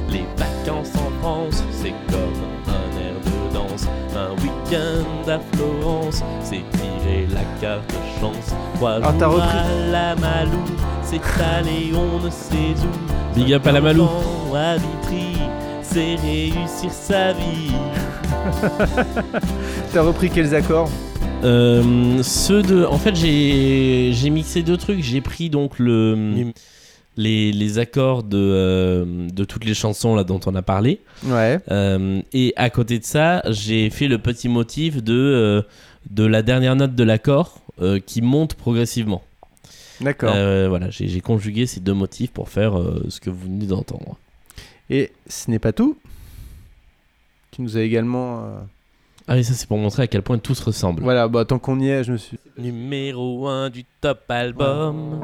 [0.10, 3.86] Les vacances en France, c'est comme un air de danse.
[4.16, 8.56] Un week-end à Florence, c'est tirer la carte chance.
[8.76, 10.64] Trois t'as jours repris- à la Malou,
[11.04, 11.22] c'est
[11.60, 13.36] aller on ne sait où.
[13.36, 14.08] Big up à la Malou.
[14.56, 15.38] À Vitry,
[15.84, 17.74] c'est réussir sa vie.
[19.94, 20.90] T'as repris quels accords
[21.44, 22.84] Euh, ceux de.
[22.86, 25.04] En fait, j'ai mixé deux trucs.
[25.04, 26.52] J'ai pris donc le
[27.20, 31.00] les, les accords de, euh, de toutes les chansons là dont on a parlé.
[31.26, 31.58] Ouais.
[31.72, 35.64] Euh, et à côté de ça, j'ai fait le petit motif de
[36.10, 37.60] de la dernière note de l'accord
[38.06, 39.22] qui monte progressivement.
[40.02, 40.34] D'accord.
[40.34, 42.74] Voilà, j'ai conjugué ces deux motifs pour faire
[43.10, 44.18] ce que vous venez d'entendre.
[44.90, 45.98] Et ce n'est pas tout.
[47.52, 48.40] Tu nous as également.
[48.40, 48.60] euh,
[49.28, 51.02] Ah oui, ça c'est pour montrer à quel point tout se ressemble.
[51.04, 52.38] Voilà, bah tant qu'on y est, je me suis.
[52.58, 55.20] Numéro 1 du top album.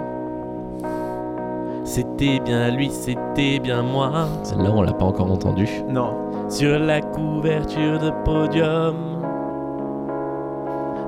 [1.85, 4.27] C'était bien lui, c'était bien moi.
[4.43, 5.69] Celle-là, on l'a pas encore entendue.
[5.89, 6.15] Non.
[6.49, 8.95] Sur la couverture de podium.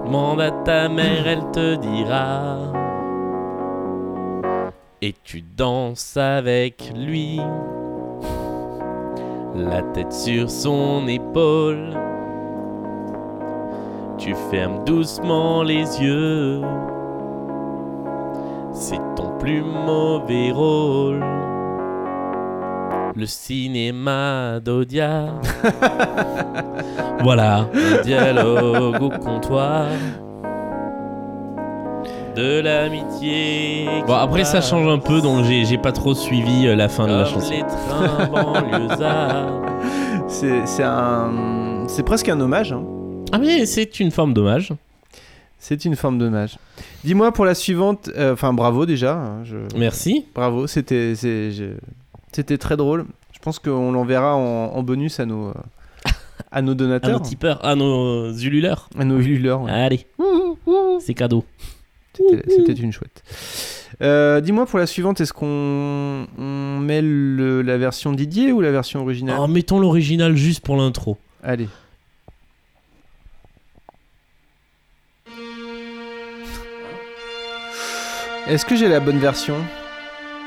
[0.06, 2.58] Demande à ta mère, elle te dira.
[5.02, 7.40] Et tu danses avec lui.
[9.56, 11.98] La tête sur son épaule.
[14.18, 16.60] Tu fermes doucement les yeux.
[18.74, 21.24] C'est ton plus mauvais rôle.
[23.16, 25.28] Le cinéma d'Odia.
[27.24, 29.88] voilà, un dialogue au comptoir.
[32.36, 33.86] De l'amitié.
[34.06, 37.08] Bon, après, ça change un peu, donc j'ai j'ai pas trop suivi euh, la fin
[37.08, 37.50] de la chanson.
[37.52, 39.62] les trains banlieusards.
[40.28, 41.86] C'est c'est un.
[41.88, 42.74] C'est presque un hommage.
[42.74, 42.84] hein.
[43.32, 44.74] Ah, mais c'est une forme d'hommage.
[45.60, 46.58] C'est une forme d'hommage.
[47.04, 48.10] Dis-moi pour la suivante.
[48.18, 49.14] euh, Enfin, bravo déjà.
[49.14, 50.26] hein, je- Merci.
[50.36, 51.78] Bravo, c'était c'est- je-
[52.34, 53.06] c'était très drôle.
[53.32, 55.54] Je pense qu'on l'enverra en, en bonus à nos, euh,
[56.52, 57.20] à nos À donateurs.
[57.20, 58.90] nos tipeurs, à nos ululeurs.
[59.00, 59.72] À nos ululeurs, ouais.
[59.72, 60.06] Allez,
[61.00, 61.46] c'est cadeau.
[62.48, 63.24] C'était une chouette.
[64.02, 68.72] Euh, Dis-moi pour la suivante, est-ce qu'on on met le- la version Didier ou la
[68.72, 69.38] version originale?
[69.40, 71.18] Oh, mettons l'original juste pour l'intro.
[71.44, 71.68] Allez.
[78.48, 79.56] Est-ce que j'ai la bonne version?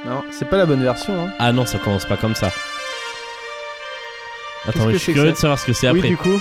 [0.07, 1.15] Non, c'est pas la bonne version.
[1.27, 1.31] Hein.
[1.39, 2.51] Ah non, ça commence pas comme ça.
[4.66, 6.09] Attends, je suis curieux de savoir ce que c'est Oui, après.
[6.11, 6.40] du coup.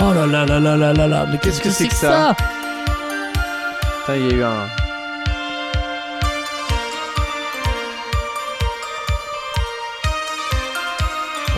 [0.00, 2.34] Oh là là là là là là là, mais qu'est-ce que c'est que ça
[4.00, 4.68] Putain, il y a eu un.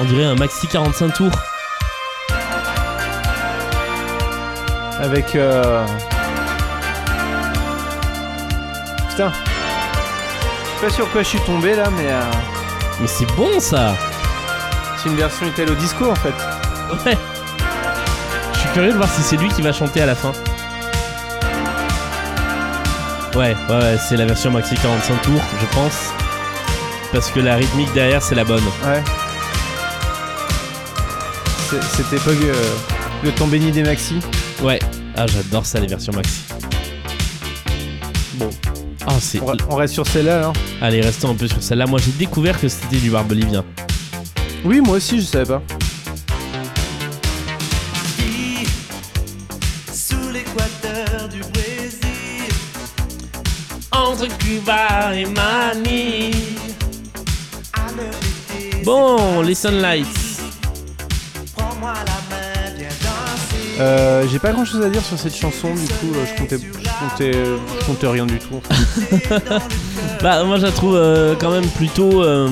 [0.01, 1.33] On dirait un maxi 45 tours.
[5.01, 5.35] Avec.
[5.35, 5.85] euh,
[9.11, 9.33] Putain.
[9.33, 12.11] Je sais pas sur quoi je suis tombé là, mais.
[12.11, 12.21] euh,
[13.01, 13.95] Mais c'est bon ça
[14.99, 16.35] C'est une version Italo Disco en fait.
[17.07, 17.17] Ouais.
[18.73, 20.33] Je suis curieux de voir si c'est lui qui va chanter à la fin.
[23.37, 25.93] Ouais, ouais, ouais, c'est la version maxi 45 tours, je pense.
[27.13, 28.63] Parce que la rythmique derrière, c'est la bonne.
[28.87, 29.03] Ouais.
[31.97, 32.55] C'était pas euh,
[33.25, 34.21] le temps béni des maxi.
[34.63, 34.79] Ouais.
[35.17, 36.41] Ah, j'adore ça, les versions maxi.
[38.35, 38.51] Bon.
[39.07, 39.41] Ah, c'est.
[39.41, 41.87] On, re- on reste sur celle-là alors Allez, restons un peu sur celle-là.
[41.87, 43.65] Moi, j'ai découvert que c'était du barbelivien.
[44.65, 45.63] Oui, moi aussi, je savais pas.
[58.85, 60.07] Bon, les Sunlights.
[63.79, 66.59] Euh, J'ai pas grand chose à dire sur cette chanson, du coup, euh, je comptais,
[66.59, 68.61] je comptais, je comptais rien du tout.
[70.23, 72.23] Bah, moi, je la trouve euh, quand même plutôt.
[72.23, 72.51] euh,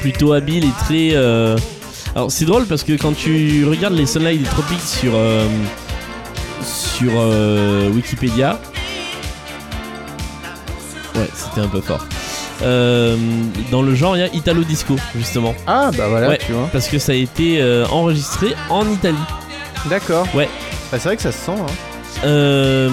[0.00, 1.10] plutôt habile et très.
[1.12, 1.56] euh,
[2.14, 5.12] Alors, c'est drôle parce que quand tu regardes les Sunlight des Tropiques sur.
[5.14, 5.46] euh,
[6.64, 8.58] sur euh, Wikipédia.
[11.22, 12.04] Ouais, c'était un peu fort.
[12.62, 13.16] Euh,
[13.70, 15.54] dans le genre, il y a Italo Disco, justement.
[15.66, 16.68] Ah, bah voilà, Ouais, tu vois.
[16.72, 19.16] Parce que ça a été euh, enregistré en Italie.
[19.86, 20.26] D'accord.
[20.34, 20.48] Ouais.
[20.90, 21.52] Bah, c'est vrai que ça se sent.
[21.52, 21.66] Hein.
[22.24, 22.88] Euh,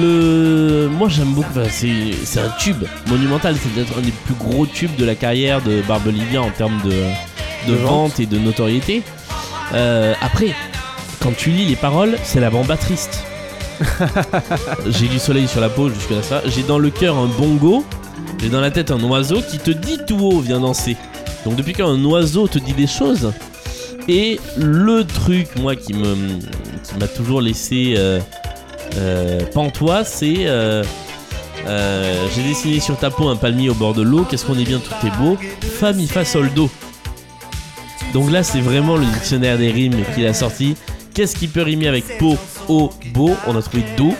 [0.00, 0.88] le...
[0.88, 4.66] Moi j'aime beaucoup, enfin, c'est c'est un tube monumental, c'est peut-être un des plus gros
[4.66, 9.02] tubes de la carrière de Barbelivien en termes de, de De vente et de notoriété.
[9.72, 10.54] Après,
[11.22, 13.24] quand tu lis les paroles, c'est la bamba triste.
[14.88, 16.42] j'ai du soleil sur la peau jusque là ça.
[16.46, 17.84] J'ai dans le cœur un bongo.
[18.40, 20.96] J'ai dans la tête un oiseau qui te dit tout haut viens danser.
[21.44, 23.32] Donc depuis quand un oiseau te dit des choses?
[24.08, 28.20] Et le truc moi qui m'a toujours laissé euh,
[28.96, 30.82] euh, pantois, c'est euh,
[32.34, 34.24] j'ai dessiné sur ta peau un palmier au bord de l'eau.
[34.28, 35.36] Qu'est-ce qu'on est bien, tout est beau.
[35.60, 36.70] Fa mi fa sol do.
[38.14, 40.76] Donc là, c'est vraiment le dictionnaire des rimes qu'il a sorti.
[41.12, 42.38] Qu'est-ce qui peut rimer avec peau,
[42.68, 44.14] eau, beau On a trouvé do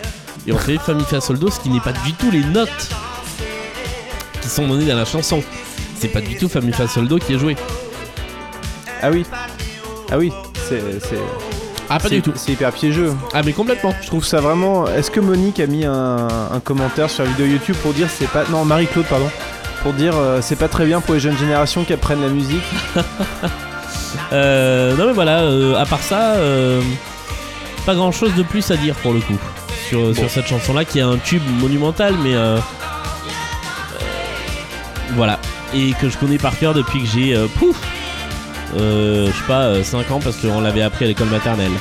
[0.47, 2.43] et on fait fa mi fa sol do, ce qui n'est pas du tout les
[2.43, 2.89] notes
[4.41, 5.43] qui sont données dans la chanson.
[5.97, 7.55] C'est pas du tout fa mi fa sol do qui est joué.
[9.01, 9.25] Ah oui.
[10.11, 10.31] Ah oui.
[10.67, 10.81] C'est.
[11.89, 12.31] Ah pas c'est- du tout.
[12.35, 13.13] C'est hyper piégeux.
[13.33, 13.93] Ah mais complètement.
[14.01, 14.87] Je trouve ça vraiment.
[14.87, 18.29] Est-ce que Monique a mis un, un commentaire sur la vidéo YouTube pour dire c'est
[18.29, 18.43] pas.
[18.49, 19.29] Non, Marie-Claude, pardon.
[19.83, 22.63] Pour dire euh, c'est pas très bien pour les jeunes générations qui apprennent la musique?
[24.31, 26.81] Euh, non mais voilà, euh, à part ça, euh,
[27.85, 29.37] pas grand chose de plus à dire pour le coup
[29.87, 32.59] sur, sur cette chanson là qui est un tube monumental mais euh, euh,
[35.15, 35.39] voilà
[35.73, 37.75] et que je connais par cœur depuis que j'ai euh, pouf
[38.77, 41.71] euh, je sais pas euh, 5 ans parce qu'on l'avait appris à l'école maternelle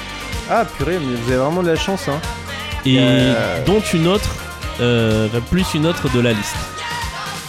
[0.50, 2.18] Ah purée, mais vous avez vraiment de la chance, hein.
[2.86, 3.64] et Euh.
[3.66, 4.30] dont une autre
[4.80, 6.56] euh, plus une autre de la liste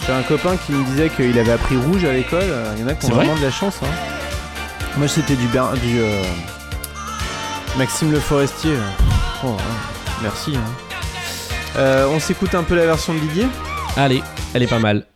[0.06, 2.42] J'ai un copain qui me disait qu'il avait appris rouge à l'école.
[2.42, 3.86] euh, Il y en a qui ont vrai vraiment de la chance, hein.
[4.98, 6.22] Moi c'était du, Ber- du euh,
[7.78, 8.74] Maxime Le Forestier.
[9.44, 9.56] Oh, hein.
[10.22, 10.54] merci.
[10.56, 10.60] hein.
[11.76, 13.46] Euh, on s'écoute un peu la version de Didier.
[13.96, 14.22] allez
[14.54, 15.06] elle est pas mal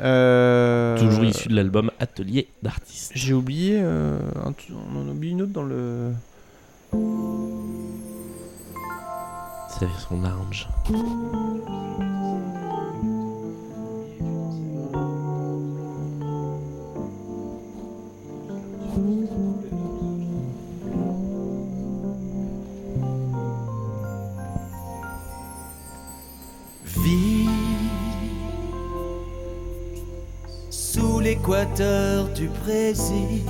[0.00, 3.78] Euh, toujours issue de l'album Atelier d'artistes J'ai oublié.
[3.82, 4.52] euh, un
[4.94, 6.12] on en a oublié une autre dans le.
[9.70, 10.68] c'est la version lounge
[31.28, 33.42] l'équateur du Brésil,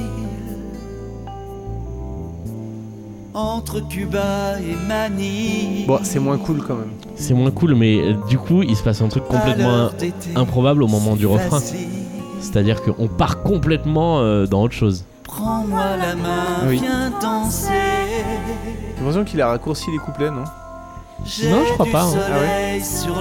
[3.35, 5.87] entre Cuba et Manille.
[5.87, 6.91] Bon, c'est moins cool quand même.
[7.15, 9.91] c'est moins cool mais euh, du coup il se passe un truc complètement
[10.35, 11.61] improbable au moment du refrain.
[12.41, 15.05] C'est-à-dire qu'on part complètement euh, dans autre chose.
[15.23, 16.79] Prends-moi la main, Oui.
[16.81, 17.69] viens danser.
[17.69, 20.45] J'ai l'impression qu'il a raccourci les couplets, non?
[21.21, 22.15] Non, je crois pas, hein.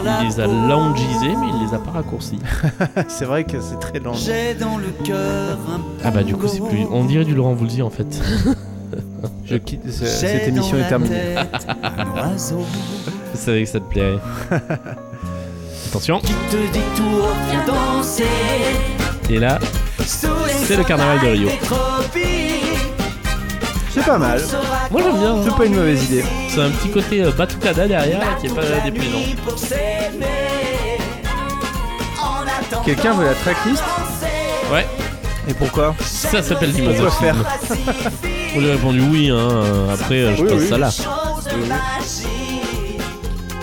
[0.03, 0.51] la Il les a peau.
[0.51, 2.39] loungisés, mais il les a pas raccourcis.
[3.07, 4.13] C'est vrai que c'est très lent.
[4.13, 6.85] J'ai dans le cœur un Ah bah du coup c'est plus...
[6.91, 8.07] On dirait du Laurent Voulzy en fait.
[9.45, 9.89] Je quitte.
[9.91, 11.35] Cette émission est terminée.
[12.37, 12.53] Je
[13.37, 14.19] savais que ça te plairait.
[15.89, 16.19] Attention.
[16.19, 18.23] qui te dit tout haut, viens danser.
[19.29, 19.59] Et là,
[20.05, 21.49] C'est le carnaval de Rio.
[23.97, 24.41] C'est pas mal.
[24.91, 25.35] moi j'aime bien.
[25.43, 26.23] C'est pas une mauvaise idée.
[26.49, 29.17] C'est un petit côté euh, batucada derrière là, qui est pas la déplaisant.
[32.85, 33.83] Quelqu'un veut la tracklist.
[34.71, 34.85] Ouais,
[35.47, 37.35] Et pourquoi ça s'appelle du faire.
[38.55, 39.35] On lui a répondu oui, hein.
[39.37, 40.67] euh, Après, euh, je Oui, passe oui.
[40.69, 40.89] ça là.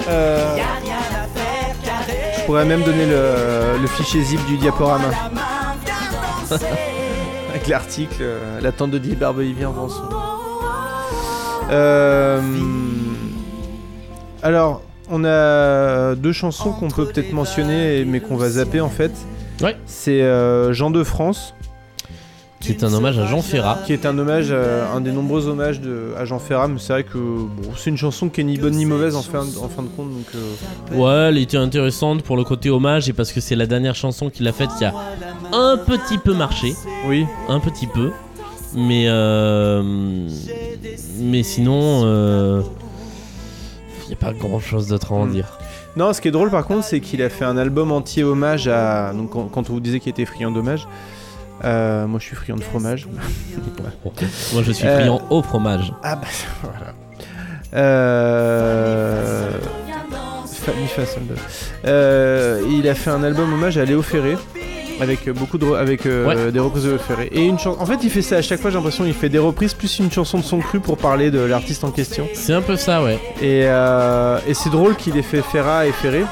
[0.09, 0.56] Euh.
[2.39, 5.09] Je pourrais même donner le, le fichier zip du diaporama
[7.65, 10.03] avec l'article euh, L'attente de Didier Barbelivien en rançon.
[11.70, 12.41] Euh,
[14.43, 19.12] alors, on a deux chansons qu'on peut peut-être mentionner, mais qu'on va zapper en fait.
[19.62, 19.77] Ouais.
[19.86, 21.55] C'est euh, Jean de France,
[22.65, 23.78] Qui est un hommage à Jean Ferrat.
[23.85, 26.69] qui est un hommage, à- un des nombreux hommages de, à Jean Ferrat.
[26.69, 29.23] Mais c'est vrai que bon, c'est une chanson qui est ni bonne ni mauvaise en
[29.23, 30.11] fin, en fin de compte.
[30.11, 33.66] Donc, euh, Ouais, elle était intéressante pour le côté hommage et parce que c'est la
[33.66, 34.95] dernière chanson qu'il a faite qui a
[35.53, 36.74] un petit peu marché.
[37.07, 38.11] oui, un petit peu
[38.77, 39.82] mais euh,
[41.20, 42.61] mais sinon euh,
[44.05, 45.32] il n'y a pas grand chose d'autre à en Mm.
[45.32, 45.59] dire
[45.97, 48.66] Non, ce qui est drôle par contre, c'est qu'il a fait un album entier hommage
[48.69, 49.12] à.
[49.12, 50.89] Donc, quand on vous disait qu'il était friand d'hommage,
[51.62, 53.06] euh, moi je suis friand de fromage.
[54.52, 56.26] moi je suis Euh, friand au fromage Ah bah
[56.62, 56.94] voilà.
[57.74, 59.51] Euh.
[59.59, 61.35] De-
[61.86, 64.36] Euh, il a fait un album hommage à Léo Ferré.
[65.01, 66.52] Avec beaucoup de avec euh, Ouais.
[66.52, 67.78] des reprises de Léo Ferré et une chanson.
[67.81, 68.70] En fait, il fait ça à chaque fois.
[68.70, 71.40] J'ai l'impression il fait des reprises plus une chanson de son cru pour parler de
[71.40, 72.26] l'artiste en question.
[72.32, 75.93] c'est un peu ça ouais Et, euh, et c'est drôle qu'il ait fait Ferrat et
[75.93, 76.24] Ferré.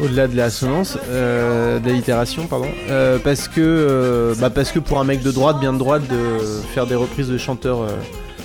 [0.00, 2.66] Au-delà de l'assonance, euh, de l'itération, pardon.
[2.90, 6.02] Euh, parce, que, euh, bah parce que pour un mec de droite, bien de droite,
[6.10, 6.38] de
[6.74, 7.88] faire des reprises de chanteurs euh,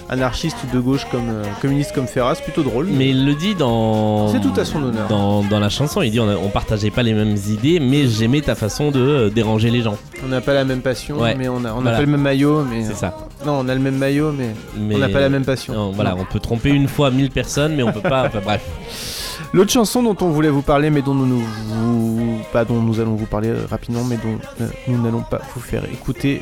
[0.07, 2.87] anarchiste ou de gauche comme euh, communiste comme Ferrat, c'est plutôt drôle.
[2.89, 4.29] Mais il le dit dans.
[4.29, 5.09] C'est tout à son honneur.
[5.09, 8.07] Dans, dans la chanson, il dit on, a- on partageait pas les mêmes idées, mais
[8.07, 9.97] j'aimais ta façon de déranger les gens.
[10.23, 11.35] On n'a pas la même passion, Ouais.
[11.35, 13.17] mais on a, on a pas le même maillot, mais C'est ça.
[13.45, 15.73] non, on a le même maillot, mais, Mais on n'a pas la même passion.
[15.73, 18.23] Non, voilà, on peut tromper une fois 1000 personnes, mais on peut pas.
[18.27, 18.61] Enfin bref.
[19.53, 22.99] L'autre chanson dont on voulait vous parler, mais dont nous, nous vous- pas dont nous
[23.01, 26.41] allons vous parler euh, rapidement, mais dont euh, nous n'allons pas vous faire écouter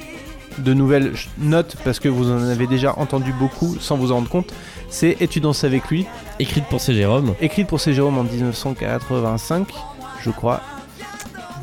[0.60, 4.30] de nouvelles notes parce que vous en avez déjà entendu beaucoup sans vous en rendre
[4.30, 4.53] compte.
[4.90, 6.06] C'est Et tu danses avec lui,
[6.40, 6.94] Écrite pour C.
[6.94, 7.34] Jérôme.
[7.41, 7.94] écrite pour C.
[7.94, 9.68] Jérôme en 1985,
[10.22, 10.61] je crois.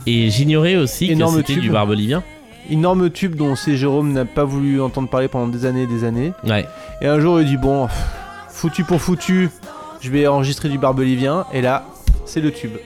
[0.06, 2.22] Et j'ignorais aussi Énorme que c'était du barbelivien.
[2.70, 3.76] Énorme tube dont C.
[3.76, 6.32] Jérôme n'a pas voulu entendre parler pendant des années et des années.
[6.46, 6.66] Ouais.
[7.00, 7.88] Et un jour il dit bon,
[8.48, 9.50] foutu pour foutu,
[10.00, 11.46] je vais enregistrer du barbelivien.
[11.52, 11.84] Et là,
[12.24, 12.76] c'est le tube.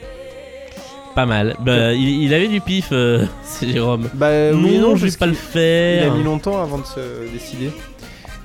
[1.15, 1.57] Pas mal.
[1.61, 3.69] Bah, il, il avait du pif, euh, C.
[3.69, 4.09] Jérôme.
[4.15, 6.13] Bah non, oui, non, je vais pas le Il faire.
[6.13, 7.71] a mis longtemps avant de se décider.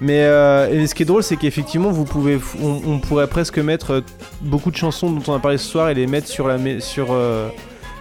[0.01, 3.59] Mais euh, et ce qui est drôle, c'est qu'effectivement, vous pouvez, on, on pourrait presque
[3.59, 4.01] mettre euh,
[4.41, 7.07] beaucoup de chansons dont on a parlé ce soir et les mettre sur la, sur
[7.11, 7.47] euh,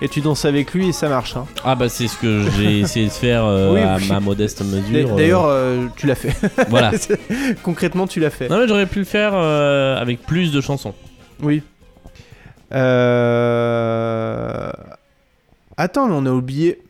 [0.03, 1.37] et tu danses avec lui et ça marche.
[1.37, 1.47] hein.
[1.65, 4.09] Ah bah c'est ce que j'ai essayé de faire euh, Oui, à oui.
[4.09, 5.13] ma modeste mesure.
[5.13, 5.17] euh.
[5.17, 6.35] D'ailleurs, euh, tu l'as fait.
[6.69, 6.93] voilà.
[7.63, 8.49] Concrètement, tu l'as fait.
[8.49, 10.95] Non mais j'aurais pu le faire euh, avec plus de chansons.
[11.43, 11.63] Oui.
[12.73, 14.71] Euh...
[15.77, 16.81] Attends, mais on a oublié.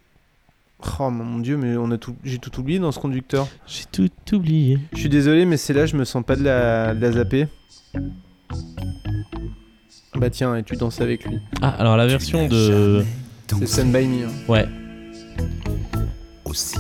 [1.01, 3.49] Oh mon dieu, mais on a tout, j'ai tout oublié dans ce conducteur.
[3.67, 4.79] J'ai tout oublié.
[4.93, 7.47] Je suis désolé, mais c'est là, je me sens pas de la, de la zapper.
[10.17, 11.41] Bah tiens, et tu danses avec lui.
[11.61, 13.05] Ah alors la version de...
[13.49, 14.27] C'est Stand By Me.
[14.27, 14.31] hein.
[14.49, 14.67] Ouais.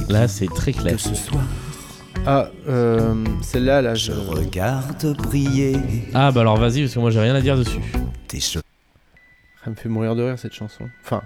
[0.08, 0.96] Là c'est très clair.
[2.26, 4.12] Ah, euh, celle-là, là, je...
[4.12, 5.76] Regarde briller
[6.14, 7.80] Ah bah alors vas-y parce que moi j'ai rien à dire dessus.
[8.28, 8.62] tes cheveux.
[9.62, 10.88] ça me fait mourir de rire cette chanson.
[11.04, 11.22] Enfin.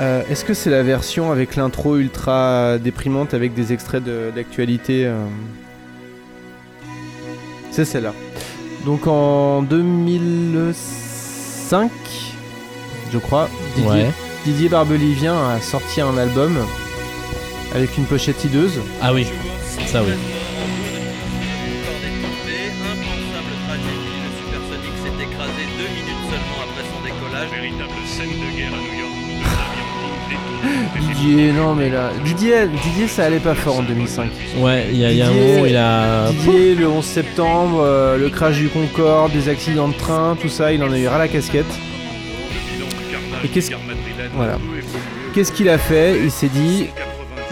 [0.00, 5.06] Euh, Est-ce que c'est la version avec l'intro ultra déprimante avec des extraits de- d'actualité
[5.06, 5.16] euh
[7.70, 8.14] C'est celle-là.
[8.84, 11.90] Donc en 2005,
[13.12, 14.10] je crois, Didier, Ouais.
[14.44, 16.56] Didier Barbelivien a sorti un album
[17.74, 18.78] avec une pochette hideuse.
[19.02, 19.26] Ah oui.
[19.86, 20.12] Ça oui.
[31.18, 34.30] Didier, non mais là, Didier, Didier, ça allait pas fort en 2005.
[34.58, 36.28] Ouais, il y a, il y a un moment il a...
[36.30, 40.72] Didier, le 11 septembre, euh, le crash du Concorde, des accidents de train, tout ça,
[40.72, 41.66] il en a eu ras la casquette.
[43.44, 43.72] Et qu'est-ce
[44.34, 44.58] voilà.
[45.34, 46.18] Qu'est-ce qu'il a fait?
[46.22, 46.86] Il s'est dit,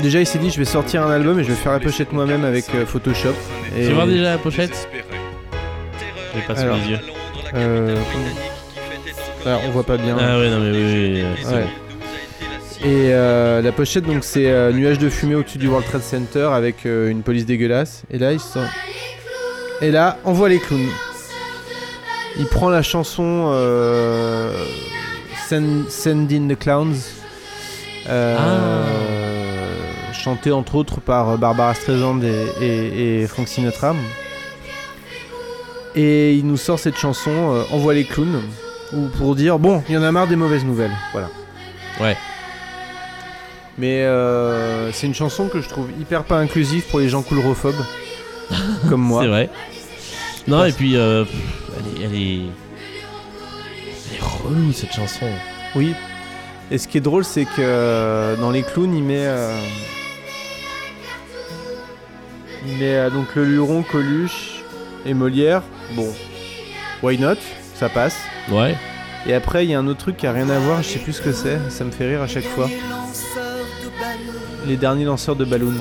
[0.00, 2.12] déjà il s'est dit, je vais sortir un album et je vais faire la pochette
[2.12, 3.34] moi-même avec euh, Photoshop.
[3.78, 4.88] Et Tu vois déjà la pochette?
[6.34, 6.98] J'ai pas sous les yeux.
[7.54, 7.96] euh,
[9.44, 10.16] alors, on voit pas bien.
[10.20, 11.54] Ah ouais non mais oui, oui, oui.
[11.54, 11.66] Ouais.
[12.82, 16.48] Et euh, la pochette, donc c'est euh, nuage de fumée au-dessus du World Trade Center
[16.52, 18.02] avec euh, une police dégueulasse.
[18.10, 18.60] Et là, il sent.
[19.80, 20.88] Et là, on voit les clowns.
[22.38, 23.50] Il prend la chanson
[25.48, 26.96] Send, Send in the Clowns,
[28.10, 29.64] euh,
[30.12, 33.94] chantée entre autres par Barbara Streisand et, et- et Frank Sinatra.
[35.94, 38.42] Et il nous sort cette chanson Envoie les clowns,
[38.92, 40.90] ou pour dire bon, il y en a marre des mauvaises nouvelles.
[41.12, 41.30] Voilà.
[42.00, 42.16] Ouais.
[43.78, 47.74] Mais euh, c'est une chanson que je trouve hyper pas inclusive pour les gens coulrophobes
[48.88, 49.20] comme moi.
[49.22, 49.50] C'est vrai.
[50.48, 51.24] Non, et puis, euh,
[51.76, 52.40] elle, est, elle est.
[54.10, 55.26] Elle est relou cette chanson.
[55.74, 55.94] Oui.
[56.70, 59.26] Et ce qui est drôle, c'est que euh, dans les clowns, il met.
[59.26, 59.58] euh,
[62.66, 64.62] il met donc le Luron, Coluche
[65.04, 65.62] et Molière.
[65.94, 66.12] Bon,
[67.02, 67.36] why not?
[67.74, 68.16] Ça passe.
[68.50, 68.74] Ouais.
[69.26, 70.98] Et après, il y a un autre truc qui a rien à voir, je sais
[70.98, 72.68] plus ce que c'est, ça me fait rire à chaque fois.
[74.66, 75.72] Les derniers lanceurs de ballons.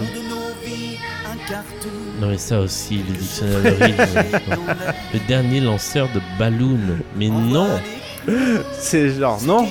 [2.22, 3.88] Non, mais ça aussi, le dictionnaire de euh,
[5.14, 6.78] le dernier lanceur de ballon.
[7.18, 7.68] Mais non
[8.80, 9.68] C'est genre, non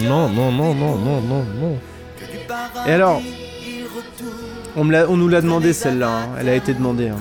[0.00, 1.78] Non, non, non, non, non, non, non.
[2.86, 3.22] Et alors
[4.76, 6.28] on, me on nous l'a demandé celle-là, hein.
[6.40, 7.08] elle a été demandée.
[7.08, 7.16] hein.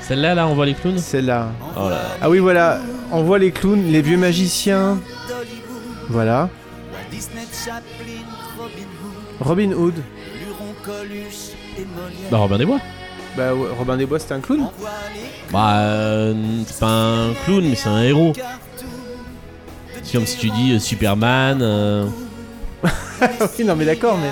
[0.00, 0.98] Celle-là, là, on voit les clowns?
[0.98, 1.48] Celle-là.
[1.76, 2.00] Oh là.
[2.20, 2.80] Ah oui, voilà,
[3.12, 4.98] on voit les clowns, les vieux magiciens.
[6.08, 6.48] Voilà.
[9.40, 9.94] Robin Hood.
[12.30, 12.80] Bah, Robin des Bois.
[13.36, 14.68] Bah, ouais, Robin des Bois, c'était un clown
[15.52, 16.34] Bah, euh,
[16.66, 18.32] c'est pas un clown, mais c'est un héros.
[20.02, 21.58] C'est comme si tu dis euh, Superman.
[21.62, 22.06] euh,
[23.58, 24.30] Oui, non, mais d'accord, mais.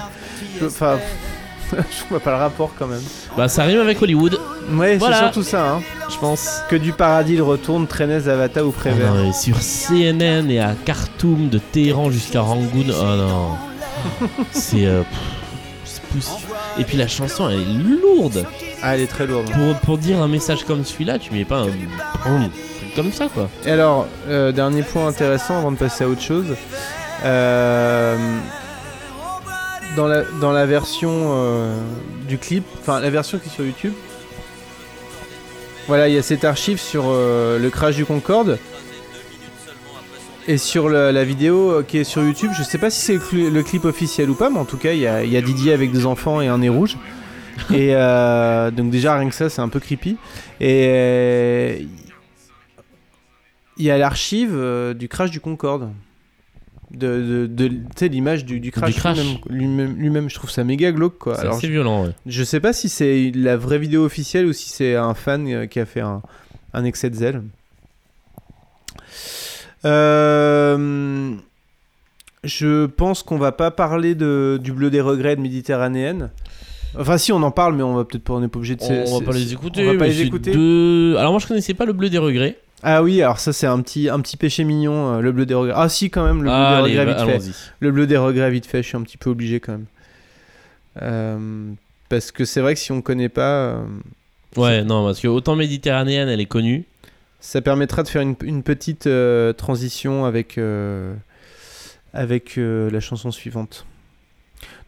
[0.61, 0.99] je- Enfin.
[1.73, 3.03] je vois pas le rapport quand même.
[3.37, 4.39] Bah, ça rime avec Hollywood,
[4.71, 5.17] Ouais, Voilà.
[5.17, 5.83] c'est surtout ça, hein.
[6.11, 6.61] Je pense.
[6.69, 9.15] Que du paradis il retourne, Trenez, Avata ou Oh Prévert.
[9.15, 12.87] non, et sur CNN et à Khartoum, de Téhéran jusqu'à Rangoon.
[12.91, 14.29] Oh non.
[14.53, 14.87] c'est.
[14.87, 15.03] euh.
[16.79, 18.47] Et puis la chanson, elle est lourde.
[18.83, 19.51] Ah, elle est très lourde.
[19.51, 21.63] Pour, pour dire un message comme celui-là, tu mets pas
[22.27, 22.51] un.
[22.95, 23.49] comme ça, quoi.
[23.67, 26.55] Et alors, euh, dernier point intéressant avant de passer à autre chose.
[27.25, 28.17] Euh,
[29.97, 31.77] dans, la, dans la version euh,
[32.29, 33.95] du clip, enfin la version qui est sur YouTube,
[35.87, 38.59] voilà, il y a cette archive sur euh, le crash du Concorde.
[40.47, 43.19] Et sur la vidéo euh, qui est sur YouTube, je sais pas si c'est le,
[43.21, 45.91] cli- le clip officiel ou pas, mais en tout cas, il y a, Didier avec
[45.91, 46.99] des enfants et un nez rouge.
[47.73, 50.17] Et euh, donc, déjà, rien que ça, c'est un peu creepy.
[50.61, 51.87] Et
[53.79, 55.91] il y a l'archive du crash du Concorde.
[56.97, 59.19] De, de, de- l'image du, du crash, Du crash.
[59.51, 61.39] lui-même- je trouve ça méga glauque quoi.
[61.41, 62.13] Alors, assez violent, ouais.
[62.27, 65.67] je sais pas si c'est la vraie vidéo officielle ou si c'est un fan euh,
[65.67, 66.23] qui a fait un,
[66.73, 67.43] un excès de zèle.
[69.85, 71.33] Euh,
[72.43, 76.31] je pense qu'on va pas parler de, du bleu des regrets de Méditerranéenne.
[76.99, 78.83] Enfin, si on en parle, mais on va peut-être pas, on n'est pas obligé de.
[78.83, 79.83] On, va pas les écouter.
[79.89, 80.53] On va pas les écouter.
[80.53, 82.57] deux- Alors moi je connaissais pas le bleu des regrets.
[82.87, 85.55] Ah oui, alors ça c'est un petit, un petit péché mignon, euh, le bleu des
[85.55, 85.75] regrets.
[85.77, 87.33] Ah si, quand même, le bleu Ah, des regrets vite fait.
[87.33, 87.53] allons-y.
[87.81, 89.87] Le bleu des regrets vite fait, je suis un petit peu obligé quand même.
[91.03, 91.73] Euh,
[92.11, 93.51] parce que c'est vrai que si on connaît pas.
[93.71, 93.85] euh,
[94.57, 96.85] Ouais, non, parce que autant méditerranéenne, elle est connue.
[97.41, 99.09] Ça permettra de faire une, une petite
[99.57, 100.59] transition avec,
[102.13, 103.85] avec la chanson suivante.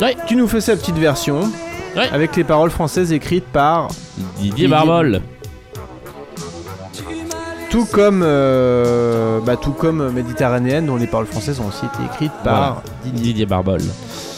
[0.00, 0.16] Ouais.
[0.26, 1.40] qui nous fait sa petite version
[1.96, 2.08] Ouais.
[2.12, 3.88] avec les paroles françaises écrites par
[4.38, 5.20] Didier Barbol.
[7.70, 12.32] Tout comme, euh, bah, tout comme Méditerranéenne, dont les paroles françaises ont aussi été écrites
[12.42, 13.22] par Didier.
[13.22, 13.80] Didier Barbol.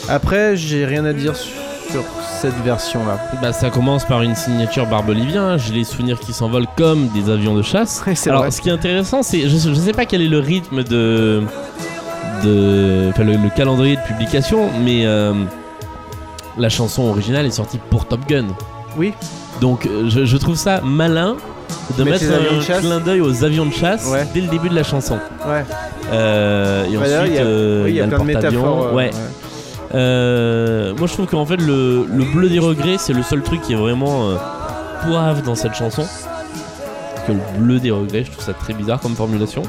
[0.08, 2.04] Après, j'ai rien à dire sur
[2.40, 3.18] cette version-là.
[3.40, 5.56] Bah, ça commence par une signature barbolivien.
[5.56, 8.02] J'ai les souvenirs qui s'envolent comme des avions de chasse.
[8.06, 8.50] Ouais, Alors, vrai.
[8.50, 9.42] ce qui est intéressant, c'est.
[9.48, 11.42] Je, je sais pas quel est le rythme de.
[12.44, 15.06] de enfin, le, le calendrier de publication, mais.
[15.06, 15.32] euh,
[16.58, 18.44] la chanson originale est sortie pour Top Gun.
[18.98, 19.14] Oui.
[19.62, 21.36] Donc, euh, je, je trouve ça malin
[21.98, 24.26] de Mettre un clin d'œil aux avions de chasse Ouais.
[24.34, 25.18] dès le début de la chanson.
[25.46, 25.64] Ouais.
[26.12, 28.86] Euh, et Bah, ensuite, il y a- euh, oui, y a plein de métaphores.
[28.88, 29.10] euh, ouais.
[29.94, 33.60] Euh, moi je trouve qu'en fait le, le bleu des regrets c'est le seul truc
[33.60, 34.30] qui est vraiment
[35.04, 36.02] poivre dans cette chanson.
[37.14, 39.62] Parce que le bleu des regrets, je trouve ça très bizarre comme formulation.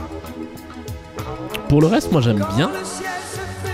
[1.70, 2.70] Pour le reste, moi j'aime bien.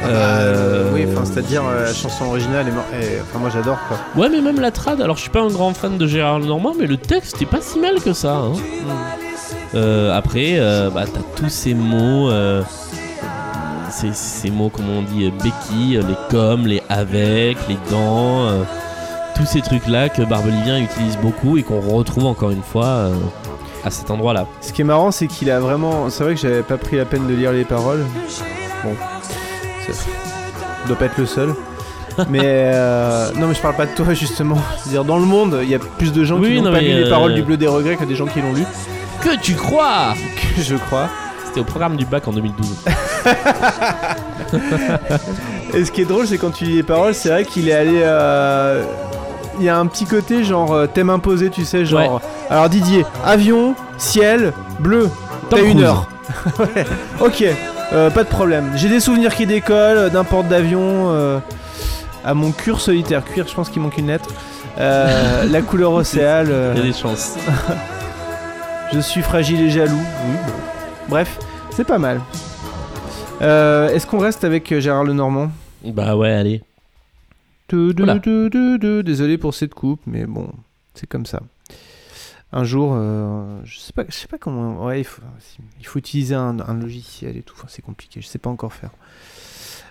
[0.03, 3.97] Euh, oui, enfin, c'est-à-dire euh, la chanson originale est, mor- est- Enfin, moi j'adore quoi.
[4.15, 6.73] Ouais, mais même la trad, alors je suis pas un grand fan de Gérard Lenormand,
[6.79, 8.33] mais le texte est pas si mal que ça.
[8.35, 8.53] hein.
[9.75, 12.63] Euh, après, euh, bah, t'as tous ces mots, euh,
[13.91, 18.45] ces, ces mots, comme on dit, euh, béquilles, euh, les comme, les avec, les dans,
[18.47, 18.63] euh,
[19.35, 23.13] tous ces trucs-là que Barbelivien utilise beaucoup et qu'on retrouve encore une fois euh,
[23.85, 24.47] à cet endroit-là.
[24.61, 26.09] Ce qui est marrant, c'est qu'il a vraiment.
[26.09, 28.05] C'est vrai que j'avais pas pris la peine de lire les paroles.
[28.83, 28.91] Bon.
[30.87, 31.53] Dois pas être le seul.
[32.29, 34.57] mais euh, non, mais je parle pas de toi justement.
[34.79, 36.69] Je veux dire, dans le monde, il y a plus de gens Oui, qui n'ont
[36.69, 38.53] non, pas lu les euh, paroles du Bleu des Regrets que des gens qui l'ont
[38.53, 38.63] lu.
[39.21, 40.13] Que tu crois
[40.55, 41.09] Que je crois.
[41.45, 42.67] C'était au programme du bac en 2012.
[45.73, 47.73] Et ce qui est drôle, c'est quand tu lis les paroles, c'est vrai qu'il est
[47.73, 48.01] allé.
[48.03, 48.83] euh,
[49.59, 52.21] Il y a un petit côté genre euh, thème imposé, tu sais, genre.
[52.49, 55.09] Alors Didier, avion, ciel, bleu.
[55.49, 56.07] T'as une heure.
[56.59, 56.85] Ouais,
[57.19, 57.43] Ok,
[57.93, 58.71] euh, pas de problème.
[58.75, 61.39] J'ai des souvenirs qui décollent euh, d'un porte d'avion euh,
[62.23, 63.23] à mon cure solitaire.
[63.25, 64.29] Cuir, je pense qu'il manque une lettre.
[64.77, 66.47] Euh, la couleur océale.
[66.75, 67.35] Il y a des chances.
[68.93, 69.95] je suis fragile et jaloux.
[70.27, 70.35] Oui.
[71.09, 71.39] Bref,
[71.71, 72.21] c'est pas mal.
[73.41, 75.49] Est-ce qu'on reste avec Gérard Lenormand?
[75.85, 76.61] Bah ouais, allez.
[77.69, 77.93] Tu-
[79.03, 80.49] Désolé pour cette coupe, mais bon,
[80.93, 81.39] c'est comme ça.
[82.51, 84.85] Un jour, euh, je sais pas, je sais pas comment.
[84.85, 85.21] Ouais, il faut,
[85.79, 87.53] il faut utiliser un, un logiciel et tout.
[87.57, 88.21] Enfin, c'est compliqué.
[88.21, 88.89] Je sais pas encore faire.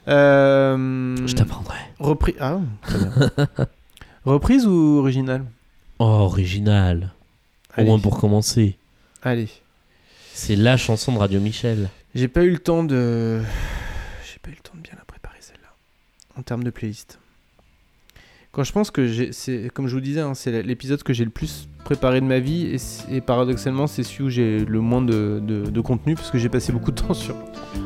[0.08, 1.78] Euh, Je t'apprendrai.
[2.00, 2.34] Repris.
[2.40, 3.30] Ah, très bien.
[4.24, 5.44] Reprise ou original
[6.00, 7.12] Oh, original.
[7.76, 8.76] Au moins pour commencer.
[9.22, 9.48] Allez.
[10.32, 11.88] C'est la chanson de Radio Michel.
[12.14, 13.40] J'ai pas eu le temps de.
[14.30, 15.68] J'ai pas eu le temps de bien la préparer celle-là.
[16.36, 17.18] En termes de playlist.
[18.50, 19.30] Quand je pense que j'ai.
[19.70, 22.76] Comme je vous disais, hein, c'est l'épisode que j'ai le plus préparé de ma vie.
[23.10, 26.50] Et, paradoxalement, c'est celui où j'ai le moins de, de- de contenu parce que j'ai
[26.50, 27.34] passé beaucoup de temps sur.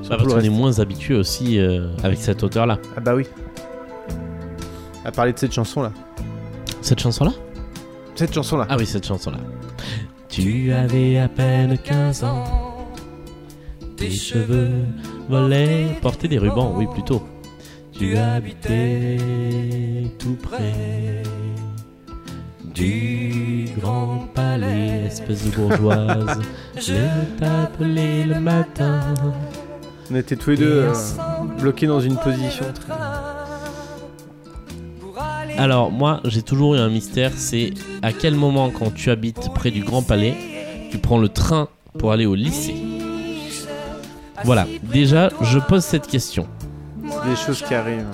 [0.02, 2.78] sur Bah, parce qu'on est moins habitué aussi euh, avec cet auteur-là.
[2.96, 3.26] Ah bah oui.
[5.04, 5.92] À parler de cette chanson-là.
[6.80, 7.30] Cette chanson-là?
[8.16, 8.66] Cette chanson-là.
[8.68, 9.38] Ah oui, cette chanson-là.
[10.28, 12.44] Tu avais à peine 15 ans.
[13.96, 14.70] Tes cheveux
[15.28, 17.22] volaient, portaient des rubans, oui plutôt.
[17.92, 19.16] Tu habitais
[20.18, 20.72] tout près
[22.74, 26.40] du grand palais, espèce de bourgeoise.
[26.76, 29.00] Je t'appelais le matin.
[30.10, 30.94] On était tous les deux euh,
[31.58, 32.92] bloqués dans une position très.
[35.58, 37.72] Alors moi, j'ai toujours eu un mystère, c'est
[38.02, 40.34] à quel moment quand tu habites près du Grand Palais,
[40.90, 41.68] tu prends le train
[41.98, 42.74] pour aller au lycée.
[44.44, 46.46] Voilà, déjà, je pose cette question.
[47.26, 48.06] Des choses qui arrivent.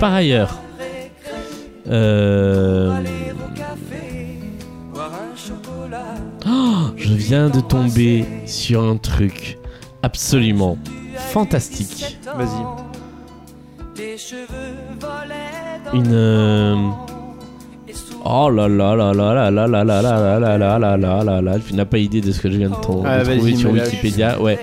[0.00, 0.58] Par ailleurs,
[1.88, 3.00] euh,
[7.12, 9.58] je viens de tomber sur un truc
[10.02, 10.78] absolument
[11.32, 12.16] fantastique.
[12.36, 12.62] Vas-y.
[15.96, 16.06] Une...
[16.12, 16.76] euh,
[18.24, 21.24] Oh là là là là là là là là là là là là là là
[21.24, 23.22] là là Tu n'as pas idée de ce que je viens de, ton- de Ah,
[23.24, 24.40] trouver sur Wikipédia.
[24.40, 24.58] Ouais.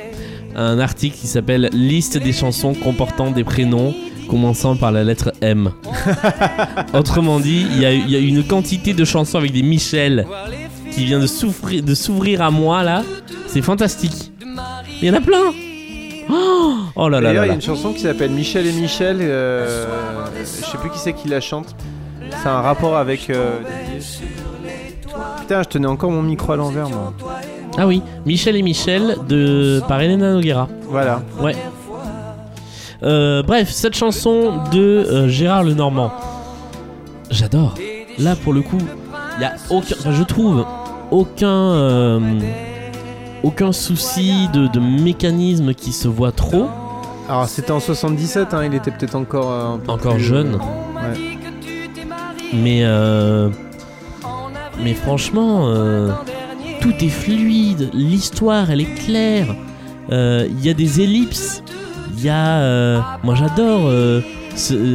[0.55, 3.93] Un article qui s'appelle Liste des chansons comportant des prénoms
[4.30, 5.71] commençant par la lettre M.
[6.93, 10.26] Autrement dit, il y, y a une quantité de chansons avec des Michel
[10.99, 13.03] qui vient de s'ouvrir de s'ouvrir à moi là.
[13.47, 14.34] C'est fantastique.
[15.01, 15.53] Il y en a plein.
[16.30, 19.17] Oh, oh là là D'ailleurs, il y a une chanson qui s'appelle Michel et Michel.
[19.21, 19.88] euh,
[20.41, 21.73] je sais plus qui c'est qui la chante.
[22.43, 23.30] C'est un rapport avec.
[23.30, 23.59] euh,
[25.39, 27.13] Putain, je tenais encore mon micro à l'envers, moi.
[27.77, 30.67] Ah oui, Michel et Michel de par Elena Noguera.
[30.89, 31.23] Voilà.
[31.41, 31.55] Ouais.
[33.03, 36.11] Euh, bref, cette chanson de euh, Gérard Lenormand,
[37.31, 37.73] j'adore.
[38.19, 38.77] Là, pour le coup,
[39.38, 40.65] il y a aucun, enfin, je trouve
[41.11, 42.19] aucun, euh,
[43.44, 46.68] aucun souci de, de mécanisme qui se voit trop.
[47.27, 49.52] Alors, c'était en 77, hein, il était peut-être encore.
[49.52, 50.56] euh, un peu Encore plus, jeune.
[50.56, 51.38] euh, ouais.
[52.53, 53.49] Mais, euh,
[54.84, 55.72] mais franchement,
[56.81, 57.90] tout est fluide.
[57.94, 59.48] L'histoire, elle est claire.
[60.11, 61.64] Il y a des ellipses.
[62.18, 63.19] Il y a.
[63.23, 63.91] moi, j'adore.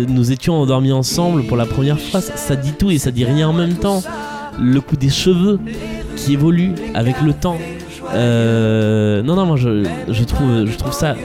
[0.09, 2.20] nous étions endormis ensemble pour la première fois.
[2.20, 4.03] Ça dit tout et ça dit rien en même temps.
[4.59, 5.61] Le coup des cheveux
[6.16, 7.59] qui évolue avec le temps.
[8.15, 11.16] Euh, non, non, moi, je, trouve, je trouve ça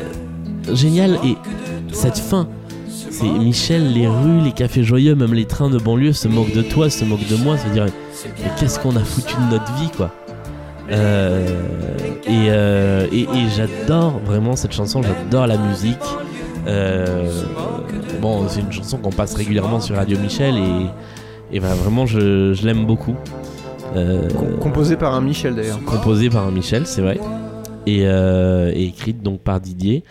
[0.73, 1.19] génial.
[1.23, 1.35] Et
[1.91, 2.47] cette fin.
[2.87, 6.61] C'est Michel, les rues, les cafés joyeux, même les trains de banlieue se moquent de
[6.61, 7.85] toi, se moquent de moi, se dire
[8.41, 10.11] mais qu'est-ce qu'on a foutu de notre vie quoi.
[10.89, 11.45] Euh,
[12.25, 13.25] et euh, et,
[13.55, 15.97] j'adore vraiment cette chanson, j'adore la musique.
[18.21, 20.55] Bon, c'est une chanson qu'on passe régulièrement sur Radio Michel
[21.51, 23.15] et, ben, vraiment je l'aime beaucoup.
[23.95, 25.83] Euh, Com- Composé par un Michel d'ailleurs.
[25.83, 27.19] composée par un Michel, c'est vrai,
[27.87, 30.03] et, euh, et écrite donc par Didier.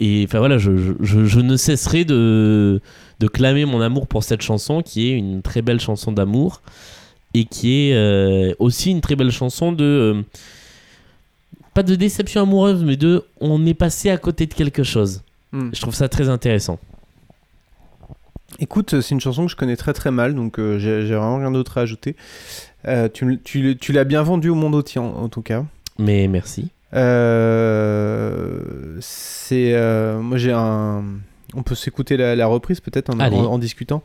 [0.00, 2.80] Et enfin voilà, je, je- je- je ne cesserai de,
[3.20, 6.60] de clamer mon amour pour cette chanson, qui est une très belle chanson d'amour,
[7.32, 9.84] et qui est euh, aussi une très belle chanson de...
[9.84, 10.22] euh,
[11.72, 15.22] pas de déception amoureuse, mais de on est passé à côté de quelque chose.
[15.52, 15.70] Hmm.
[15.72, 16.78] Je trouve ça très intéressant.
[18.58, 21.36] Écoute, c'est une chanson que je connais très très mal, donc euh, j'ai j'ai vraiment
[21.38, 22.16] rien d'autre à ajouter.
[22.86, 25.64] Euh, tu tu, tu l'as bien vendu au monde entier en, en tout cas.
[25.98, 26.70] Mais merci.
[26.94, 28.60] Euh,
[29.00, 31.02] c'est euh, moi j'ai un.
[31.54, 34.02] On peut s'écouter la, la reprise peut-être en, en- en discutant.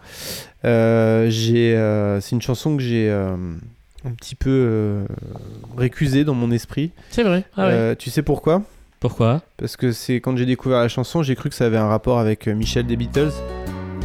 [0.64, 1.76] J'ai
[2.22, 5.04] c'est une chanson que j'ai un petit peu
[5.78, 6.92] récusée dans mon esprit.
[7.10, 7.44] C'est vrai.
[7.58, 7.96] Ah ouais.
[7.98, 8.64] Tu sais pourquoi?
[9.00, 9.42] Pourquoi?
[9.58, 12.20] Parce que c'est quand j'ai découvert la chanson, j'ai cru que ça avait un rapport
[12.20, 13.32] avec Michel des Beatles.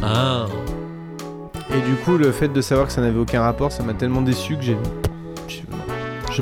[0.01, 0.47] Ah.
[1.75, 4.21] Et du coup, le fait de savoir que ça n'avait aucun rapport, ça m'a tellement
[4.21, 4.77] déçu que j'ai.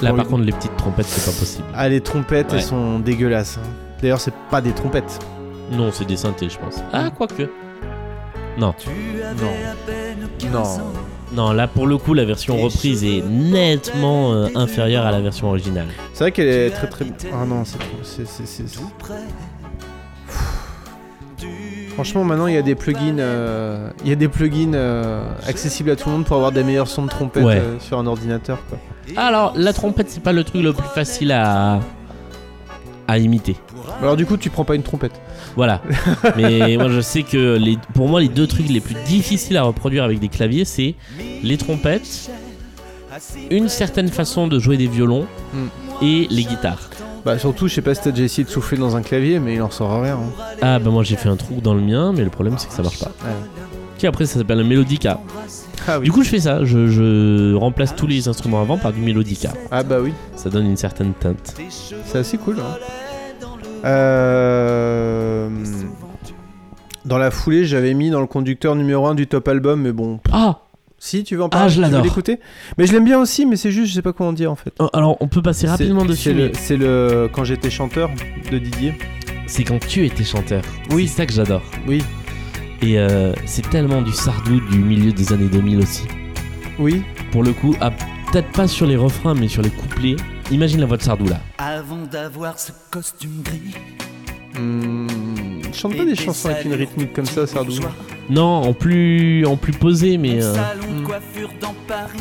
[0.01, 1.63] Là pas par contre les petites trompettes c'est pas possible.
[1.73, 2.57] Ah, les trompettes, Ouais.
[2.57, 3.59] elles sont dégueulasses.
[3.63, 3.67] hein.
[4.01, 5.19] D'ailleurs, c'est pas des trompettes.
[5.71, 6.75] Non c'est des synthés je pense.
[6.91, 7.43] Ah quoique.
[8.57, 8.73] Non.
[9.41, 10.51] Non.
[10.51, 10.63] Non.
[11.33, 15.47] Non, là pour le coup, la version reprise est nettement euh, inférieure à la version
[15.47, 15.87] originale.
[16.13, 17.05] C'est vrai qu'elle est très très.
[17.33, 17.87] Ah non, c'est trop.
[18.03, 18.25] C'est.
[21.95, 25.89] Franchement, maintenant, il y a des plugins, euh, il y a des plugins euh, accessibles
[25.91, 27.55] à tout le monde pour avoir des meilleurs sons de trompette Ouais.
[27.57, 28.59] euh, sur un ordinateur.
[28.69, 28.77] Quoi.
[29.15, 31.79] Alors, la trompette, c'est pas le truc le plus facile à,
[33.07, 33.55] à imiter.
[34.01, 35.13] Alors du coup, tu prends pas une trompette.
[35.55, 35.81] Voilà.
[36.35, 39.63] Mais moi, je sais que les, pour moi, les deux trucs les plus difficiles à
[39.63, 40.95] reproduire avec des claviers, c'est
[41.43, 42.29] les trompettes,
[43.51, 45.67] une certaine façon de jouer des violons Hmm.
[46.03, 46.89] et les guitares.
[47.25, 49.55] Bah surtout, je sais pas si t'as déjà essayé de souffler dans un clavier, mais
[49.55, 50.15] il en sort rien.
[50.15, 50.43] hein.
[50.61, 52.73] Ah, bah moi, j'ai fait un trou dans le mien, mais le problème, c'est que
[52.73, 53.07] ça marche pas.
[53.23, 53.33] Ouais.
[53.97, 55.19] Qui après, ça s'appelle un Melodica.
[55.87, 56.05] Ah oui.
[56.05, 56.63] Du coup, je fais ça.
[56.65, 59.53] Je, je remplace tous les instruments avant par du Melodica.
[59.71, 61.55] Ah bah oui, Ça donne une certaine teinte.
[62.05, 62.57] c'est assez cool.
[62.59, 62.77] hein.
[63.85, 65.49] Euh,
[67.05, 70.19] Dans la foulée, j'avais mis dans le conducteur numéro 1 du top album, mais bon.
[70.31, 70.59] Ah
[71.05, 72.01] Si, tu veux en parler Ah, je l'adore.
[72.03, 72.39] l'écouter
[72.79, 74.73] Mais je l'aime bien aussi, mais c'est juste, je sais pas comment dire en fait.
[74.79, 78.09] Oh, Alors, on peut passer rapidement dessus, C'est mais le, quand j'étais chanteur
[78.51, 78.95] de Didier.
[79.45, 80.63] c'est quand tu étais chanteur.
[80.89, 81.07] Oui.
[81.07, 81.61] C'est ça que j'adore.
[81.87, 82.01] Oui,
[82.81, 86.05] Et euh, c'est tellement du sardou du milieu des années 2000 aussi.
[86.79, 87.03] oui.
[87.31, 87.91] Pour le coup, ah,
[88.31, 90.15] peut-être pas sur les refrains, mais sur les couplets.
[90.51, 91.39] Imagine la voix de Sardou là.
[91.59, 93.75] Avant d'avoir ce costume gris.
[94.59, 95.07] Hmm,
[95.73, 97.73] chante pas des chansons avec une rythmique comme ça, Sardou.
[98.29, 101.01] Non, en plus, en plus posé, mais euh, Salon hmm.
[101.01, 102.19] de coiffure dans Paris.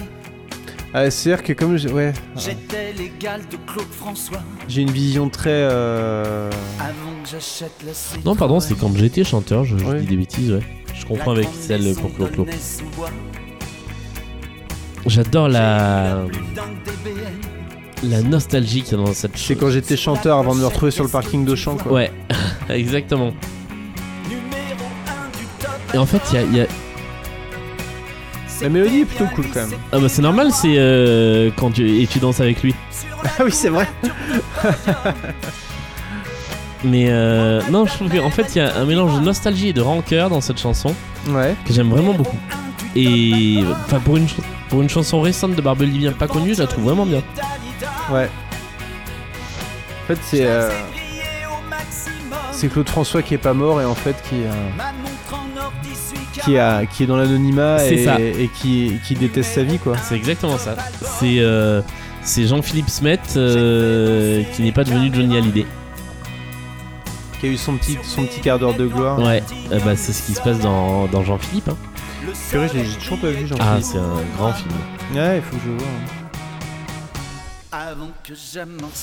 [0.93, 4.39] Ah, c'est-à-dire que comme j'ai- ouais, J'étais l'égal de Claude François.
[4.69, 5.51] j'ai une vision très.
[5.51, 6.49] euh,
[6.79, 7.93] Avant que j'achète la
[8.25, 9.65] non, pardon, c'est quand j'étais chanteur.
[9.65, 10.01] Je, je Ouais.
[10.01, 10.61] dis des bêtises, ouais.
[10.95, 12.47] Je confonds avec celle pour Clo Clo.
[15.07, 16.25] J'adore la
[18.03, 19.57] la nostalgie qu'il y a dans cette C'est chose.
[19.61, 21.93] quand j'étais chanteur avant de me retrouver sur le parking d'Auchan, quoi.
[21.93, 22.11] Ouais,
[22.69, 23.33] exactement.
[25.95, 26.67] Et en fait, il y a- il y a,
[28.63, 29.79] La mélodie est plutôt cool quand même.
[29.93, 32.75] Ah bah c'est normal, c'est euh, quand tu et tu danses avec lui.
[33.25, 33.87] Ah oui, c'est vrai.
[36.85, 39.73] Mais euh, non, je trouve qu'en fait il y a un mélange de nostalgie et
[39.73, 40.95] de rancœur dans cette chanson
[41.29, 41.57] Ouais.
[41.67, 42.37] que j'aime vraiment beaucoup.
[42.95, 46.67] Et enfin pour une ch- pour une chanson récente de Barbelivien pas connue, je la
[46.67, 47.23] trouve vraiment bien.
[48.11, 48.29] Ouais.
[50.05, 50.45] En fait, c'est.
[50.47, 50.71] euh,
[52.53, 54.37] C'est Claude François qui est pas mort et en fait qui,
[56.45, 58.21] qui, a, qui est dans l'anonymat et, ça.
[58.21, 59.97] et qui, qui déteste sa vie quoi.
[59.99, 60.77] C'est exactement ça.
[61.19, 61.81] C'est euh,
[62.23, 65.67] c'est Jean-Philippe Smet euh, qui n'est pas devenu Johnny Hallyday.
[67.41, 69.19] Qui a eu son petit, son petit quart d'heure de gloire.
[69.19, 69.43] Ouais,
[69.73, 71.69] euh, bah c'est ce qui se passe dans, dans Jean-Philippe.
[71.69, 71.77] hein.
[72.51, 74.71] Je l'ai toujours pas vu, jean Ah, c'est un grand film.
[75.15, 75.87] Ouais, il faut que je le vois.
[77.73, 77.95] hein.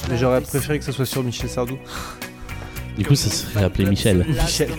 [0.09, 1.77] Mais j'aurais préféré que ce soit sur Michel Sardou.
[2.97, 4.25] Du coup, ça serait appelé Michel.
[4.27, 4.69] Michel.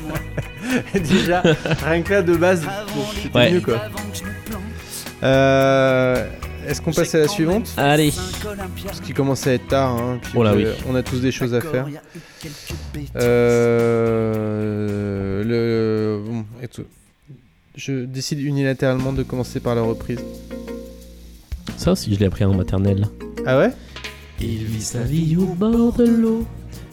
[0.94, 1.42] Déjà,
[1.84, 2.66] rien que là de base,
[3.22, 3.52] c'était Ouais.
[3.52, 3.80] mieux quoi.
[5.22, 6.26] Euh,
[6.66, 7.72] Est-ce qu'on passe à la suivante?
[7.76, 8.12] Allez.
[8.86, 10.66] Parce qu'il commence à être tard, hein, puis Oh là oui.
[10.88, 11.86] on a tous des choses à faire.
[14.12, 16.84] Euh, le, bon, et tout.
[17.74, 20.20] Je décide unilatéralement de commencer par la reprise.
[21.76, 23.06] Ça aussi, je l'ai appris en maternelle.
[23.46, 23.70] Ah ouais?
[24.40, 26.46] Il vit sa vie au bord de l'eau,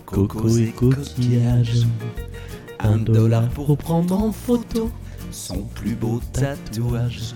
[0.06, 1.84] coco et coquillage.
[2.80, 4.89] Un dollar pour prendre en photo
[5.31, 7.35] son plus beau tatouage.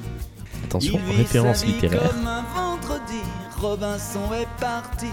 [0.64, 2.10] Attention, Il référence littéraire.
[2.10, 3.22] Comme un vendredi,
[3.60, 5.08] Robinson est parti.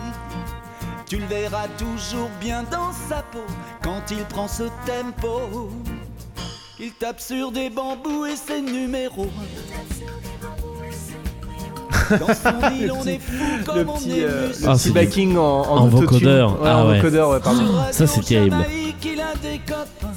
[1.06, 3.44] Tu le verras toujours bien dans sa peau
[3.82, 5.70] quand il prend ce tempo.
[6.78, 9.30] Il tape sur des bambous et ses numéros.
[12.10, 14.90] Dans son île, on est fou comme Le on petit, est euh, Ah, petit c'est
[14.90, 16.00] backing en, en, en autotune.
[16.06, 16.52] vocodeur.
[16.60, 16.96] Ouais, Ah en ouais.
[16.98, 17.62] vocodeur, ouais, pardon.
[17.92, 18.56] Ça, c'est terrible.
[19.04, 20.14] Il a des copains.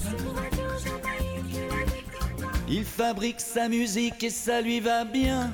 [2.70, 5.52] Il fabrique sa musique et ça lui va bien.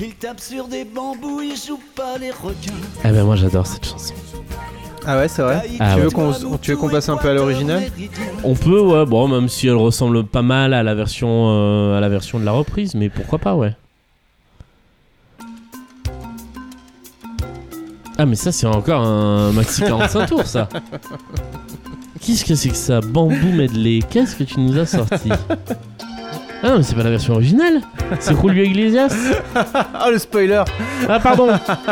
[0.00, 2.72] Il tape sur des bambous, il joue pas les requins.
[3.04, 4.14] Eh ben moi j'adore cette chanson.
[5.10, 5.62] Ah ouais, c'est vrai.
[5.80, 6.04] Ah tu, ouais.
[6.04, 7.82] veux qu'on, tu veux qu'on passe un peu à l'original?
[8.44, 12.00] On peut, ouais, bon, même si elle ressemble pas mal à la version, euh, à
[12.00, 13.74] la version de la reprise, mais pourquoi pas, ouais.
[18.18, 20.68] Ah, mais ça, c'est encore un maxi 45 tours, ça.
[22.20, 23.00] Qu'est-ce que c'est que ça?
[23.00, 24.00] Bamboo medley.
[24.10, 25.30] Qu'est-ce que tu nous as sorti?
[26.62, 27.80] Ah non, mais c'est pas la version originale.
[28.18, 29.14] C'est Julio Iglesias.
[29.54, 30.62] Ah le spoiler
[31.08, 31.48] Ah, pardon.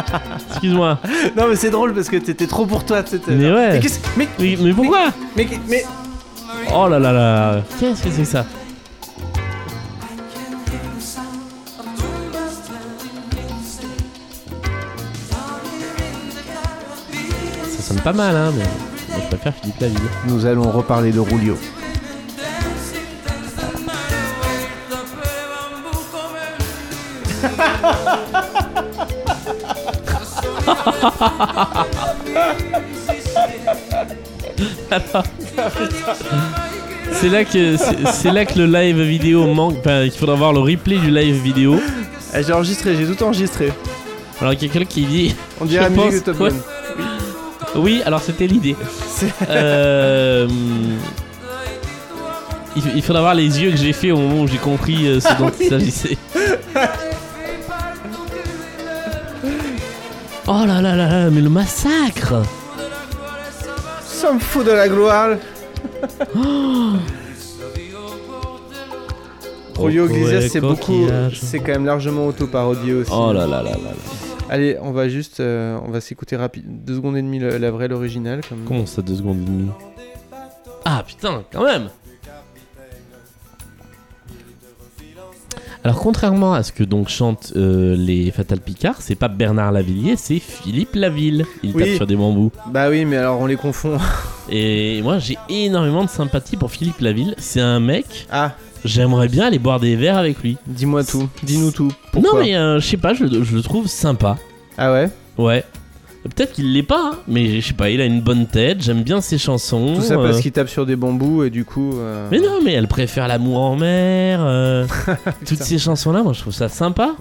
[0.50, 0.98] Excuse-moi.
[1.36, 3.02] Non mais c'est drôle parce que t'étais trop pour toi.
[3.02, 3.72] t'étais- Mais ouais.
[3.74, 5.06] Mais, qu'est-ce- mais, Mais, mais pourquoi?
[5.36, 5.84] mais, mais,
[6.74, 7.60] Oh là là là.
[7.78, 8.44] Qu'est-ce que c'est que ça?
[17.70, 18.64] Ça sonne pas mal, hein, mais
[19.22, 19.98] je préfère Philippe Laville.
[20.28, 21.56] Nous allons reparler de Rulio.
[37.12, 37.76] c'est là que
[38.12, 39.76] c'est là que le live vidéo manque.
[39.80, 41.80] Enfin, il faudra voir le replay du live vidéo.
[42.32, 43.72] Ah, j'ai enregistré, j'ai tout enregistré.
[44.40, 45.34] Alors il y a quelqu'un qui dit.
[45.60, 46.38] On dirait pense- de Top.
[46.38, 46.54] Gun.
[47.76, 48.76] Oui, alors c'était l'idée.
[49.50, 50.48] Euh,
[52.76, 55.20] il, il faudra voir les yeux que j'ai fait au moment où j'ai compris euh,
[55.20, 56.16] ce dont il s'agissait.
[60.48, 62.34] Oh là là là là, mais le massacre
[64.02, 65.36] Ça me fout de la gloire.
[69.78, 71.06] Iglesias, Ouais, c'est beaucoup.
[71.34, 73.10] C'est quand même largement auto-parodié aussi.
[73.12, 73.90] Oh là là là là là.
[74.48, 75.40] Allez, on va juste.
[75.40, 76.64] euh, on va s'écouter rapide.
[76.84, 78.40] Deux secondes et demie la, la vraie, l'original.
[78.48, 78.64] Comme...
[78.66, 79.70] Comment ça, deux secondes et demie?
[80.84, 81.88] Ah putain, quand même
[85.86, 90.16] Alors contrairement à ce que donc chantent euh, les Fatal Picard, c'est pas Bernard Lavillier,
[90.16, 91.46] c'est Philippe Laville.
[91.62, 91.84] Il Oui.
[91.84, 92.50] tape sur des bambous.
[92.72, 93.96] Bah oui, mais alors on les confond.
[94.50, 97.36] Et moi j'ai énormément de sympathie pour Philippe Laville.
[97.38, 100.56] C'est un mec, Ah, j'aimerais bien aller boire des verres avec lui.
[100.66, 101.28] dis-moi tout.
[101.44, 101.92] Dis-nous tout.
[102.10, 104.38] Pourquoi non mais euh, je sais pas, je le trouve sympa.
[104.76, 105.08] Ah ouais?
[105.38, 105.62] Ouais.
[106.28, 109.02] Peut-être qu'il l'est pas, hein, mais je sais pas, il a une bonne tête, j'aime
[109.02, 109.94] bien ses chansons.
[109.96, 111.92] Tout ça euh, parce qu'il tape sur des bambous et du coup.
[111.98, 114.40] euh, Mais non, mais elle préfère l'amour en mer.
[114.42, 114.86] euh,
[115.46, 117.14] toutes ces chansons-là, moi je trouve ça sympa.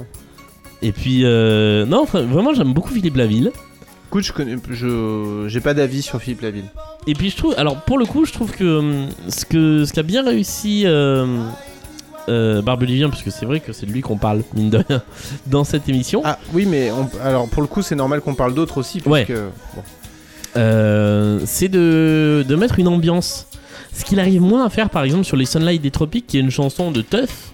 [0.82, 3.52] Et puis, euh, non, enfin, vraiment j'aime beaucoup Philippe Laville.
[4.10, 4.56] Écoute, je connais.
[4.70, 5.46] Je.
[5.48, 6.66] J'ai pas d'avis sur Philippe Laville.
[7.08, 9.94] Et puis je trouve, alors pour le coup, je trouve que hum, ce que ce
[9.94, 10.86] qu'a bien réussi
[12.30, 15.02] euh, Barbelivien, parce que c'est vrai que c'est de lui qu'on parle mine de rien
[15.48, 18.54] dans cette émission, Ah oui, mais on- alors pour le coup, c'est normal qu'on parle
[18.54, 19.02] d'autres aussi.
[19.06, 19.26] Ouais.
[19.26, 19.40] Puisque...
[19.40, 19.84] bon.
[20.58, 23.48] euh, c'est de, de mettre une ambiance.
[23.94, 26.42] Ce qu'il arrive moins à faire, par exemple, sur les Sunlight des Tropiques, qui est
[26.42, 27.52] une chanson de teuf,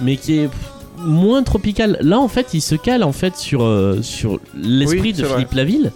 [0.00, 0.50] mais qui est
[0.98, 1.96] moins tropicale.
[2.00, 5.24] Là, en fait, il se cale en fait sur, euh, sur l'esprit Oui, de.
[5.24, 5.92] Philippe Laville,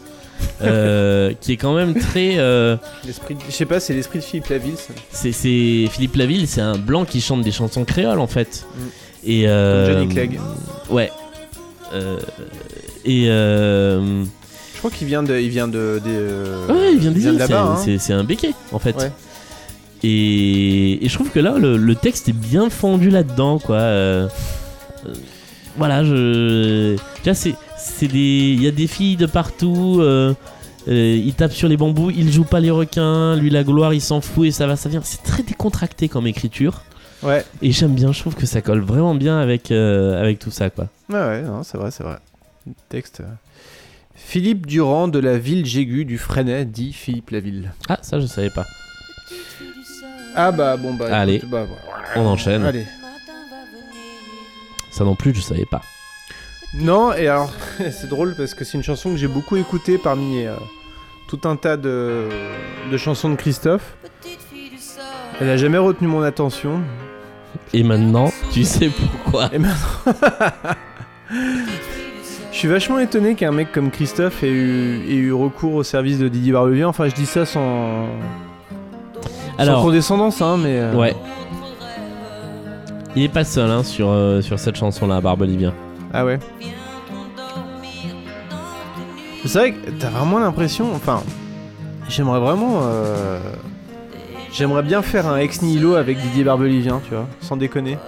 [0.62, 2.34] euh, qui est quand même très.
[2.38, 3.36] euh, L'esprit.
[3.48, 4.76] Je sais pas, c'est l'esprit de Philippe Laville.
[4.76, 4.92] ça.
[5.10, 8.66] c'est, c'est- Philippe Laville, c'est un blanc qui chante des chansons créoles en fait.
[8.74, 8.80] Mm.
[9.28, 10.40] Et euh, Johnny Clegg.
[10.90, 11.10] Ouais.
[13.04, 15.36] Et Je crois qu'il vient de.
[15.38, 16.00] Il vient de.
[16.68, 17.76] Ouais, il vient des de îles, là-bas.
[17.78, 17.98] hein.
[17.98, 18.96] c'est- un béquet en fait.
[18.96, 19.10] Ouais.
[20.02, 24.28] Et, et je trouve que là, le, le texte est bien fondu là-dedans, quoi.
[25.78, 26.96] Voilà, je.
[27.24, 27.54] Déjà, c'est
[27.86, 28.52] c'est des.
[28.52, 29.98] Il y a des filles de partout.
[30.00, 30.34] euh,
[30.88, 34.00] euh, il tape sur les bambous, il joue pas les requins, lui la gloire, il
[34.00, 35.00] s'en fout et ça va, ça vient.
[35.02, 36.82] C'est très décontracté comme écriture.
[37.22, 37.44] Ouais.
[37.60, 40.70] Et j'aime bien, je trouve que ça colle vraiment bien avec, euh, avec tout ça,
[40.70, 40.86] quoi.
[41.08, 42.18] Ouais, ouais, non, c'est vrai, c'est vrai.
[42.88, 43.22] Texte.
[44.14, 47.72] Philippe Durand de la ville Jégu du Freinet dit Philippe Laville.
[47.88, 48.66] Ah, ça, je savais pas.
[50.36, 51.06] Ah bah bon bah.
[51.16, 51.36] Allez.
[51.36, 52.04] écoute, bah, voilà.
[52.16, 52.62] On enchaîne.
[52.64, 52.84] Allez.
[54.90, 55.82] Ça non plus, je savais pas.
[56.74, 60.44] Non, et alors, c'est drôle parce que c'est une chanson que j'ai beaucoup écoutée parmi
[60.46, 60.54] euh,
[61.28, 62.24] tout un tas de,
[62.90, 63.96] de chansons de Christophe.
[65.40, 66.80] Elle a jamais retenu mon attention.
[67.72, 69.48] Et maintenant, tu sais pourquoi.
[69.52, 70.14] Et maintenant.
[72.52, 76.18] Je suis vachement étonné qu'un mec comme Christophe ait eu, ait eu recours au service
[76.18, 76.88] de Didier Barbelivien.
[76.88, 78.06] Enfin, je dis ça sans,
[79.82, 80.78] condescendance, hein, mais.
[80.78, 81.14] euh, ouais.
[83.14, 85.74] Il est pas seul hein, sur, euh, sur cette chanson-là, Barbelivien.
[86.18, 86.38] Ah ouais.
[89.44, 90.92] C'est vrai que t'as vraiment l'impression.
[90.94, 91.22] Enfin,
[92.08, 92.80] j'aimerais vraiment.
[92.84, 93.38] euh,
[94.50, 97.98] J'aimerais bien faire un ex nihilo avec Didier Barbelivien, tu vois, sans déconner.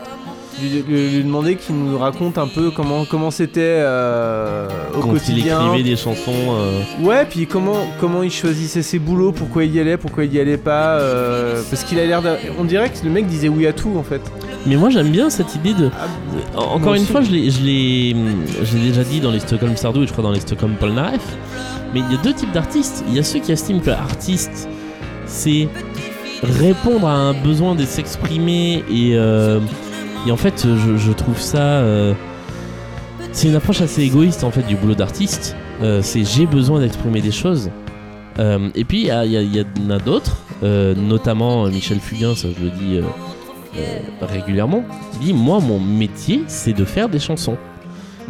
[0.61, 4.67] Lui, lui- lui demander qu'il nous raconte un peu comment comment c'était euh,
[4.97, 5.59] au Quand quotidien.
[5.61, 6.33] il écrivait des chansons.
[6.51, 10.35] euh, Ouais, puis comment comment il choisissait ses boulots, pourquoi il y allait, pourquoi il
[10.35, 12.23] y allait pas, euh, parce qu'il a l'air.
[12.59, 14.21] On dirait que le mec disait oui à tout en fait.
[14.67, 15.91] Mais moi, j'aime bien cette idée de.
[15.97, 17.13] Ah, En- Encore une aussi.
[17.13, 18.15] fois, je l'ai, je l'ai,
[18.89, 21.21] déjà dit dans les Stockholm Sardou et je crois dans les Stockholm Polnareff.
[21.95, 23.05] Mais il y a deux types d'artistes.
[23.09, 24.69] Il y a ceux qui estiment que artiste,
[25.27, 25.69] c'est
[26.43, 29.61] répondre à un besoin de s'exprimer et, euh,
[30.27, 31.59] et en fait, je, je trouve ça.
[31.59, 32.15] euh,
[33.33, 35.55] c'est une approche assez égoïste en fait du boulot d'artiste.
[35.83, 37.71] Euh, c'est j'ai besoin d'exprimer des choses.
[38.39, 42.65] Euh, et puis il y, a- a- en a d'autres, notamment Michel Fugain, ça je
[42.65, 43.01] le dis
[44.21, 47.57] régulièrement, qui dit moi mon métier c'est de faire des chansons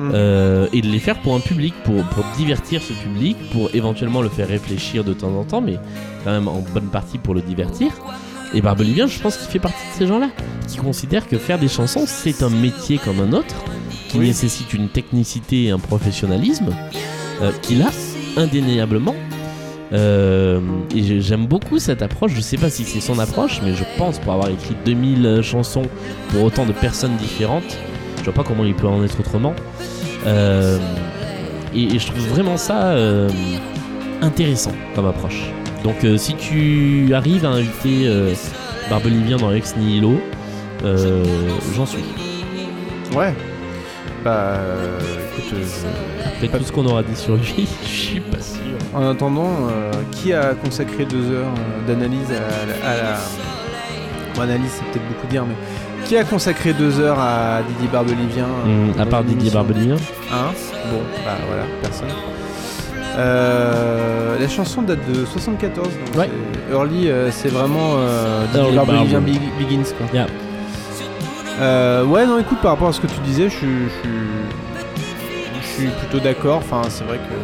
[0.00, 0.10] Mm.
[0.14, 4.22] Euh, et de les faire pour un public, pour, pour divertir ce public, pour éventuellement
[4.22, 5.74] le faire réfléchir de temps en temps, mais
[6.22, 7.90] quand même en bonne partie pour le divertir.
[8.54, 10.30] Et Barbelivien, je pense qu'il fait partie de ces gens-là,
[10.66, 13.54] qui considèrent que faire des chansons c'est un métier comme un autre,
[14.08, 14.26] qui Oui.
[14.28, 16.74] nécessite une technicité et un professionnalisme
[17.42, 17.90] euh, qu'il a
[18.36, 19.14] indéniablement.
[19.92, 20.60] Euh,
[20.94, 22.32] et j'ai- j'aime beaucoup cette approche.
[22.34, 25.82] Je sais pas si c'est son approche, mais je pense pour avoir écrit 2000 chansons
[26.30, 27.76] pour autant de personnes différentes,
[28.18, 29.54] je vois pas comment il peut en être autrement.
[30.26, 30.78] Euh,
[31.74, 33.28] et, et je trouve vraiment ça euh,
[34.20, 35.50] intéressant comme approche.
[35.84, 38.34] Donc euh, si tu arrives à inviter euh,
[38.90, 40.20] Barbelivien dans Ex Nihilo,
[40.84, 41.24] euh,
[41.76, 42.04] j'en suis.
[43.14, 43.32] Ouais.
[44.24, 44.58] Bah,
[45.38, 45.58] écoute,
[46.26, 48.60] Après tout ce qu'on aura dit sur lui, je suis pas sûr.
[48.94, 51.52] en attendant, euh, qui a consacré deux heures
[51.86, 53.18] d'analyse à, la- à la.
[54.34, 55.54] Bon, analyse, c'est peut-être beaucoup dire, mais.
[56.06, 59.96] Qui a consacré deux heures à Didier Barbelivien Hum, à part Didier Barbelivien.
[60.32, 60.52] Hein?
[60.90, 62.08] Bon, bah voilà, personne.
[63.16, 66.30] Euh, la chanson date de 74, donc Ouais.
[66.70, 70.06] Early, euh, c'est vraiment euh, Early Begins quoi.
[70.12, 70.26] Yeah.
[71.60, 73.66] Euh, ouais, non, écoute, par rapport à ce que tu disais, je suis,
[75.60, 76.58] je suis, plutôt d'accord.
[76.58, 77.34] Enfin, c'est vrai que.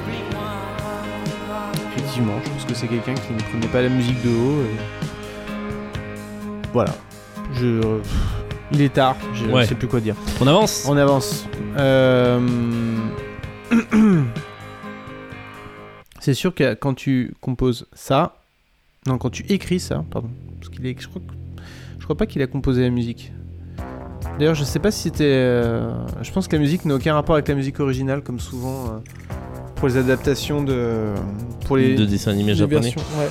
[1.96, 4.62] Effectivement, je pense que c'est quelqu'un qui ne connaît pas la musique de haut.
[4.62, 4.78] et-
[6.72, 6.94] Voilà.
[7.54, 7.80] Je.
[8.72, 9.66] Il est tard, je Ouais.
[9.66, 10.14] sais plus quoi dire.
[10.40, 11.46] On avance On avance.
[11.76, 12.40] Euh,
[16.24, 18.38] C'est sûr que quand tu composes ça,
[19.06, 21.20] non, quand tu écris ça, pardon, parce qu'il est, je crois,
[21.98, 23.30] je crois pas qu'il a composé la musique.
[24.38, 25.92] D'ailleurs, je sais pas si c'était, euh,
[26.22, 28.90] je pense que la musique n'a aucun rapport avec la musique originale, comme souvent euh,
[29.74, 31.12] pour les adaptations de,
[31.66, 32.80] pour les de dessins animés japonais.
[32.80, 33.28] versions, ouais.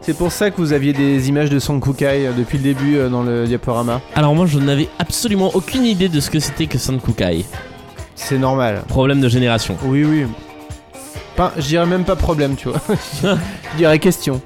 [0.00, 3.22] C'est pour ça que vous aviez des images de Sankukai euh, depuis le début dans
[3.22, 4.00] le diaporama.
[4.14, 7.44] Alors moi je n'avais absolument aucune idée de ce que c'était que Sankukai.
[8.22, 8.82] C'est normal.
[8.86, 9.76] Problème de génération.
[9.82, 10.26] Oui, oui.
[11.36, 12.80] Pas, je dirais même pas problème, tu vois.
[13.72, 14.40] je dirais question.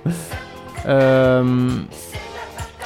[0.87, 1.69] Euh,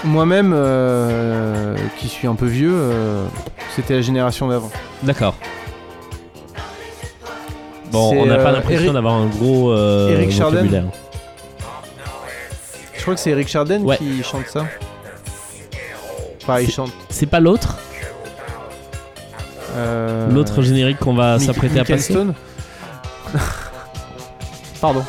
[0.05, 3.27] Moi-même, euh, qui suis un peu vieux, euh,
[3.77, 4.71] c'était la génération d'avant.
[5.03, 5.35] D'accord.
[7.93, 10.31] Bon, on n'a pas l'impression d'avoir un gros Eric.
[10.33, 10.43] Je
[13.03, 13.97] crois que c'est Eric Charden Ouais.
[13.99, 14.67] qui chante ça.
[16.43, 16.93] Enfin, il chante.
[17.09, 17.79] C'est pas l'autre
[19.77, 22.35] euh, L'autre générique qu'on va s'apprêter à passer Stone
[24.81, 25.05] Pardon.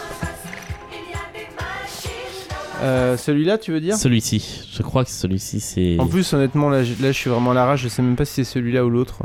[2.81, 4.63] Euh, celui-là, tu veux dire Celui-ci.
[4.73, 5.97] Je crois que celui-ci c'est.
[5.99, 7.81] En plus, honnêtement, là, je- là, je suis vraiment à l'arrache.
[7.81, 9.19] Je sais même pas si c'est celui-là ou l'autre.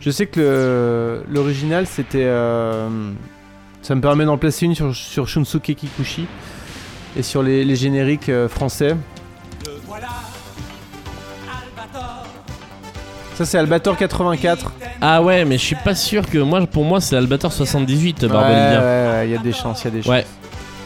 [0.00, 2.24] Je sais que l'original, c'était.
[2.24, 2.88] euh,
[3.82, 6.26] ça me permet d'en placer une sur, sur Shunsuke Kikuchi
[7.16, 8.96] et sur les, les génériques français.
[13.34, 14.72] Ça, c'est Albator 84.
[15.00, 18.28] Ah ouais, mais je suis pas sûr que moi, pour moi, c'est Albator 78, Ouais,
[18.28, 18.80] Barbelivien.
[18.80, 20.10] ouais, ouais, il y a des chances, il y a des chances.
[20.10, 20.26] Ouais.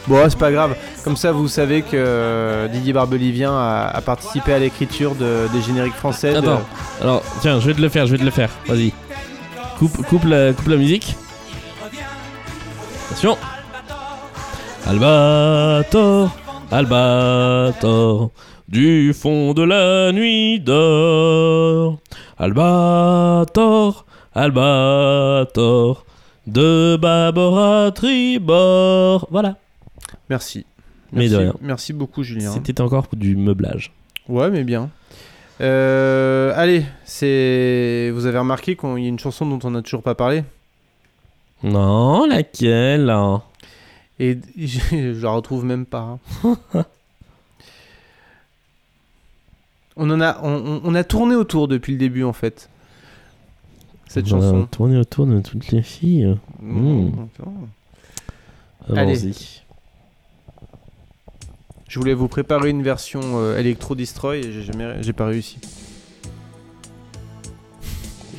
[0.07, 0.73] Bon, c'est pas grave.
[1.03, 5.61] Comme ça, vous savez que euh, Didier Barbelivien a, a participé à l'écriture de- des
[5.61, 6.31] génériques français.
[6.31, 6.61] de- Attends.
[7.01, 8.49] Alors, tiens, je vais te le faire, je vais te le faire.
[8.67, 8.93] Vas-y.
[9.77, 11.15] Coupe, coupe, la, coupe la musique.
[13.11, 13.37] Attention.
[14.87, 16.31] Albator,
[16.71, 18.29] Albator,
[18.67, 21.99] du fond de la nuit d'or.
[22.37, 26.05] Albator, Albator,
[26.45, 29.27] de bâbord à tribord.
[29.31, 29.55] Voilà.
[30.29, 30.65] Merci.
[31.11, 31.53] Mais Merci, de rien.
[31.61, 32.51] Merci beaucoup, Julien.
[32.51, 33.91] C'était encore du meublage.
[34.27, 34.89] Ouais, mais bien.
[35.61, 38.11] Euh, allez, c'est.
[38.13, 40.43] Vous avez remarqué qu'il y a une chanson dont on n'a toujours pas parlé?
[41.63, 43.41] Non, laquelle hein?
[44.19, 46.19] Et je, je la retrouve même pas.
[46.43, 46.57] hein.
[49.97, 52.69] on en a, on, on- a tourné autour depuis le début en fait.
[54.07, 54.67] Cette On a chanson.
[54.71, 56.37] tourné autour de toutes les filles.
[56.61, 57.09] Hmm.
[58.95, 59.33] Allez.
[61.89, 65.57] Je voulais vous préparer une version euh, Electro Destroy et j'ai jamais, j'ai pas réussi.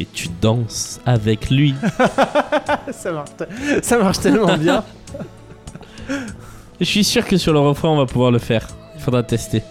[0.00, 1.74] Et tu danses avec lui.
[2.92, 3.30] ça marche,
[3.82, 4.84] ça marche tellement bien.
[6.80, 8.68] Je suis sûr que sur le refrain, on va pouvoir le faire.
[8.94, 9.62] Il faudra tester.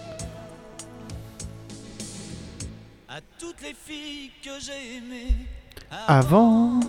[6.08, 6.80] Maintenant.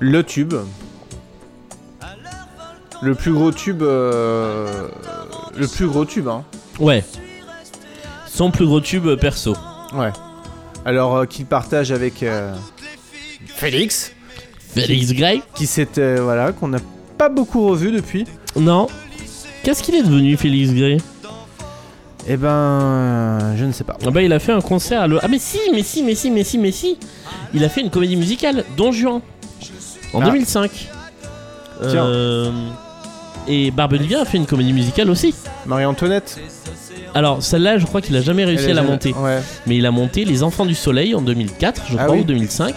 [0.00, 0.54] Le tube.
[3.02, 3.82] Le plus gros tube.
[3.82, 4.88] euh,
[5.56, 6.44] Le plus gros tube, hein.
[6.78, 7.04] Ouais.
[8.26, 9.54] Son plus gros tube euh, perso.
[9.94, 10.10] Ouais.
[10.84, 12.52] Alors euh, qu'il partage avec euh,
[13.46, 14.12] Félix,
[14.58, 16.78] Félix Gray qui s'était voilà qu'on n'a
[17.16, 18.26] pas beaucoup revu depuis.
[18.56, 18.88] Non.
[19.62, 20.98] Qu'est-ce qu'il est devenu, Félix Gray?
[22.26, 23.96] Eh ben, euh, je ne sais pas.
[24.06, 26.14] Ah bah, il a fait un concert à l'O- Ah, mais si, mais si, mais
[26.14, 26.98] si, mais si, mais si.
[27.52, 29.20] Il a fait une comédie musicale, Don Juan.
[30.12, 30.24] En Ah.
[30.26, 30.70] 2005.
[31.90, 32.04] Tiens.
[32.06, 32.50] Euh,
[33.46, 35.34] Et Barbelivien a fait une comédie musicale aussi.
[35.66, 36.38] Marie-Antoinette.
[37.14, 39.12] Alors, celle-là, je crois qu'il a jamais réussi Elle à la monter.
[39.12, 39.40] Ouais.
[39.66, 42.22] Mais il a monté Les Enfants du Soleil en 2004, je Ah crois, oui.
[42.22, 42.74] ou 2005,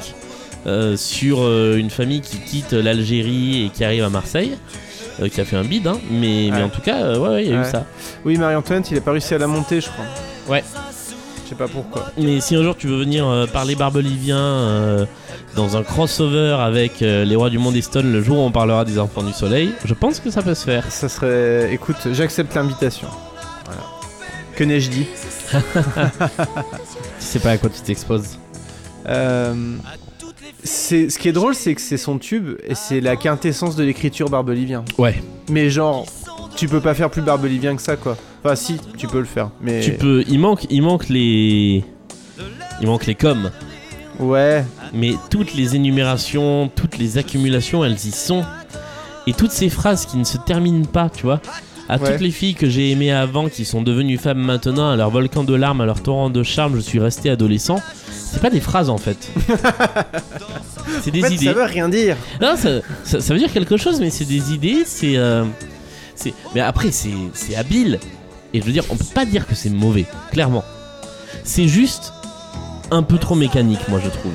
[0.65, 4.57] euh, sur euh, une famille qui quitte l'Algérie et qui arrive à Marseille,
[5.21, 7.51] euh, qui a fait un bide, hein, mais, en tout cas, euh, ouais, ouais, il
[7.51, 7.67] y a Ouais.
[7.67, 7.85] eu ça.
[8.25, 10.05] Oui, Marie-Antoinette, il a pas réussi à la monter, je crois.
[10.49, 10.63] Ouais.
[11.43, 12.07] Je sais pas pourquoi.
[12.17, 15.07] Mais si un jour tu veux venir euh, parler barbelivien
[15.55, 18.83] dans un crossover avec les rois du monde et Stone le jour où on parlera
[18.85, 20.83] des enfants du soleil, je pense que ça peut se faire.
[20.91, 21.73] Ça serait.
[21.73, 23.07] Écoute, j'accepte l'invitation.
[23.65, 23.81] Voilà.
[24.55, 25.07] Que n'ai-je dit?
[27.19, 28.37] Tu sais pas à quoi tu t'exposes.
[29.07, 29.53] Euh,
[30.63, 33.83] c'est ce qui est drôle, c'est que c'est son tube et c'est la quintessence de
[33.83, 34.83] l'écriture barbelivien.
[34.97, 35.21] Ouais.
[35.49, 36.05] Mais genre,
[36.55, 38.17] tu peux pas faire plus barbelivien que ça, quoi.
[38.43, 39.49] Enfin, si, tu peux le faire.
[39.61, 40.23] Mais Tu peux.
[40.27, 41.83] Il manque, il manque les.
[42.81, 43.51] Il manque les coms.
[44.19, 44.63] ouais,
[44.93, 48.43] Mais toutes les énumérations, toutes les accumulations, elles y sont.
[49.25, 51.41] Et toutes ces phrases qui ne se terminent pas, tu vois.
[51.89, 52.11] À Ouais.
[52.11, 55.43] toutes les filles que j'ai aimées avant, qui sont devenues femmes maintenant, à leur volcan
[55.45, 57.79] de larmes, à leur torrent de charme, je suis resté adolescent.
[58.11, 59.17] C'est pas des phrases en fait.
[61.01, 61.45] c'est des en fait, idées.
[61.45, 62.17] ça veut rien dire.
[62.41, 65.15] Non, ça, ça- ça veut dire quelque chose, mais c'est des idées, c'est.
[65.17, 65.45] euh,
[66.15, 67.99] c'est- mais après, c'est c'est habile.
[68.53, 70.63] Et je veux dire, on peut pas dire que c'est mauvais, clairement.
[71.43, 72.13] C'est juste
[72.91, 74.33] un peu trop mécanique, moi, je trouve.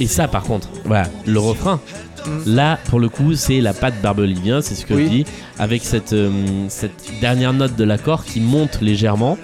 [0.00, 1.80] Et ça, par contre, voilà, le refrain.
[2.26, 2.54] Mm.
[2.54, 5.04] Là, pour le coup, c'est la patte barbelivien, c'est ce que Oui.
[5.04, 5.24] je dis,
[5.58, 6.30] avec cette, euh,
[6.68, 9.38] cette dernière note de l'accord qui monte légèrement.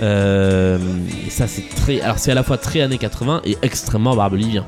[0.00, 0.78] Euh,
[1.26, 2.00] et ça, c'est très.
[2.00, 4.64] Alors, c'est à la fois très années 80 et extrêmement barbelivien.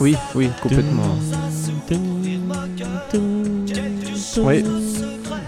[0.00, 1.16] Oui, oui, complètement.
[4.38, 4.64] Oui.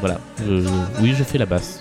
[0.00, 0.68] Voilà, je- je-
[1.02, 1.78] oui, je fais la basse.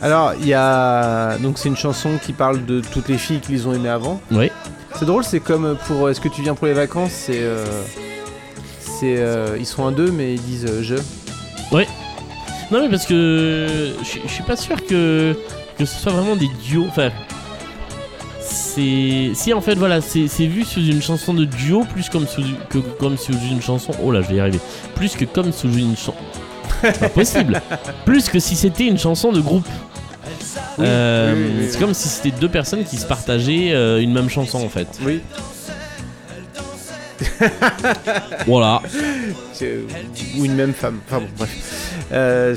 [0.00, 1.36] Alors, il y a.
[1.38, 4.20] Donc, c'est une chanson qui parle de toutes les filles qu'ils ont aimées avant.
[4.30, 4.50] Oui.
[4.98, 7.40] C'est drôle, c'est comme pour Est-ce que tu viens pour les vacances C'est.
[7.40, 7.64] euh,
[8.98, 9.16] C'est.
[9.18, 10.94] euh, Ils sont un deux, mais ils disent euh, je.
[12.70, 15.36] Non, mais parce que je suis- pas sûr que,
[15.78, 16.86] que ce soit vraiment des duos.
[16.88, 17.10] Enfin,
[18.40, 19.30] c'est.
[19.34, 22.78] Si, en fait, voilà, c'est vu sous une chanson de duo plus comme sous, que
[22.78, 23.92] comme sous une chanson.
[24.02, 24.60] Oh là, je vais y arriver.
[24.94, 26.14] Plus que comme sous une chanson.
[26.82, 27.60] Pas possible.
[28.04, 29.66] plus que si c'était une chanson de groupe.
[30.78, 33.70] Oui, Euh, oui, oui, oui, c'est comme si c'était deux personnes qui se partageaient
[34.02, 34.88] une même chanson en fait.
[35.04, 35.20] Oui.
[38.46, 38.82] Voilà.
[39.52, 39.80] C'est-
[40.38, 40.98] Ou une même femme.
[41.08, 41.50] Enfin bon, bref.
[42.12, 42.54] Euh,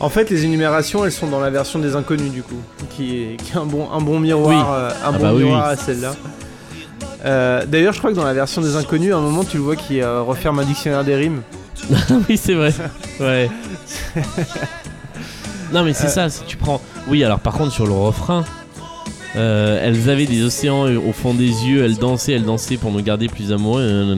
[0.00, 2.56] En fait, les énumérations, elles sont dans la version des inconnus, du coup.
[2.90, 4.56] Qui est, qui est un, bon, un bon miroir, Oui.
[4.56, 5.72] euh, un Ah bon bah miroir oui.
[5.72, 6.14] à celle-là.
[7.26, 9.62] Euh, D'ailleurs, je crois que dans la version des inconnus, à un moment, tu le
[9.62, 11.42] vois qui euh, referme un dictionnaire des rimes.
[12.28, 12.72] oui, c'est vrai.
[13.20, 13.50] Ouais.
[15.72, 16.08] non, mais c'est Euh.
[16.08, 16.80] ça, si tu prends.
[17.08, 18.44] Oui, alors par contre, sur le refrain,
[19.36, 23.02] euh, elles avaient des océans au fond des yeux, elles dansaient, elles dansaient pour nous
[23.02, 24.16] garder plus amoureux.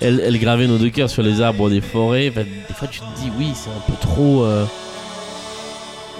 [0.00, 2.28] Elles, elles gravaient nos deux cœurs sur les arbres des forêts.
[2.30, 4.44] Enfin, des fois, tu te dis, oui, c'est un peu trop.
[4.44, 4.64] euh.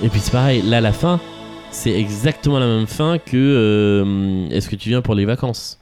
[0.02, 1.20] Et puis, c'est pareil, là, la fin,
[1.70, 3.36] c'est exactement la même fin que.
[3.36, 5.78] euh, Est-ce que tu viens pour les vacances?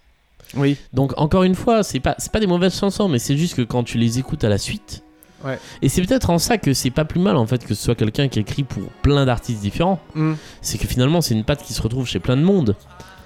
[0.54, 0.76] Oui.
[0.92, 3.62] donc encore une fois, c'est pas c'est pas des mauvaises chansons, mais c'est juste que
[3.62, 5.02] quand tu les écoutes à la suite.
[5.44, 5.58] Ouais.
[5.82, 7.94] Et c'est peut-être en ça que c'est pas plus mal en fait que ce soit
[7.94, 10.00] quelqu'un qui écrit pour plein d'artistes différents.
[10.14, 10.34] Mm.
[10.60, 12.76] C'est que finalement c'est une patte qui se retrouve chez plein de monde,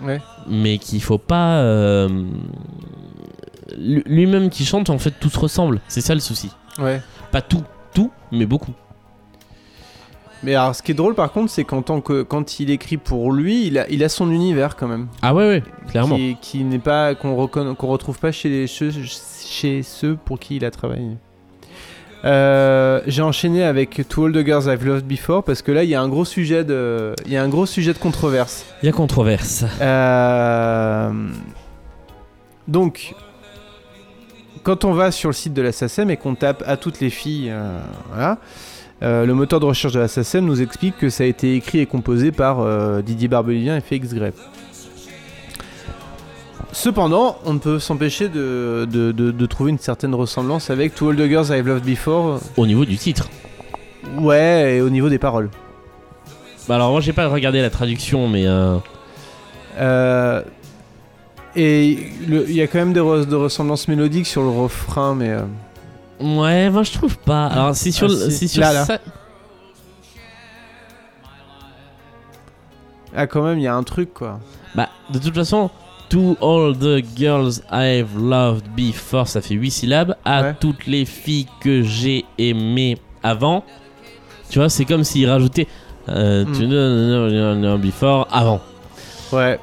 [0.01, 0.21] Ouais.
[0.49, 2.09] mais qu'il faut pas euh,
[3.77, 5.81] lui- lui-même qui chante en fait tout se ressemble.
[5.89, 6.51] C'est ça le souci.
[6.79, 7.01] Ouais.
[7.33, 7.63] Pas tout,
[7.95, 8.73] tout, mais beaucoup.
[10.43, 12.99] Mais alors, ce qui est drôle, par contre, c'est qu'en tant que quand il écrit
[12.99, 15.09] pour lui, il a, il a son univers quand même.
[15.23, 16.17] Ah ouais ouais, clairement.
[16.17, 18.91] Qui, qui n'est pas qu'on reconna- qu'on retrouve pas chez, les, chez,
[19.47, 21.17] chez ceux pour qui il a travaillé.
[22.27, 25.91] Euh, J'ai enchaîné avec To All the Girls I've Loved Before parce que là il
[25.91, 28.65] y a un gros sujet de il y a un gros sujet de controverse.
[28.83, 29.65] Il y a controverse.
[29.81, 31.11] Euh,
[32.67, 33.15] Donc
[34.65, 37.11] quand on va sur le site de la SACEM et qu'on tape à toutes les
[37.11, 37.79] filles, euh,
[38.09, 38.39] voilà,
[39.01, 41.87] le moteur de recherche de la SACEM nous explique que ça a été écrit et
[41.87, 44.33] composé par Didier Barbelivien et Félix Gray.
[46.73, 51.09] Cependant, on ne peut s'empêcher de, de- de- de trouver une certaine ressemblance avec To
[51.11, 52.41] All the Girls I've Loved Before.
[52.57, 53.29] Au niveau du titre.
[54.19, 55.49] Ouais, et au niveau des paroles.
[56.69, 58.77] Bah alors moi j'ai pas regardé la traduction, mais euh,
[59.79, 60.43] Euh,
[61.55, 61.93] et
[62.27, 65.31] il y a quand même des, re- de ressemblances mélodiques sur le refrain, mais.
[65.31, 65.43] euh,
[66.21, 67.47] ouais, moi je trouve pas.
[67.47, 68.49] Alors c'est sur, Ah, si.
[68.49, 68.85] sur Là, là.
[68.85, 68.99] ça-
[73.15, 74.41] Ah, quand même, il y a un truc quoi.
[74.75, 75.71] Bah, de toute façon,
[76.11, 80.15] To all the girls I've loved before, ça fait 8 syllabes.
[80.25, 80.55] À Ouais.
[80.61, 83.65] toutes les filles que j'ai aimées avant.
[84.49, 85.67] Tu vois, c'est comme s'il rajoutait
[86.09, 86.53] euh, Hmm.
[86.53, 88.61] To the before avant.
[89.33, 89.59] Ouais.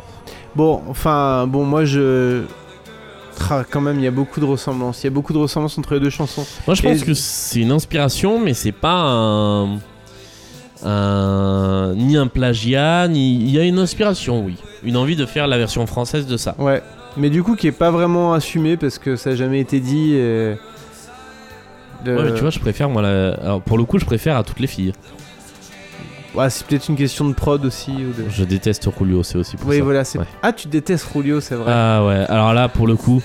[0.56, 2.44] Bon, enfin, bon, moi je.
[3.38, 5.02] Tra, quand même, il y a beaucoup de ressemblances.
[5.02, 6.46] Il y a beaucoup de ressemblances entre les deux chansons.
[6.68, 9.80] Moi, je Et- pense que c'est une inspiration, mais c'est pas un.
[10.84, 13.36] Un- ni un plagiat, ni.
[13.36, 14.56] Il y a une inspiration, oui.
[14.84, 16.56] Une envie de faire la version française de ça.
[16.58, 16.82] Ouais.
[17.18, 20.14] Mais du coup, qui est pas vraiment assumé parce que ça a jamais été dit.
[20.14, 20.56] et-
[22.06, 24.36] de- Ouais, mais tu vois, je préfère, moi, la- alors, pour le coup, je préfère
[24.36, 24.92] à toutes les filles.
[26.36, 27.92] Ouais, c'est peut-être une question de prod aussi.
[27.92, 28.28] Ou de...
[28.30, 29.84] Je déteste Julio, c'est aussi pour Oui, ça.
[29.84, 30.02] voilà.
[30.16, 30.26] Ouais.
[30.42, 31.72] Ah, tu détestes Julio, c'est vrai.
[31.74, 33.22] Ah ouais, alors là, pour le coup,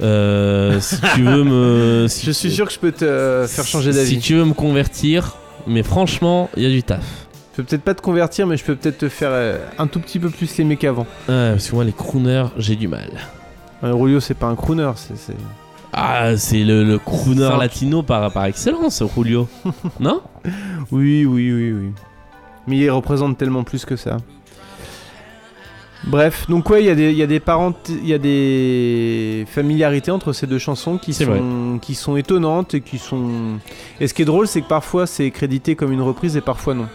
[0.00, 2.06] euh, si tu veux me.
[2.08, 4.08] si- je suis sûr que je peux te euh, faire changer d'avis.
[4.08, 5.36] Si tu veux me convertir,
[5.68, 7.26] mais franchement, il y a du taf.
[7.52, 9.98] Je peux peut-être pas te convertir, mais je peux peut-être te faire euh, un tout
[10.00, 11.06] petit peu plus l'aimer qu'avant.
[11.28, 13.10] Ouais, parce que moi, les crooners, j'ai du mal.
[13.82, 15.16] Ouais, Julio, c'est pas un crooner, c'est.
[15.16, 15.36] c'est-
[15.92, 19.48] Ah, c'est le, le crooner latino par, par excellence, Julio.
[20.00, 20.20] non?
[20.92, 21.92] Oui, oui, oui, oui.
[22.66, 24.18] Mais il représente tellement plus que ça.
[26.08, 29.44] Bref, donc ouais, il y a des, y a des parents, il y a des
[29.46, 33.58] familiarités entre ces deux chansons qui sont, qui sont étonnantes et qui sont.
[34.00, 36.72] Et ce qui est drôle, c'est que parfois c'est crédité comme une reprise et parfois
[36.72, 36.86] non.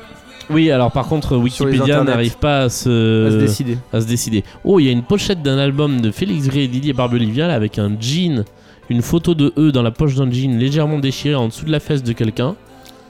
[0.49, 3.27] Oui, alors par contre, Wikipédia n'arrive pas à se...
[3.27, 3.77] À se décider.
[3.93, 4.43] à se décider.
[4.63, 7.53] Oh, il y a une pochette d'un album de Félix Gray et Didier Barbelivien là,
[7.53, 8.43] avec un jean,
[8.89, 11.79] une photo de eux dans la poche d'un jean légèrement déchiré en dessous de la
[11.79, 12.55] fesse de quelqu'un.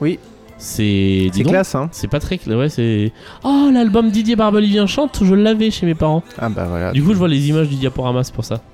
[0.00, 0.18] Oui.
[0.64, 1.30] C'est.
[1.44, 1.88] classe, hein.
[1.92, 2.40] C'est pas très.
[2.48, 3.12] Ouais, c'est.
[3.44, 6.22] Oh, l'album Didier Barbelivien chante, je l'avais chez mes parents.
[6.38, 6.92] Ah bah voilà.
[6.92, 8.60] Du coup, je vois les images du diaporama, c'est pour ça.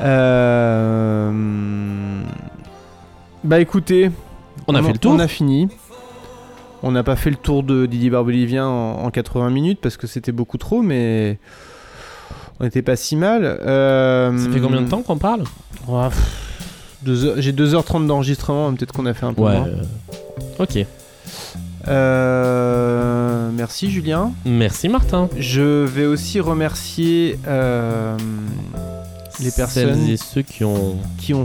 [0.00, 1.32] Euh...
[3.42, 4.12] Bah écoutez,
[4.68, 5.10] On a fait le tour.
[5.10, 5.68] On a fini.
[6.84, 10.06] On n'a pas fait le tour de Didier Barbelivien en, en 80 minutes parce que
[10.06, 11.40] c'était beaucoup trop, mais
[12.60, 13.44] on n'était pas si mal.
[13.44, 15.42] Euh, Ça fait combien de temps qu'on parle?
[17.04, 19.58] J'ai 2h30 d'enregistrement, peut-être qu'on a fait un peu Ouais.
[19.58, 19.68] moins.
[19.68, 19.82] euh,
[20.58, 20.84] Ok.
[21.86, 24.32] Euh, merci Julien.
[24.44, 25.28] Merci Martin.
[25.38, 28.16] Je vais aussi remercier euh,
[29.40, 30.96] les personnes Celles et ceux qui ont.
[31.18, 31.44] qui ont,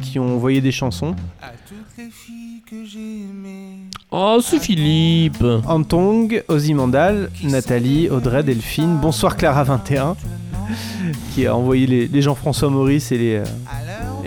[0.00, 1.14] qui ont envoyé des chansons.
[4.10, 5.44] Oh, c'est Philippe.
[5.66, 10.14] Antong, Ozimandal, Nathalie, Audrey, Delphine, bonsoir Clara21,
[11.34, 13.42] qui a envoyé les, les Jean-François Maurice et les,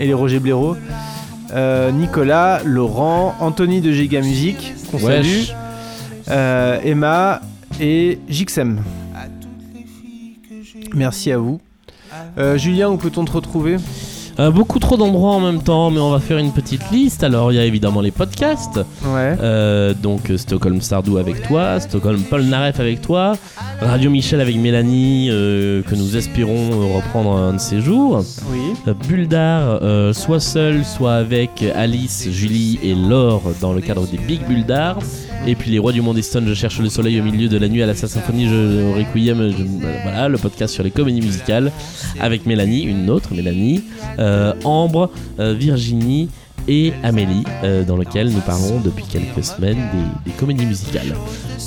[0.02, 0.76] et les Roger Blaireau.
[1.52, 5.44] Euh, Nicolas, Laurent, Anthony de Giga Music, qu'on salue,
[6.28, 7.40] euh, Emma
[7.80, 8.82] et Jixem.
[10.94, 11.60] Merci à vous.
[12.36, 13.76] Euh, Julien, où peut-on te retrouver?
[14.42, 17.22] Euh, beaucoup trop d'endroits en même temps, mais on va faire une petite liste.
[17.22, 18.78] Alors, il y a évidemment les podcasts.
[19.04, 19.36] Ouais.
[19.40, 23.36] Euh, donc, euh, Stockholm Sardou avec toi, Stockholm Paul Naref avec toi,
[23.80, 28.24] Radio Michel avec Mélanie, euh, que nous espérons reprendre un de ces jours.
[28.50, 28.92] Oui.
[29.08, 29.80] Bulldar,
[30.12, 34.98] soit seul, soit avec Alice, Julie et Laure dans le cadre des Big Bulldar.
[35.46, 37.58] Et puis les Rois du Monde et Stone, je cherche le soleil au milieu de
[37.58, 39.64] la nuit à la symphonie, je au Requiem, je-
[40.04, 41.72] voilà, le podcast sur les comédies musicales
[42.20, 43.82] avec Mélanie, une autre Mélanie,
[44.20, 45.10] euh, Ambre,
[45.40, 46.28] euh, Virginie
[46.68, 49.78] et Amélie, euh, dans lequel nous parlons depuis quelques semaines
[50.24, 51.12] des, des comédies musicales.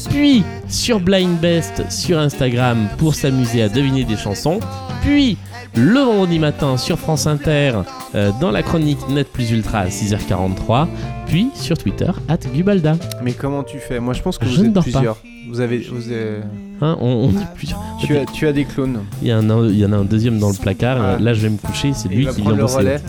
[0.10, 4.62] Puis sur Blind Best sur Instagram pour s'amuser à deviner des chansons.
[5.02, 5.38] Puis
[5.76, 7.74] le vendredi matin sur France Inter
[8.16, 10.88] euh, dans la chronique Net Plus Ultra à 6h43.
[11.28, 12.96] Puis sur Twitter, at Gubalda.
[13.24, 14.00] Mais comment tu fais?
[14.00, 14.82] Moi, je pense que Je vous ne êtes pas.
[14.82, 15.18] plusieurs.
[15.50, 16.42] Vous avez, vous avez-
[16.82, 17.80] Hein, on, on est plusieurs.
[18.06, 19.00] tu, as, tu as des clones.
[19.22, 20.98] Il y, en a, il y en a un deuxième dans le placard.
[21.02, 21.18] Ah.
[21.22, 21.92] Là, je vais me coucher.
[21.94, 23.00] C'est lui va qui vient le relais.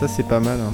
[0.00, 0.58] Ça, c'est pas mal.
[0.60, 0.72] hein.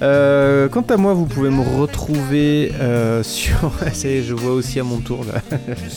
[0.00, 3.72] Euh, quant à moi, vous pouvez me retrouver euh, sur.
[4.04, 5.40] Est, je vois aussi à mon tour là.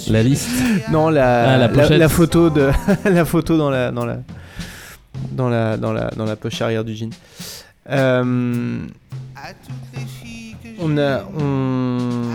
[0.09, 0.49] La liste.
[0.91, 1.99] non, la, Ah, la pochette.
[1.99, 2.69] la photo de
[3.05, 4.17] la photo dans la dans la
[5.31, 7.11] dans la dans la dans la poche arrière du jean.
[7.89, 8.85] Euh,
[10.79, 12.31] on a on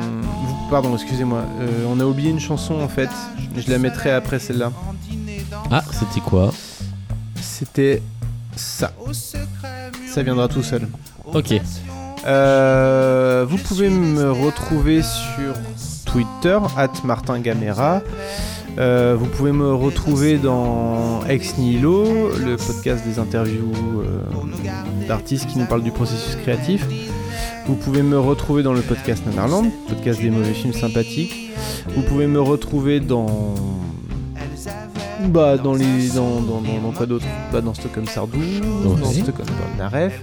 [0.71, 1.45] pardon, excusez-moi.
[1.61, 3.11] Euh, on a oublié une chanson en fait.
[3.57, 4.73] Je, la mettrai après celle-là.
[5.71, 6.53] Ah, c'était quoi?
[7.41, 8.03] C'était
[8.57, 8.93] ça.
[10.09, 10.89] Ça viendra tout seul.
[11.33, 11.55] Ok.
[12.27, 15.55] Euh, vous pouvez me retrouver sur
[16.05, 18.03] Twitter, at Martin Gamera.
[18.79, 23.73] Euh, vous pouvez me retrouver dans Ex Nihilo, le podcast des interviews
[24.03, 26.87] euh, d'artistes qui nous parlent du processus créatif.
[27.67, 31.51] Vous pouvez me retrouver dans le podcast Nanarland, podcast des mauvais films sympathiques.
[31.95, 33.55] Vous pouvez me retrouver dans.
[35.25, 36.09] Bah, dans les.
[36.15, 37.27] Dans, dans, dans, dans quoi d'autre?
[37.53, 38.39] Bah, dans Stockholm Sardou,
[38.85, 39.11] dans.
[39.11, 39.49] Stockholm
[39.79, 40.23] Naref.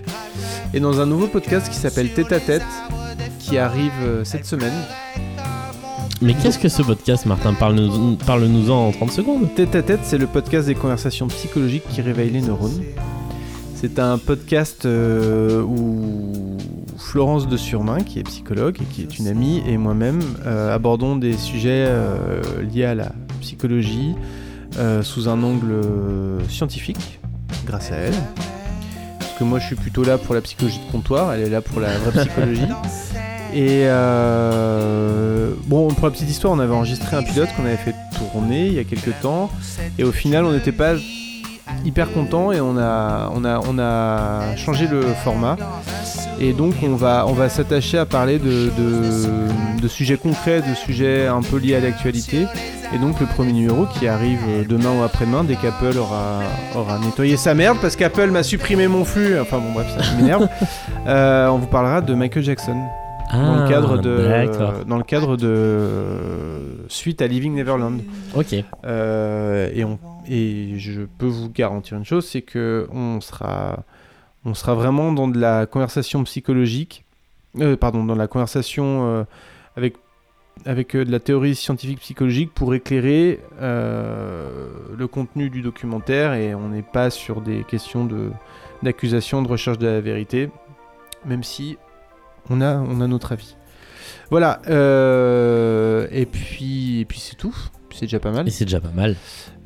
[0.76, 2.64] Et dans un nouveau podcast qui s'appelle Tête à Tête,
[3.40, 4.74] qui arrive euh, cette semaine.
[6.24, 9.54] Mais qu'est-ce que ce podcast, Martin Parle-nous- Parle-nous-en en 30 secondes.
[9.56, 12.82] Tête à tête, c'est le podcast des conversations psychologiques qui réveillent les neurones.
[13.76, 16.58] C'est un podcast euh, où
[16.98, 21.18] Florence de Surmain, qui est psychologue et qui est une amie, et moi-même euh, abordons
[21.18, 22.42] des sujets euh,
[22.74, 24.16] liés à la psychologie
[24.80, 25.82] euh, sous un angle
[26.48, 27.20] scientifique,
[27.66, 28.16] grâce à elle.
[29.20, 31.60] Parce que moi, je suis plutôt là pour la psychologie de comptoir, elle est là
[31.60, 32.62] pour la vraie psychologie.
[33.56, 37.96] Et euh, bon, pour la petite histoire, on avait enregistré un pilote qu'on avait fait
[38.18, 39.50] tourner il y a quelques temps,
[40.00, 40.94] et au final, on n'était pas
[41.86, 45.56] hyper content et on a, on a, on a changé le format.
[46.40, 50.74] Et donc on va, on va s'attacher à parler de, de- de sujets concrets, de
[50.76, 52.48] sujets un peu liés à l'actualité.
[52.94, 56.42] Et donc le premier numéro qui arrive demain ou après-demain dès qu'Apple aura,
[56.76, 59.40] aura nettoyé sa merde parce qu'Apple m'a supprimé mon flux.
[59.40, 60.48] Enfin bon bref, ça m'énerve.
[61.06, 62.78] Euh, on vous parlera de Michael Jackson
[63.38, 68.02] dans le Ah, cadre de dans le cadre de suite à Living Neverland.
[68.36, 68.56] Ok.
[68.86, 73.84] Euh, et, on, et je peux vous garantir une chose, c'est que on sera,
[74.46, 77.06] on sera vraiment dans de la conversation psychologique,
[77.60, 79.24] euh, pardon, dans la conversation euh,
[79.76, 79.96] avec,
[80.66, 86.84] avec de la théorie scientifique psychologique pour éclairer le contenu du documentaire et on n'est
[86.84, 88.32] pas sur des questions de
[88.84, 90.50] d'accusation, de recherche de la vérité,
[91.26, 91.78] même si
[92.50, 93.56] on a, on a notre avis.
[94.30, 97.56] Voilà, euh, et puis, et puis c'est tout,
[97.94, 98.48] c'est déjà pas mal.
[98.48, 99.16] Et c'est déjà pas mal.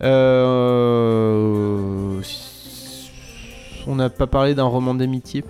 [0.03, 0.61] Euh,
[3.87, 5.43] On n'a pas parlé d'un roman d'amitié.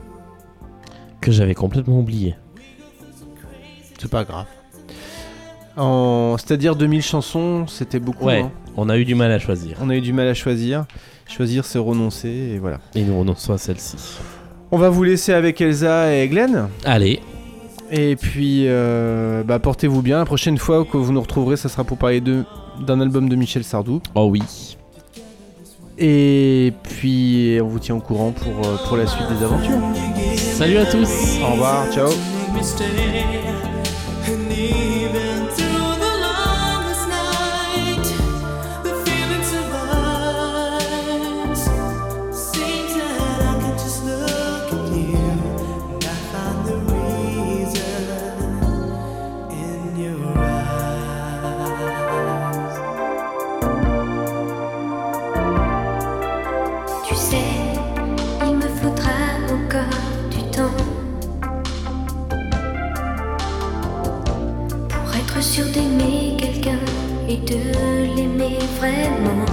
[1.21, 2.35] Que j'avais complètement oublié.
[3.97, 4.45] C'est pas grave.
[5.75, 6.35] En...
[6.37, 8.25] C'est-à-dire 2000 chansons, c'était beaucoup.
[8.25, 8.51] Ouais, hein.
[8.75, 9.77] on a eu du mal à choisir.
[9.81, 10.85] On a eu du mal à choisir.
[11.27, 12.79] Choisir, c'est renoncer, et voilà.
[12.95, 13.97] Et nous renonçons à celle-ci.
[14.71, 16.67] On va vous laisser avec Elsa et Glenn.
[16.83, 17.21] Allez,
[17.91, 20.17] Et puis, euh, bah, portez-vous bien.
[20.19, 22.43] La prochaine fois que vous nous retrouverez, ça sera pour parler de
[22.85, 24.01] d'un album de Michel Sardou.
[24.13, 24.77] oh oui.
[25.97, 29.79] Et puis, on vous tient au courant pour, euh, pour la suite des aventures.
[30.35, 31.09] Salut à tous.
[31.41, 32.09] Au revoir, ciao.
[68.89, 69.43] On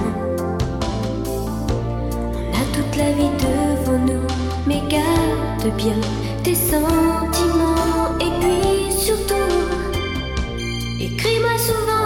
[2.52, 4.27] a toute la vie devant nous,
[4.66, 5.97] mais garde bien
[6.44, 9.35] tes sentiments et puis surtout,
[11.01, 12.04] écris-moi souvent.